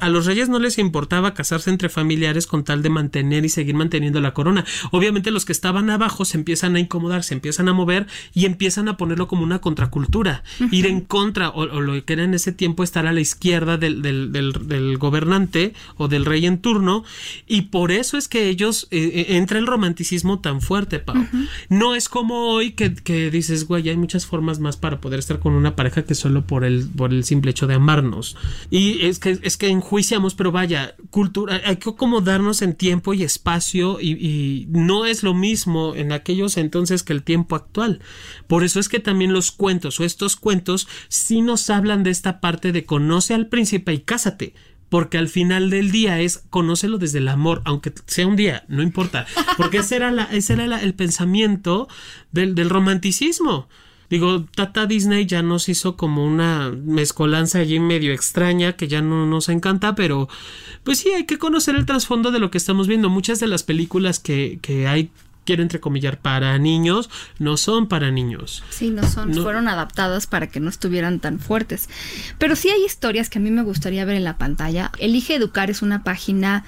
a 0.00 0.08
los 0.08 0.26
reyes 0.26 0.48
no 0.48 0.58
les 0.58 0.78
importaba 0.78 1.34
casarse 1.34 1.70
entre 1.70 1.88
familiares 1.88 2.46
con 2.46 2.64
tal 2.64 2.82
de 2.82 2.90
mantener 2.90 3.44
y 3.44 3.48
seguir 3.48 3.74
manteniendo 3.74 4.20
la 4.20 4.34
corona. 4.34 4.64
Obviamente 4.90 5.30
los 5.30 5.44
que 5.44 5.52
estaban 5.52 5.90
abajo 5.90 6.24
se 6.24 6.38
empiezan 6.38 6.76
a 6.76 6.80
incomodar, 6.80 7.24
se 7.24 7.34
empiezan 7.34 7.68
a 7.68 7.72
mover 7.72 8.06
y 8.34 8.46
empiezan 8.46 8.88
a 8.88 8.96
ponerlo 8.96 9.28
como 9.28 9.42
una 9.42 9.60
contracultura, 9.60 10.42
ir 10.70 10.86
en 10.86 11.00
contra 11.00 11.50
o, 11.50 11.66
lo 11.66 12.04
que 12.04 12.12
era 12.12 12.24
en 12.24 12.34
ese 12.34 12.52
tiempo 12.52 12.82
estar 12.82 13.06
a 13.06 13.12
la 13.12 13.20
izquierda 13.20 13.76
del, 13.76 14.96
gobernante 14.98 15.74
o 15.96 16.08
del 16.08 16.24
rey 16.24 16.46
en 16.46 16.58
turno 16.58 17.04
y 17.46 17.62
por 17.62 17.92
eso 17.92 18.16
es 18.16 18.28
que 18.28 18.48
ellos 18.48 18.88
eh, 18.90 19.10
eh, 19.14 19.36
entra 19.36 19.58
el 19.58 19.66
romanticismo 19.66 20.40
tan 20.40 20.60
fuerte, 20.60 20.98
Pau. 20.98 21.16
No 21.68 21.94
es 21.94 22.08
como 22.08 22.48
hoy 22.48 22.72
que, 22.72 22.94
que 22.94 23.30
dices, 23.30 23.66
güey, 23.66 23.88
hay 23.88 23.96
muchas 23.96 24.26
formas 24.26 24.39
más 24.40 24.76
para 24.76 25.00
poder 25.00 25.18
estar 25.18 25.38
con 25.38 25.54
una 25.54 25.76
pareja 25.76 26.04
que 26.04 26.14
solo 26.14 26.46
por 26.46 26.64
el, 26.64 26.88
por 26.88 27.12
el 27.12 27.24
simple 27.24 27.50
hecho 27.50 27.66
de 27.66 27.74
amarnos. 27.74 28.36
Y 28.70 29.06
es 29.06 29.18
que, 29.18 29.38
es 29.42 29.56
que 29.56 29.68
enjuiciamos, 29.68 30.34
pero 30.34 30.52
vaya, 30.52 30.94
cultura, 31.10 31.60
hay 31.64 31.76
que 31.76 31.90
acomodarnos 31.90 32.62
en 32.62 32.74
tiempo 32.74 33.14
y 33.14 33.22
espacio 33.22 34.00
y, 34.00 34.66
no 34.70 35.06
es 35.06 35.22
lo 35.22 35.34
mismo 35.34 35.94
en 35.94 36.12
aquellos 36.12 36.56
entonces 36.56 37.02
que 37.02 37.12
el 37.12 37.22
tiempo 37.22 37.56
actual. 37.56 38.00
Por 38.46 38.64
eso 38.64 38.80
es 38.80 38.88
que 38.88 39.00
también 39.00 39.32
los 39.32 39.50
cuentos 39.50 40.00
o 40.00 40.04
estos 40.04 40.36
cuentos 40.36 40.88
sí 41.08 41.42
nos 41.42 41.70
hablan 41.70 42.02
de 42.02 42.10
esta 42.10 42.40
parte 42.40 42.72
de 42.72 42.84
conoce 42.84 43.34
al 43.34 43.46
príncipe 43.46 43.92
y 43.92 44.00
cásate 44.00 44.54
porque 44.90 45.18
al 45.18 45.28
final 45.28 45.70
del 45.70 45.92
día 45.92 46.20
es 46.20 46.42
conócelo 46.50 46.98
desde 46.98 47.18
el 47.18 47.28
amor, 47.28 47.62
aunque 47.64 47.94
sea 48.06 48.26
un 48.26 48.36
día, 48.36 48.64
no 48.68 48.82
importa, 48.82 49.24
porque 49.56 49.78
ese 49.78 49.96
era, 49.96 50.10
la, 50.10 50.24
ese 50.24 50.54
era 50.54 50.82
el 50.82 50.94
pensamiento 50.94 51.88
del, 52.32 52.54
del 52.54 52.68
romanticismo. 52.68 53.68
Digo, 54.10 54.44
Tata 54.54 54.86
Disney 54.86 55.24
ya 55.24 55.40
nos 55.40 55.68
hizo 55.68 55.96
como 55.96 56.24
una 56.24 56.70
mezcolanza 56.70 57.60
allí 57.60 57.78
medio 57.78 58.12
extraña 58.12 58.74
que 58.74 58.88
ya 58.88 59.00
no 59.00 59.24
nos 59.24 59.48
encanta, 59.48 59.94
pero 59.94 60.28
pues 60.82 60.98
sí, 60.98 61.10
hay 61.10 61.24
que 61.24 61.38
conocer 61.38 61.76
el 61.76 61.86
trasfondo 61.86 62.32
de 62.32 62.40
lo 62.40 62.50
que 62.50 62.58
estamos 62.58 62.88
viendo. 62.88 63.08
Muchas 63.08 63.38
de 63.38 63.46
las 63.46 63.62
películas 63.62 64.18
que, 64.18 64.58
que 64.62 64.88
hay 64.88 65.10
quiero 65.44 65.62
entrecomillar 65.62 66.20
para 66.20 66.56
niños, 66.58 67.10
no 67.38 67.56
son 67.56 67.88
para 67.88 68.10
niños. 68.10 68.62
Sí, 68.70 68.90
no 68.90 69.08
son, 69.08 69.34
fueron 69.34 69.68
adaptadas 69.68 70.26
para 70.26 70.48
que 70.48 70.60
no 70.60 70.68
estuvieran 70.68 71.20
tan 71.20 71.40
fuertes. 71.40 71.88
Pero 72.38 72.56
sí 72.56 72.68
hay 72.68 72.84
historias 72.84 73.30
que 73.30 73.38
a 73.38 73.42
mí 73.42 73.50
me 73.50 73.62
gustaría 73.62 74.04
ver 74.04 74.16
en 74.16 74.24
la 74.24 74.38
pantalla. 74.38 74.92
Elige 74.98 75.34
Educar 75.34 75.70
es 75.70 75.82
una 75.82 76.04
página 76.04 76.64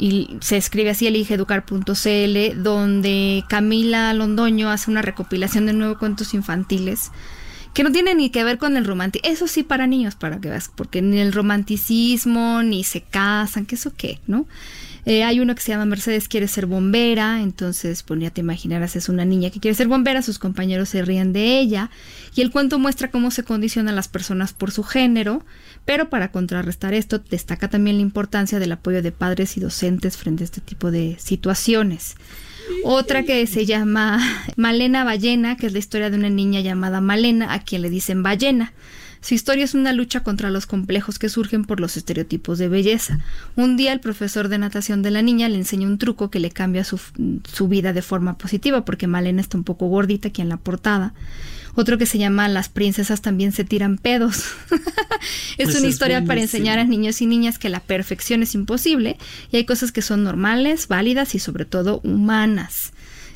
y 0.00 0.38
se 0.40 0.56
escribe 0.56 0.90
así 0.90 1.06
eligeeducar.cl, 1.06 2.62
donde 2.62 3.44
Camila 3.48 4.12
Londoño 4.14 4.70
hace 4.70 4.90
una 4.90 5.02
recopilación 5.02 5.66
de 5.66 5.74
nueve 5.74 5.96
cuentos 5.98 6.32
infantiles 6.32 7.10
que 7.74 7.84
no 7.84 7.92
tienen 7.92 8.16
ni 8.16 8.30
que 8.30 8.42
ver 8.42 8.58
con 8.58 8.76
el 8.76 8.84
romanticismo, 8.84 9.32
eso 9.32 9.46
sí 9.46 9.62
para 9.62 9.86
niños, 9.86 10.16
para 10.16 10.40
que 10.40 10.48
veas, 10.48 10.70
porque 10.74 11.02
ni 11.02 11.20
el 11.20 11.32
romanticismo, 11.32 12.62
ni 12.62 12.82
se 12.82 13.02
casan, 13.02 13.66
que 13.66 13.76
eso 13.76 13.92
qué, 13.96 14.18
¿no? 14.26 14.46
Eh, 15.06 15.22
hay 15.24 15.40
uno 15.40 15.54
que 15.54 15.62
se 15.62 15.72
llama 15.72 15.86
Mercedes 15.86 16.28
quiere 16.28 16.46
ser 16.48 16.66
bombera, 16.66 17.40
entonces 17.40 18.02
pues 18.02 18.20
ya 18.20 18.30
te 18.30 18.40
imaginarás, 18.40 18.96
es 18.96 19.08
una 19.08 19.24
niña 19.24 19.50
que 19.50 19.60
quiere 19.60 19.74
ser 19.74 19.88
bombera, 19.88 20.20
sus 20.22 20.38
compañeros 20.38 20.90
se 20.90 21.02
ríen 21.02 21.32
de 21.32 21.58
ella, 21.58 21.90
y 22.34 22.42
el 22.42 22.50
cuento 22.50 22.78
muestra 22.78 23.10
cómo 23.10 23.30
se 23.30 23.44
condicionan 23.44 23.96
las 23.96 24.08
personas 24.08 24.52
por 24.52 24.72
su 24.72 24.82
género, 24.82 25.44
pero 25.84 26.08
para 26.08 26.30
contrarrestar 26.30 26.94
esto 26.94 27.18
destaca 27.18 27.68
también 27.68 27.96
la 27.96 28.02
importancia 28.02 28.58
del 28.58 28.72
apoyo 28.72 29.02
de 29.02 29.12
padres 29.12 29.56
y 29.56 29.60
docentes 29.60 30.16
frente 30.16 30.44
a 30.44 30.46
este 30.46 30.60
tipo 30.60 30.90
de 30.90 31.16
situaciones. 31.18 32.16
Otra 32.84 33.24
que 33.24 33.46
se 33.46 33.66
llama 33.66 34.20
Malena 34.56 35.04
Ballena, 35.04 35.56
que 35.56 35.66
es 35.66 35.72
la 35.72 35.78
historia 35.78 36.10
de 36.10 36.16
una 36.16 36.30
niña 36.30 36.60
llamada 36.60 37.00
Malena, 37.00 37.52
a 37.52 37.60
quien 37.62 37.82
le 37.82 37.90
dicen 37.90 38.22
ballena. 38.22 38.72
Su 39.20 39.34
historia 39.34 39.64
es 39.64 39.74
una 39.74 39.92
lucha 39.92 40.22
contra 40.22 40.48
los 40.48 40.64
complejos 40.64 41.18
que 41.18 41.28
surgen 41.28 41.66
por 41.66 41.78
los 41.78 41.98
estereotipos 41.98 42.58
de 42.58 42.68
belleza. 42.68 43.18
Un 43.54 43.76
día 43.76 43.92
el 43.92 44.00
profesor 44.00 44.48
de 44.48 44.56
natación 44.56 45.02
de 45.02 45.10
la 45.10 45.20
niña 45.20 45.48
le 45.48 45.56
enseña 45.56 45.86
un 45.86 45.98
truco 45.98 46.30
que 46.30 46.40
le 46.40 46.50
cambia 46.50 46.84
su, 46.84 46.98
su 47.52 47.68
vida 47.68 47.92
de 47.92 48.00
forma 48.00 48.38
positiva, 48.38 48.84
porque 48.86 49.06
Malena 49.06 49.42
está 49.42 49.58
un 49.58 49.64
poco 49.64 49.88
gordita 49.88 50.28
aquí 50.28 50.40
en 50.40 50.48
la 50.48 50.56
portada. 50.56 51.12
Otro 51.74 51.98
que 51.98 52.06
se 52.06 52.18
llama 52.18 52.48
Las 52.48 52.68
princesas 52.68 53.22
también 53.22 53.52
se 53.52 53.64
tiran 53.64 53.98
pedos. 53.98 54.44
es 55.58 55.68
pues 55.68 55.78
una 55.78 55.88
historia 55.88 56.24
para 56.24 56.40
enseñar 56.40 56.78
a 56.78 56.84
niños 56.84 57.20
y 57.20 57.26
niñas 57.26 57.58
que 57.58 57.68
la 57.68 57.80
perfección 57.80 58.42
es 58.42 58.54
imposible 58.54 59.16
y 59.52 59.56
hay 59.56 59.64
cosas 59.64 59.92
que 59.92 60.02
son 60.02 60.24
normales, 60.24 60.88
válidas 60.88 61.34
y 61.34 61.38
sobre 61.38 61.64
todo 61.64 62.00
humanas. 62.04 62.92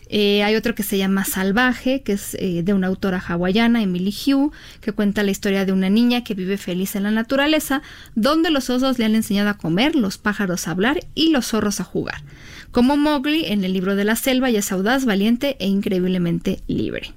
Eh, 0.09 0.43
hay 0.43 0.55
otro 0.55 0.75
que 0.75 0.83
se 0.83 0.99
llama 0.99 1.25
Salvaje, 1.25 2.03
que 2.03 2.13
es 2.13 2.35
eh, 2.35 2.63
de 2.63 2.75
una 2.75 2.89
autora 2.89 3.19
hawaiana, 3.19 3.83
Emily 3.83 4.15
Hugh, 4.15 4.53
que 4.81 4.93
cuenta 4.93 5.23
la 5.23 5.31
historia 5.31 5.65
de 5.65 5.73
una 5.73 5.89
niña 5.89 6.23
que 6.25 6.35
vive 6.35 6.59
feliz 6.59 6.95
en 6.95 7.05
la 7.05 7.11
naturaleza, 7.11 7.83
donde 8.15 8.51
los 8.51 8.69
osos 8.71 8.99
le 8.99 9.07
han 9.07 9.15
enseñado 9.15 9.49
a 9.49 9.59
comer, 9.59 9.97
los 9.97 10.19
pájaros 10.19 10.69
a 10.69 10.73
hablar 10.73 11.01
y 11.15 11.31
los 11.31 11.47
zorros 11.47 11.81
a 11.81 11.85
jugar. 11.85 12.23
Como 12.71 12.97
Mowgli 12.97 13.47
en 13.47 13.65
el 13.65 13.73
libro 13.73 13.97
de 13.97 14.05
la 14.05 14.17
selva, 14.17 14.51
y 14.51 14.57
es 14.57 14.73
audaz, 14.73 15.05
valiente 15.05 15.57
e 15.59 15.67
increíblemente 15.67 16.61
libre. 16.67 17.15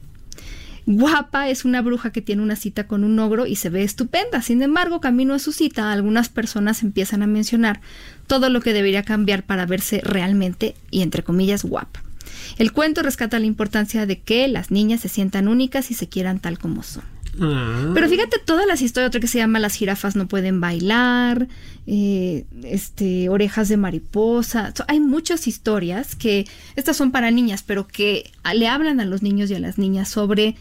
Guapa 0.88 1.50
es 1.50 1.66
una 1.66 1.82
bruja 1.82 2.14
que 2.14 2.22
tiene 2.22 2.42
una 2.42 2.56
cita 2.56 2.88
con 2.88 3.04
un 3.04 3.20
ogro 3.20 3.46
y 3.46 3.58
se 3.58 3.70
ve 3.70 3.84
estupenda. 3.84 4.42
Sin 4.42 4.62
embargo, 4.62 5.02
camino 5.02 5.34
a 5.34 5.40
su 5.40 5.52
cita, 5.52 5.92
algunas 5.92 6.30
personas 6.30 6.82
empiezan 6.82 7.22
a 7.22 7.28
mencionar 7.28 7.82
todo 8.26 8.50
lo 8.50 8.62
que 8.62 8.72
debería 8.72 9.04
cambiar 9.04 9.44
para 9.44 9.66
verse 9.66 10.00
realmente 10.02 10.76
y 10.90 11.02
entre 11.02 11.24
comillas 11.24 11.66
guapa. 11.66 12.02
El 12.58 12.72
cuento 12.72 13.04
rescata 13.04 13.38
la 13.38 13.48
importancia 13.48 14.06
de 14.06 14.22
que 14.22 14.48
las 14.48 14.72
niñas 14.72 15.02
se 15.02 15.10
sientan 15.10 15.50
únicas 15.50 15.92
y 15.92 15.94
se 15.94 16.08
quieran 16.08 16.40
tal 16.40 16.58
como 16.58 16.84
son. 16.84 17.04
Ah. 17.42 17.92
Pero 17.94 18.08
fíjate 18.08 18.38
todas 18.44 18.66
las 18.66 18.82
historias, 18.82 19.10
otra 19.10 19.20
que 19.20 19.28
se 19.28 19.40
llama 19.40 19.60
Las 19.60 19.76
jirafas 19.76 20.16
no 20.16 20.30
pueden 20.30 20.62
bailar, 20.62 21.50
eh, 21.86 22.46
este, 22.64 23.28
orejas 23.28 23.68
de 23.68 23.76
mariposa. 23.76 24.74
hay 24.88 25.02
muchas 25.02 25.48
historias 25.48 26.16
que 26.16 26.48
estas 26.78 26.96
son 26.96 27.12
para 27.12 27.30
niñas, 27.30 27.62
pero 27.62 27.88
que 27.88 28.32
le 28.56 28.70
hablan 28.70 29.02
a 29.02 29.06
los 29.06 29.22
niños 29.22 29.52
y 29.52 29.56
a 29.56 29.60
las 29.60 29.78
niñas 29.78 30.08
sobre 30.08 30.56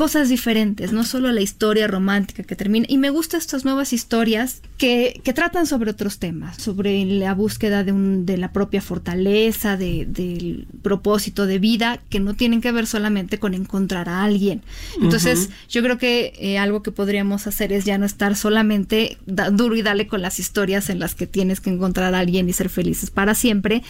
cosas 0.00 0.30
diferentes, 0.30 0.92
no 0.92 1.04
solo 1.04 1.30
la 1.30 1.42
historia 1.42 1.86
romántica 1.86 2.42
que 2.42 2.56
termina. 2.56 2.86
Y 2.88 2.96
me 2.96 3.10
gustan 3.10 3.38
estas 3.38 3.66
nuevas 3.66 3.92
historias 3.92 4.62
que, 4.78 5.20
que 5.22 5.34
tratan 5.34 5.66
sobre 5.66 5.90
otros 5.90 6.18
temas, 6.18 6.56
sobre 6.56 7.04
la 7.04 7.34
búsqueda 7.34 7.84
de, 7.84 7.92
un, 7.92 8.24
de 8.24 8.38
la 8.38 8.50
propia 8.50 8.80
fortaleza, 8.80 9.76
de, 9.76 10.06
del 10.06 10.66
propósito 10.80 11.44
de 11.44 11.58
vida, 11.58 12.00
que 12.08 12.18
no 12.18 12.32
tienen 12.32 12.62
que 12.62 12.72
ver 12.72 12.86
solamente 12.86 13.38
con 13.38 13.52
encontrar 13.52 14.08
a 14.08 14.24
alguien. 14.24 14.62
Entonces, 15.02 15.50
yo 15.68 15.82
creo 15.82 15.98
que 15.98 16.32
eh, 16.38 16.56
algo 16.56 16.82
que 16.82 16.92
podríamos 16.92 17.46
hacer 17.46 17.70
es 17.70 17.84
ya 17.84 17.98
no 17.98 18.06
estar 18.06 18.36
solamente 18.36 19.18
duro 19.26 19.76
y 19.76 19.82
dale 19.82 20.06
con 20.06 20.22
las 20.22 20.38
historias 20.38 20.88
en 20.88 20.98
las 20.98 21.14
que 21.14 21.26
tienes 21.26 21.60
que 21.60 21.68
encontrar 21.68 22.14
a 22.14 22.20
alguien 22.20 22.48
y 22.48 22.54
ser 22.54 22.70
felices 22.70 23.10
para 23.10 23.34
siempre, 23.34 23.82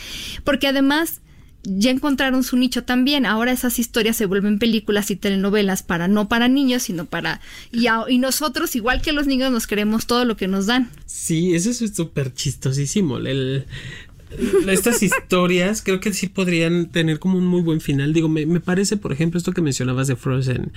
porque 0.42 0.66
además 0.66 1.20
ya 1.62 1.90
encontraron 1.90 2.42
su 2.42 2.56
nicho 2.56 2.84
también. 2.84 3.26
Ahora 3.26 3.52
esas 3.52 3.78
historias 3.78 4.16
se 4.16 4.26
vuelven 4.26 4.58
películas 4.58 5.10
y 5.10 5.16
telenovelas 5.16 5.82
para 5.82 6.08
no 6.08 6.28
para 6.28 6.48
niños, 6.48 6.84
sino 6.84 7.04
para 7.06 7.40
y, 7.72 7.86
y 8.08 8.18
nosotros 8.18 8.74
igual 8.76 9.02
que 9.02 9.12
los 9.12 9.26
niños 9.26 9.52
nos 9.52 9.66
queremos 9.66 10.06
todo 10.06 10.24
lo 10.24 10.36
que 10.36 10.48
nos 10.48 10.66
dan. 10.66 10.90
Sí, 11.06 11.54
eso 11.54 11.70
es 11.70 11.78
súper 11.94 12.32
chistosísimo. 12.34 13.18
Estas 14.68 15.02
historias 15.02 15.82
creo 15.82 16.00
que 16.00 16.12
sí 16.12 16.28
podrían 16.28 16.90
tener 16.90 17.18
como 17.18 17.38
un 17.38 17.46
muy 17.46 17.62
buen 17.62 17.80
final. 17.80 18.12
Digo, 18.12 18.28
me, 18.28 18.46
me, 18.46 18.60
parece, 18.60 18.96
por 18.96 19.12
ejemplo, 19.12 19.38
esto 19.38 19.52
que 19.52 19.62
mencionabas 19.62 20.06
de 20.08 20.16
Frozen. 20.16 20.72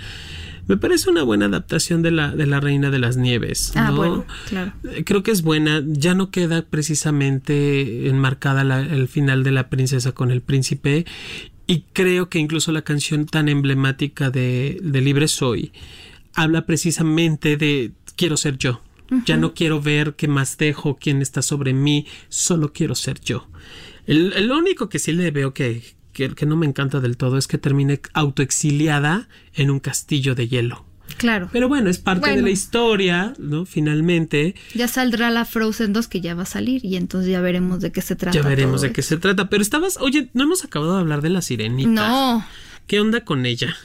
Me 0.67 0.77
parece 0.77 1.09
una 1.09 1.23
buena 1.23 1.45
adaptación 1.45 2.01
de 2.01 2.11
la, 2.11 2.35
de 2.35 2.45
la 2.47 2.59
Reina 2.59 2.89
de 2.89 2.99
las 2.99 3.17
Nieves. 3.17 3.73
Ah, 3.75 3.91
bueno, 3.91 4.25
claro. 4.47 4.73
Eh, 4.91 5.03
creo 5.03 5.23
que 5.23 5.31
es 5.31 5.41
buena. 5.41 5.83
Ya 5.85 6.15
no 6.15 6.31
queda 6.31 6.61
precisamente 6.63 8.07
enmarcada 8.07 8.61
el 8.81 9.07
final 9.07 9.43
de 9.43 9.51
la 9.51 9.69
princesa 9.69 10.13
con 10.13 10.31
el 10.31 10.41
príncipe. 10.41 11.05
Y 11.67 11.85
creo 11.93 12.29
que 12.29 12.39
incluso 12.39 12.71
la 12.71 12.81
canción 12.81 13.25
tan 13.25 13.49
emblemática 13.49 14.29
de, 14.29 14.79
de 14.81 15.01
Libre 15.01 15.27
Soy 15.27 15.71
habla 16.33 16.65
precisamente 16.65 17.57
de 17.57 17.91
quiero 18.15 18.37
ser 18.37 18.57
yo. 18.57 18.81
Ya 19.25 19.37
no 19.37 19.53
quiero 19.53 19.79
ver 19.79 20.15
qué 20.15 20.27
más 20.27 20.57
dejo, 20.57 20.97
quién 20.99 21.21
está 21.21 21.43
sobre 21.43 21.73
mí, 21.73 22.07
solo 22.29 22.73
quiero 22.73 22.95
ser 22.95 23.19
yo. 23.19 23.47
El, 24.07 24.51
único 24.51 24.89
que 24.89 24.97
sí 24.99 25.11
le 25.11 25.29
veo 25.29 25.53
que, 25.53 25.83
que, 26.13 26.45
no 26.45 26.55
me 26.55 26.65
encanta 26.65 26.99
del 26.99 27.17
todo 27.17 27.37
es 27.37 27.47
que 27.47 27.57
termine 27.57 27.99
autoexiliada 28.13 29.27
en 29.53 29.71
un 29.71 29.79
castillo 29.79 30.35
de 30.35 30.47
hielo. 30.47 30.85
Claro. 31.17 31.49
Pero 31.51 31.67
bueno, 31.67 31.89
es 31.89 31.99
parte 31.99 32.29
de 32.29 32.41
la 32.41 32.49
historia, 32.49 33.33
¿no? 33.37 33.65
Finalmente. 33.65 34.55
Ya 34.73 34.87
saldrá 34.87 35.29
la 35.29 35.45
Frozen 35.45 35.93
2 35.93 36.07
que 36.07 36.21
ya 36.21 36.33
va 36.33 36.43
a 36.43 36.47
salir 36.47 36.83
y 36.85 36.95
entonces 36.95 37.29
ya 37.29 37.41
veremos 37.41 37.81
de 37.81 37.91
qué 37.91 38.01
se 38.01 38.15
trata. 38.15 38.37
Ya 38.37 38.47
veremos 38.47 38.81
de 38.81 38.91
qué 38.91 39.01
se 39.01 39.17
trata. 39.17 39.49
Pero 39.49 39.61
estabas, 39.61 39.97
oye, 39.99 40.29
no 40.33 40.43
hemos 40.43 40.63
acabado 40.63 40.95
de 40.95 41.01
hablar 41.01 41.21
de 41.21 41.29
la 41.29 41.41
sirenita. 41.41 41.89
No. 41.89 42.45
¿Qué 42.87 42.99
onda 42.99 43.21
con 43.25 43.45
ella? 43.45 43.75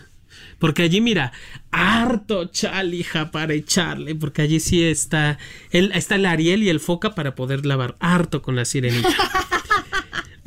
Porque 0.59 0.83
allí, 0.83 1.01
mira, 1.01 1.33
harto 1.71 2.47
chalija 2.47 3.31
para 3.31 3.55
echarle, 3.55 4.15
porque 4.15 4.43
allí 4.43 4.59
sí 4.59 4.83
está 4.83 5.39
el, 5.71 5.93
está 5.93 6.17
el 6.17 6.27
Ariel 6.27 6.63
y 6.63 6.69
el 6.69 6.81
Foca 6.81 7.15
para 7.15 7.35
poder 7.35 7.65
lavar 7.65 7.97
harto 8.01 8.43
con 8.43 8.57
la 8.57 8.65
sirenita. 8.65 9.09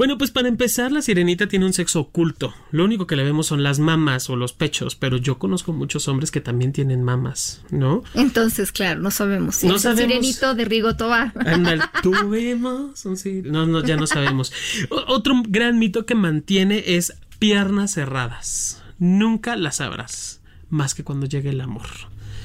Bueno, 0.02 0.18
pues 0.18 0.32
para 0.32 0.48
empezar, 0.48 0.92
la 0.92 1.04
sirenita 1.04 1.46
tiene 1.46 1.64
un 1.64 1.74
sexo 1.74 2.00
oculto. 2.00 2.56
Lo 2.72 2.86
único 2.86 3.06
que 3.06 3.16
le 3.16 3.24
vemos 3.24 3.46
son 3.46 3.62
las 3.62 3.78
mamas 3.78 4.32
o 4.32 4.36
los 4.36 4.52
pechos, 4.52 4.96
pero 4.96 5.18
yo 5.18 5.38
conozco 5.38 5.74
muchos 5.74 6.08
hombres 6.08 6.32
que 6.32 6.42
también 6.42 6.74
tienen 6.74 7.04
mamas, 7.04 7.62
¿no? 7.70 8.04
Entonces, 8.16 8.72
claro, 8.72 9.00
no 9.00 9.12
sabemos 9.12 9.58
si 9.58 9.68
no 9.68 9.76
es 9.76 9.86
el 9.86 9.96
sirenito 9.96 10.56
de 10.56 10.66
Rigo 10.66 10.96
Tobar. 10.96 11.34
tuvimos 12.02 13.06
No, 13.44 13.68
no, 13.68 13.86
ya 13.86 13.96
no 13.96 14.08
sabemos. 14.08 14.52
otro 14.90 15.36
gran 15.48 15.78
mito 15.78 16.08
que 16.08 16.16
mantiene 16.16 16.84
es 16.84 17.14
piernas 17.38 17.94
cerradas. 17.94 18.82
Nunca 18.98 19.56
las 19.56 19.76
sabrás, 19.76 20.42
más 20.72 20.96
que 20.96 21.04
cuando 21.04 21.28
llegue 21.28 21.52
el 21.52 21.62
amor. 21.62 21.86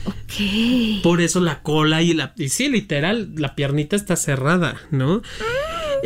Ok. 0.04 1.02
Por 1.02 1.22
eso 1.22 1.40
la 1.40 1.62
cola 1.62 2.02
y 2.02 2.12
la... 2.12 2.34
Y 2.36 2.50
sí, 2.50 2.68
literal, 2.68 3.32
la 3.38 3.54
piernita 3.54 3.96
está 3.96 4.14
cerrada, 4.14 4.76
¿no? 4.90 5.22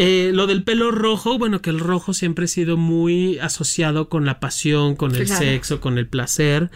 Eh, 0.03 0.31
lo 0.33 0.47
del 0.47 0.65
pelo 0.65 0.91
rojo, 0.93 1.37
bueno, 1.37 1.61
que 1.61 1.69
el 1.69 1.79
rojo 1.79 2.15
siempre 2.15 2.47
ha 2.47 2.49
sido 2.49 2.79
muy 2.79 3.39
asociado 3.39 4.09
con 4.09 4.25
la 4.25 4.41
pasión, 4.41 4.97
con 4.97 5.15
el 5.15 5.29
sexo, 5.29 5.83
con 5.83 5.99
el 5.99 6.07
placer. 6.07 6.71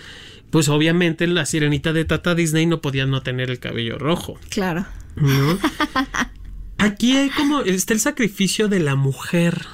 Pues 0.50 0.68
obviamente 0.68 1.26
la 1.26 1.46
sirenita 1.46 1.94
de 1.94 2.04
Tata 2.04 2.34
Disney 2.34 2.66
no 2.66 2.82
podía 2.82 3.06
no 3.06 3.22
tener 3.22 3.50
el 3.50 3.60
cabello 3.60 3.96
rojo. 3.96 4.38
Claro. 4.50 4.84
Aquí 6.76 7.16
hay 7.16 7.30
como 7.30 7.62
está 7.62 7.94
el 7.94 8.00
sacrificio 8.00 8.68
de 8.68 8.80
la 8.80 8.94
mujer. 8.94 9.64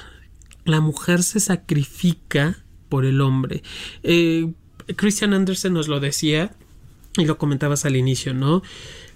La 0.64 0.80
mujer 0.80 1.24
se 1.24 1.40
sacrifica 1.40 2.56
por 2.88 3.04
el 3.04 3.20
hombre. 3.20 3.64
Eh, 4.04 4.52
Christian 4.94 5.34
Andersen 5.34 5.72
nos 5.72 5.88
lo 5.88 5.98
decía 5.98 6.52
y 7.16 7.24
lo 7.24 7.36
comentabas 7.36 7.84
al 7.84 7.96
inicio, 7.96 8.32
¿no? 8.32 8.62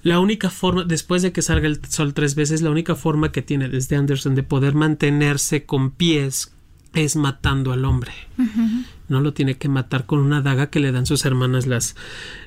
La 0.04 0.20
única 0.20 0.50
forma, 0.50 0.84
después 0.84 1.22
de 1.22 1.32
que 1.32 1.40
salga 1.42 1.66
el 1.66 1.80
sol 1.88 2.12
tres 2.12 2.34
veces, 2.34 2.60
la 2.60 2.70
única 2.70 2.94
forma 2.94 3.32
que 3.32 3.40
tiene 3.42 3.68
desde 3.70 3.96
Anderson 3.96 4.34
de 4.34 4.42
poder 4.42 4.74
mantenerse 4.74 5.64
con 5.64 5.90
pies 5.90 6.52
es 6.94 7.16
matando 7.16 7.72
al 7.72 7.86
hombre. 7.86 8.12
No 9.08 9.20
lo 9.20 9.32
tiene 9.32 9.56
que 9.56 9.68
matar 9.68 10.04
con 10.04 10.20
una 10.20 10.42
daga 10.42 10.68
que 10.68 10.78
le 10.78 10.92
dan 10.92 11.06
sus 11.06 11.24
hermanas 11.24 11.66
las, 11.66 11.96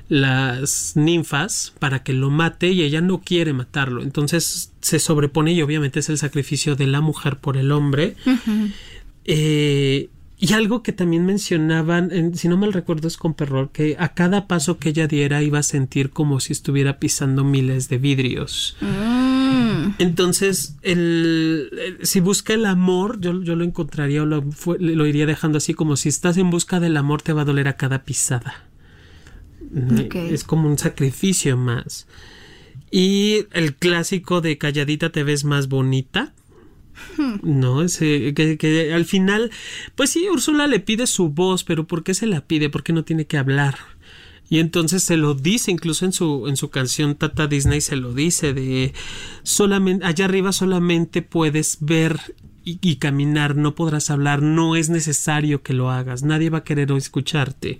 las 0.08 0.92
ninfas 0.94 1.74
para 1.80 2.02
que 2.04 2.12
lo 2.12 2.30
mate 2.30 2.70
y 2.70 2.82
ella 2.82 3.00
no 3.00 3.20
quiere 3.20 3.52
matarlo. 3.52 4.02
Entonces 4.02 4.72
se 4.80 5.00
sobrepone 5.00 5.52
y 5.52 5.60
obviamente 5.60 5.98
es 5.98 6.08
el 6.08 6.18
sacrificio 6.18 6.76
de 6.76 6.86
la 6.86 7.00
mujer 7.00 7.38
por 7.38 7.56
el 7.56 7.72
hombre. 7.72 8.14
eh, 9.24 10.08
y 10.40 10.52
algo 10.52 10.84
que 10.84 10.92
también 10.92 11.26
mencionaban, 11.26 12.34
si 12.34 12.46
no 12.46 12.56
mal 12.56 12.72
recuerdo 12.72 13.08
es 13.08 13.16
con 13.16 13.34
Perror, 13.34 13.70
que 13.72 13.96
a 13.98 14.14
cada 14.14 14.46
paso 14.46 14.78
que 14.78 14.90
ella 14.90 15.08
diera 15.08 15.42
iba 15.42 15.58
a 15.58 15.64
sentir 15.64 16.10
como 16.10 16.38
si 16.38 16.52
estuviera 16.52 17.00
pisando 17.00 17.42
miles 17.42 17.88
de 17.88 17.98
vidrios. 17.98 18.76
Mm. 18.80 19.94
Entonces, 19.98 20.76
el, 20.82 21.98
si 22.02 22.20
busca 22.20 22.54
el 22.54 22.66
amor, 22.66 23.20
yo, 23.20 23.42
yo 23.42 23.56
lo 23.56 23.64
encontraría 23.64 24.22
o 24.22 24.26
lo, 24.26 24.44
lo, 24.78 25.06
iría 25.06 25.26
dejando 25.26 25.58
así 25.58 25.74
como 25.74 25.96
si 25.96 26.08
estás 26.08 26.36
en 26.36 26.50
busca 26.50 26.78
del 26.78 26.96
amor 26.96 27.20
te 27.20 27.32
va 27.32 27.42
a 27.42 27.44
doler 27.44 27.66
a 27.66 27.76
cada 27.76 28.04
pisada. 28.04 28.64
Es 30.14 30.44
como 30.44 30.68
un 30.68 30.78
sacrificio 30.78 31.56
más. 31.56 32.06
Y 32.92 33.46
el 33.52 33.74
clásico 33.74 34.40
de 34.40 34.56
calladita 34.56 35.10
te 35.10 35.24
ves 35.24 35.44
más 35.44 35.68
bonita 35.68 36.32
no, 37.42 37.82
ese, 37.82 38.34
que, 38.34 38.92
al 38.94 39.04
final, 39.04 39.50
pues 39.94 40.10
sí, 40.10 40.28
Úrsula 40.28 40.66
le 40.66 40.80
pide 40.80 41.06
su 41.06 41.28
voz, 41.28 41.64
pero 41.64 41.86
¿por 41.86 42.02
qué 42.04 42.14
se 42.14 42.26
la 42.26 42.40
pide? 42.42 42.70
¿Por 42.70 42.82
qué 42.82 42.92
no 42.92 43.04
tiene 43.04 43.26
que 43.26 43.38
hablar? 43.38 43.76
Y 44.50 44.60
entonces 44.60 45.02
se 45.02 45.16
lo 45.16 45.34
dice, 45.34 45.70
incluso 45.70 46.06
en 46.06 46.12
su, 46.12 46.46
en 46.48 46.56
su 46.56 46.70
canción 46.70 47.16
Tata 47.16 47.46
Disney 47.46 47.80
se 47.80 47.96
lo 47.96 48.14
dice, 48.14 48.54
de 48.54 48.94
solamente, 49.42 50.06
allá 50.06 50.24
arriba 50.24 50.52
solamente 50.52 51.20
puedes 51.20 51.78
ver 51.80 52.18
y, 52.64 52.96
caminar, 52.96 53.56
no 53.56 53.74
podrás 53.74 54.10
hablar, 54.10 54.42
no 54.42 54.76
es 54.76 54.90
necesario 54.90 55.62
que 55.62 55.72
lo 55.72 55.90
hagas, 55.90 56.22
nadie 56.22 56.50
va 56.50 56.58
a 56.58 56.64
querer 56.64 56.92
escucharte. 56.92 57.78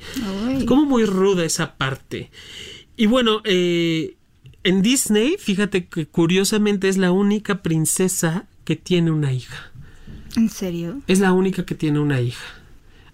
Como 0.67 0.87
muy 0.87 1.05
ruda 1.05 1.45
esa 1.45 1.77
parte. 1.77 2.31
Y 2.97 3.05
bueno, 3.05 3.43
eh, 3.45 4.17
en 4.65 4.83
Disney, 4.83 5.37
fíjate 5.39 5.87
que 5.89 6.07
curiosamente 6.07 6.89
es 6.89 6.97
la 6.97 7.13
única 7.13 7.63
princesa 7.63 8.47
que 8.69 8.77
tiene 8.77 9.11
una 9.11 9.33
hija. 9.33 9.71
¿En 10.37 10.51
serio? 10.51 11.01
Es 11.07 11.21
la 11.21 11.33
única 11.33 11.65
que 11.65 11.75
tiene 11.75 12.01
una 12.01 12.21
hija 12.21 12.45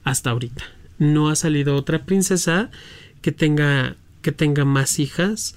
hasta 0.03 0.31
ahorita. 0.31 0.65
No 0.99 1.29
ha 1.29 1.37
salido 1.37 1.77
otra 1.77 2.07
princesa 2.07 2.73
que 3.23 3.31
tenga 3.31 3.95
que 4.21 4.33
tenga 4.33 4.65
más 4.65 4.99
hijas. 4.99 5.55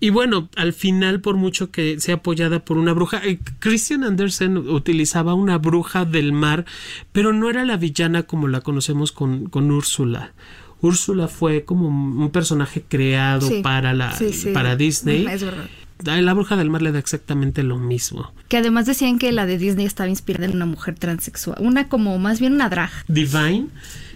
Y 0.00 0.10
bueno, 0.10 0.48
al 0.56 0.72
final, 0.72 1.20
por 1.20 1.36
mucho 1.36 1.70
que 1.70 2.00
sea 2.00 2.16
apoyada 2.16 2.64
por 2.64 2.76
una 2.76 2.92
bruja, 2.92 3.24
eh, 3.24 3.38
Christian 3.60 4.02
Andersen 4.02 4.56
utilizaba 4.56 5.34
una 5.34 5.58
bruja 5.58 6.04
del 6.04 6.32
mar, 6.32 6.64
pero 7.12 7.32
no 7.32 7.48
era 7.48 7.64
la 7.64 7.76
villana 7.76 8.24
como 8.24 8.48
la 8.48 8.62
conocemos 8.62 9.12
con, 9.12 9.48
con 9.48 9.70
Úrsula. 9.70 10.32
Úrsula 10.80 11.28
fue 11.28 11.64
como 11.64 11.86
un 11.86 12.30
personaje 12.30 12.82
creado 12.82 13.48
para 13.62 13.94
la 13.94 14.12
para 14.52 14.74
Disney. 14.74 15.24
Es 15.28 15.44
verdad. 15.44 15.68
La 16.04 16.34
bruja 16.34 16.56
del 16.56 16.70
mar 16.70 16.82
le 16.82 16.92
da 16.92 16.98
exactamente 16.98 17.62
lo 17.62 17.78
mismo. 17.78 18.32
Que 18.48 18.58
además 18.58 18.86
decían 18.86 19.18
que 19.18 19.32
la 19.32 19.46
de 19.46 19.58
Disney 19.58 19.86
estaba 19.86 20.08
inspirada 20.08 20.46
en 20.46 20.56
una 20.56 20.66
mujer 20.66 20.98
transexual. 20.98 21.58
Una 21.60 21.88
como 21.88 22.18
más 22.18 22.40
bien 22.40 22.54
una 22.54 22.68
drag. 22.68 22.90
Divine. 23.08 23.68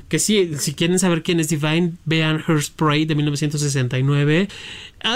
Que 0.09 0.19
sí, 0.19 0.53
si 0.59 0.75
quieren 0.75 0.99
saber 0.99 1.23
quién 1.23 1.41
es 1.41 1.49
Divine, 1.49 1.95
vean 2.05 2.43
Her 2.47 2.63
Spray 2.63 3.05
de 3.07 3.15
1969. 3.15 4.49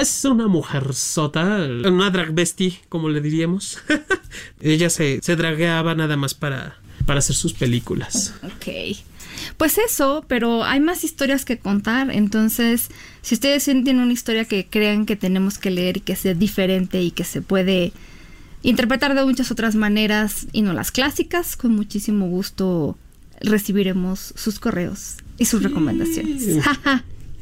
Es 0.01 0.25
una 0.25 0.49
mujer 0.49 0.95
sota, 0.95 1.69
una 1.85 2.11
drag 2.11 2.33
bestie, 2.33 2.81
como 2.89 3.09
le 3.09 3.21
diríamos. 3.21 3.79
Ella 4.61 4.91
se, 4.91 5.21
se 5.23 5.37
dragueaba 5.37 5.95
nada 5.95 6.17
más 6.17 6.35
para, 6.35 6.79
para 7.07 7.19
hacer 7.19 7.37
sus 7.37 7.53
películas. 7.53 8.35
Ok. 8.43 8.97
Pues 9.59 9.77
eso, 9.77 10.25
pero 10.29 10.65
hay 10.65 10.79
más 10.79 11.03
historias 11.03 11.45
que 11.45 11.59
contar, 11.59 12.11
entonces 12.13 12.91
si 13.23 13.35
ustedes 13.35 13.65
tienen 13.65 13.99
una 13.99 14.13
historia 14.13 14.45
que 14.45 14.67
crean 14.67 15.05
que 15.05 15.17
tenemos 15.17 15.59
que 15.59 15.73
leer 15.73 15.97
y 15.97 16.01
que 16.01 16.15
sea 16.15 16.33
diferente 16.33 17.03
y 17.03 17.11
que 17.11 17.25
se 17.25 17.43
puede 17.43 17.93
interpretar 18.63 19.17
de 19.17 19.25
muchas 19.25 19.51
otras 19.51 19.75
maneras 19.75 20.47
y 20.53 20.63
no 20.63 20.73
las 20.73 20.93
clásicas, 20.93 21.57
con 21.57 21.75
muchísimo 21.75 22.29
gusto 22.29 22.97
recibiremos 23.41 24.33
sus 24.37 24.61
correos 24.61 25.17
y 25.39 25.45
sus 25.47 25.63
recomendaciones. 25.63 26.65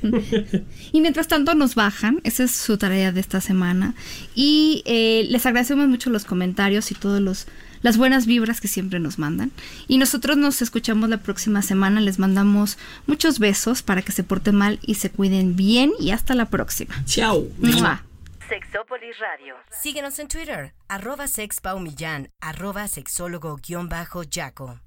y 0.92 1.00
mientras 1.00 1.28
tanto 1.28 1.54
nos 1.54 1.74
bajan, 1.74 2.20
esa 2.24 2.44
es 2.44 2.52
su 2.52 2.78
tarea 2.78 3.12
de 3.12 3.20
esta 3.20 3.40
semana. 3.40 3.94
Y 4.34 4.82
eh, 4.86 5.26
les 5.28 5.46
agradecemos 5.46 5.88
mucho 5.88 6.10
los 6.10 6.24
comentarios 6.24 6.90
y 6.90 6.94
todos 6.94 7.20
los 7.20 7.46
las 7.86 7.96
buenas 7.98 8.26
vibras 8.26 8.60
que 8.60 8.66
siempre 8.66 8.98
nos 8.98 9.16
mandan. 9.16 9.52
Y 9.86 9.98
nosotros 9.98 10.36
nos 10.36 10.60
escuchamos 10.60 11.08
la 11.08 11.18
próxima 11.18 11.62
semana. 11.62 12.00
Les 12.00 12.18
mandamos 12.18 12.78
muchos 13.06 13.38
besos 13.38 13.84
para 13.84 14.02
que 14.02 14.10
se 14.10 14.24
porten 14.24 14.56
mal 14.56 14.80
y 14.82 14.96
se 14.96 15.08
cuiden 15.08 15.54
bien. 15.54 15.92
Y 16.00 16.10
hasta 16.10 16.34
la 16.34 16.46
próxima. 16.46 16.92
Chao. 17.04 17.46
Sexópolis 18.48 19.16
Radio. 19.20 19.54
Síguenos 19.70 20.18
en 20.18 20.26
Twitter, 20.26 20.74
arroba 20.88 21.28
sexpaumillán, 21.28 22.32
arroba 22.40 22.88
sexólogo-yaco. 22.88 24.80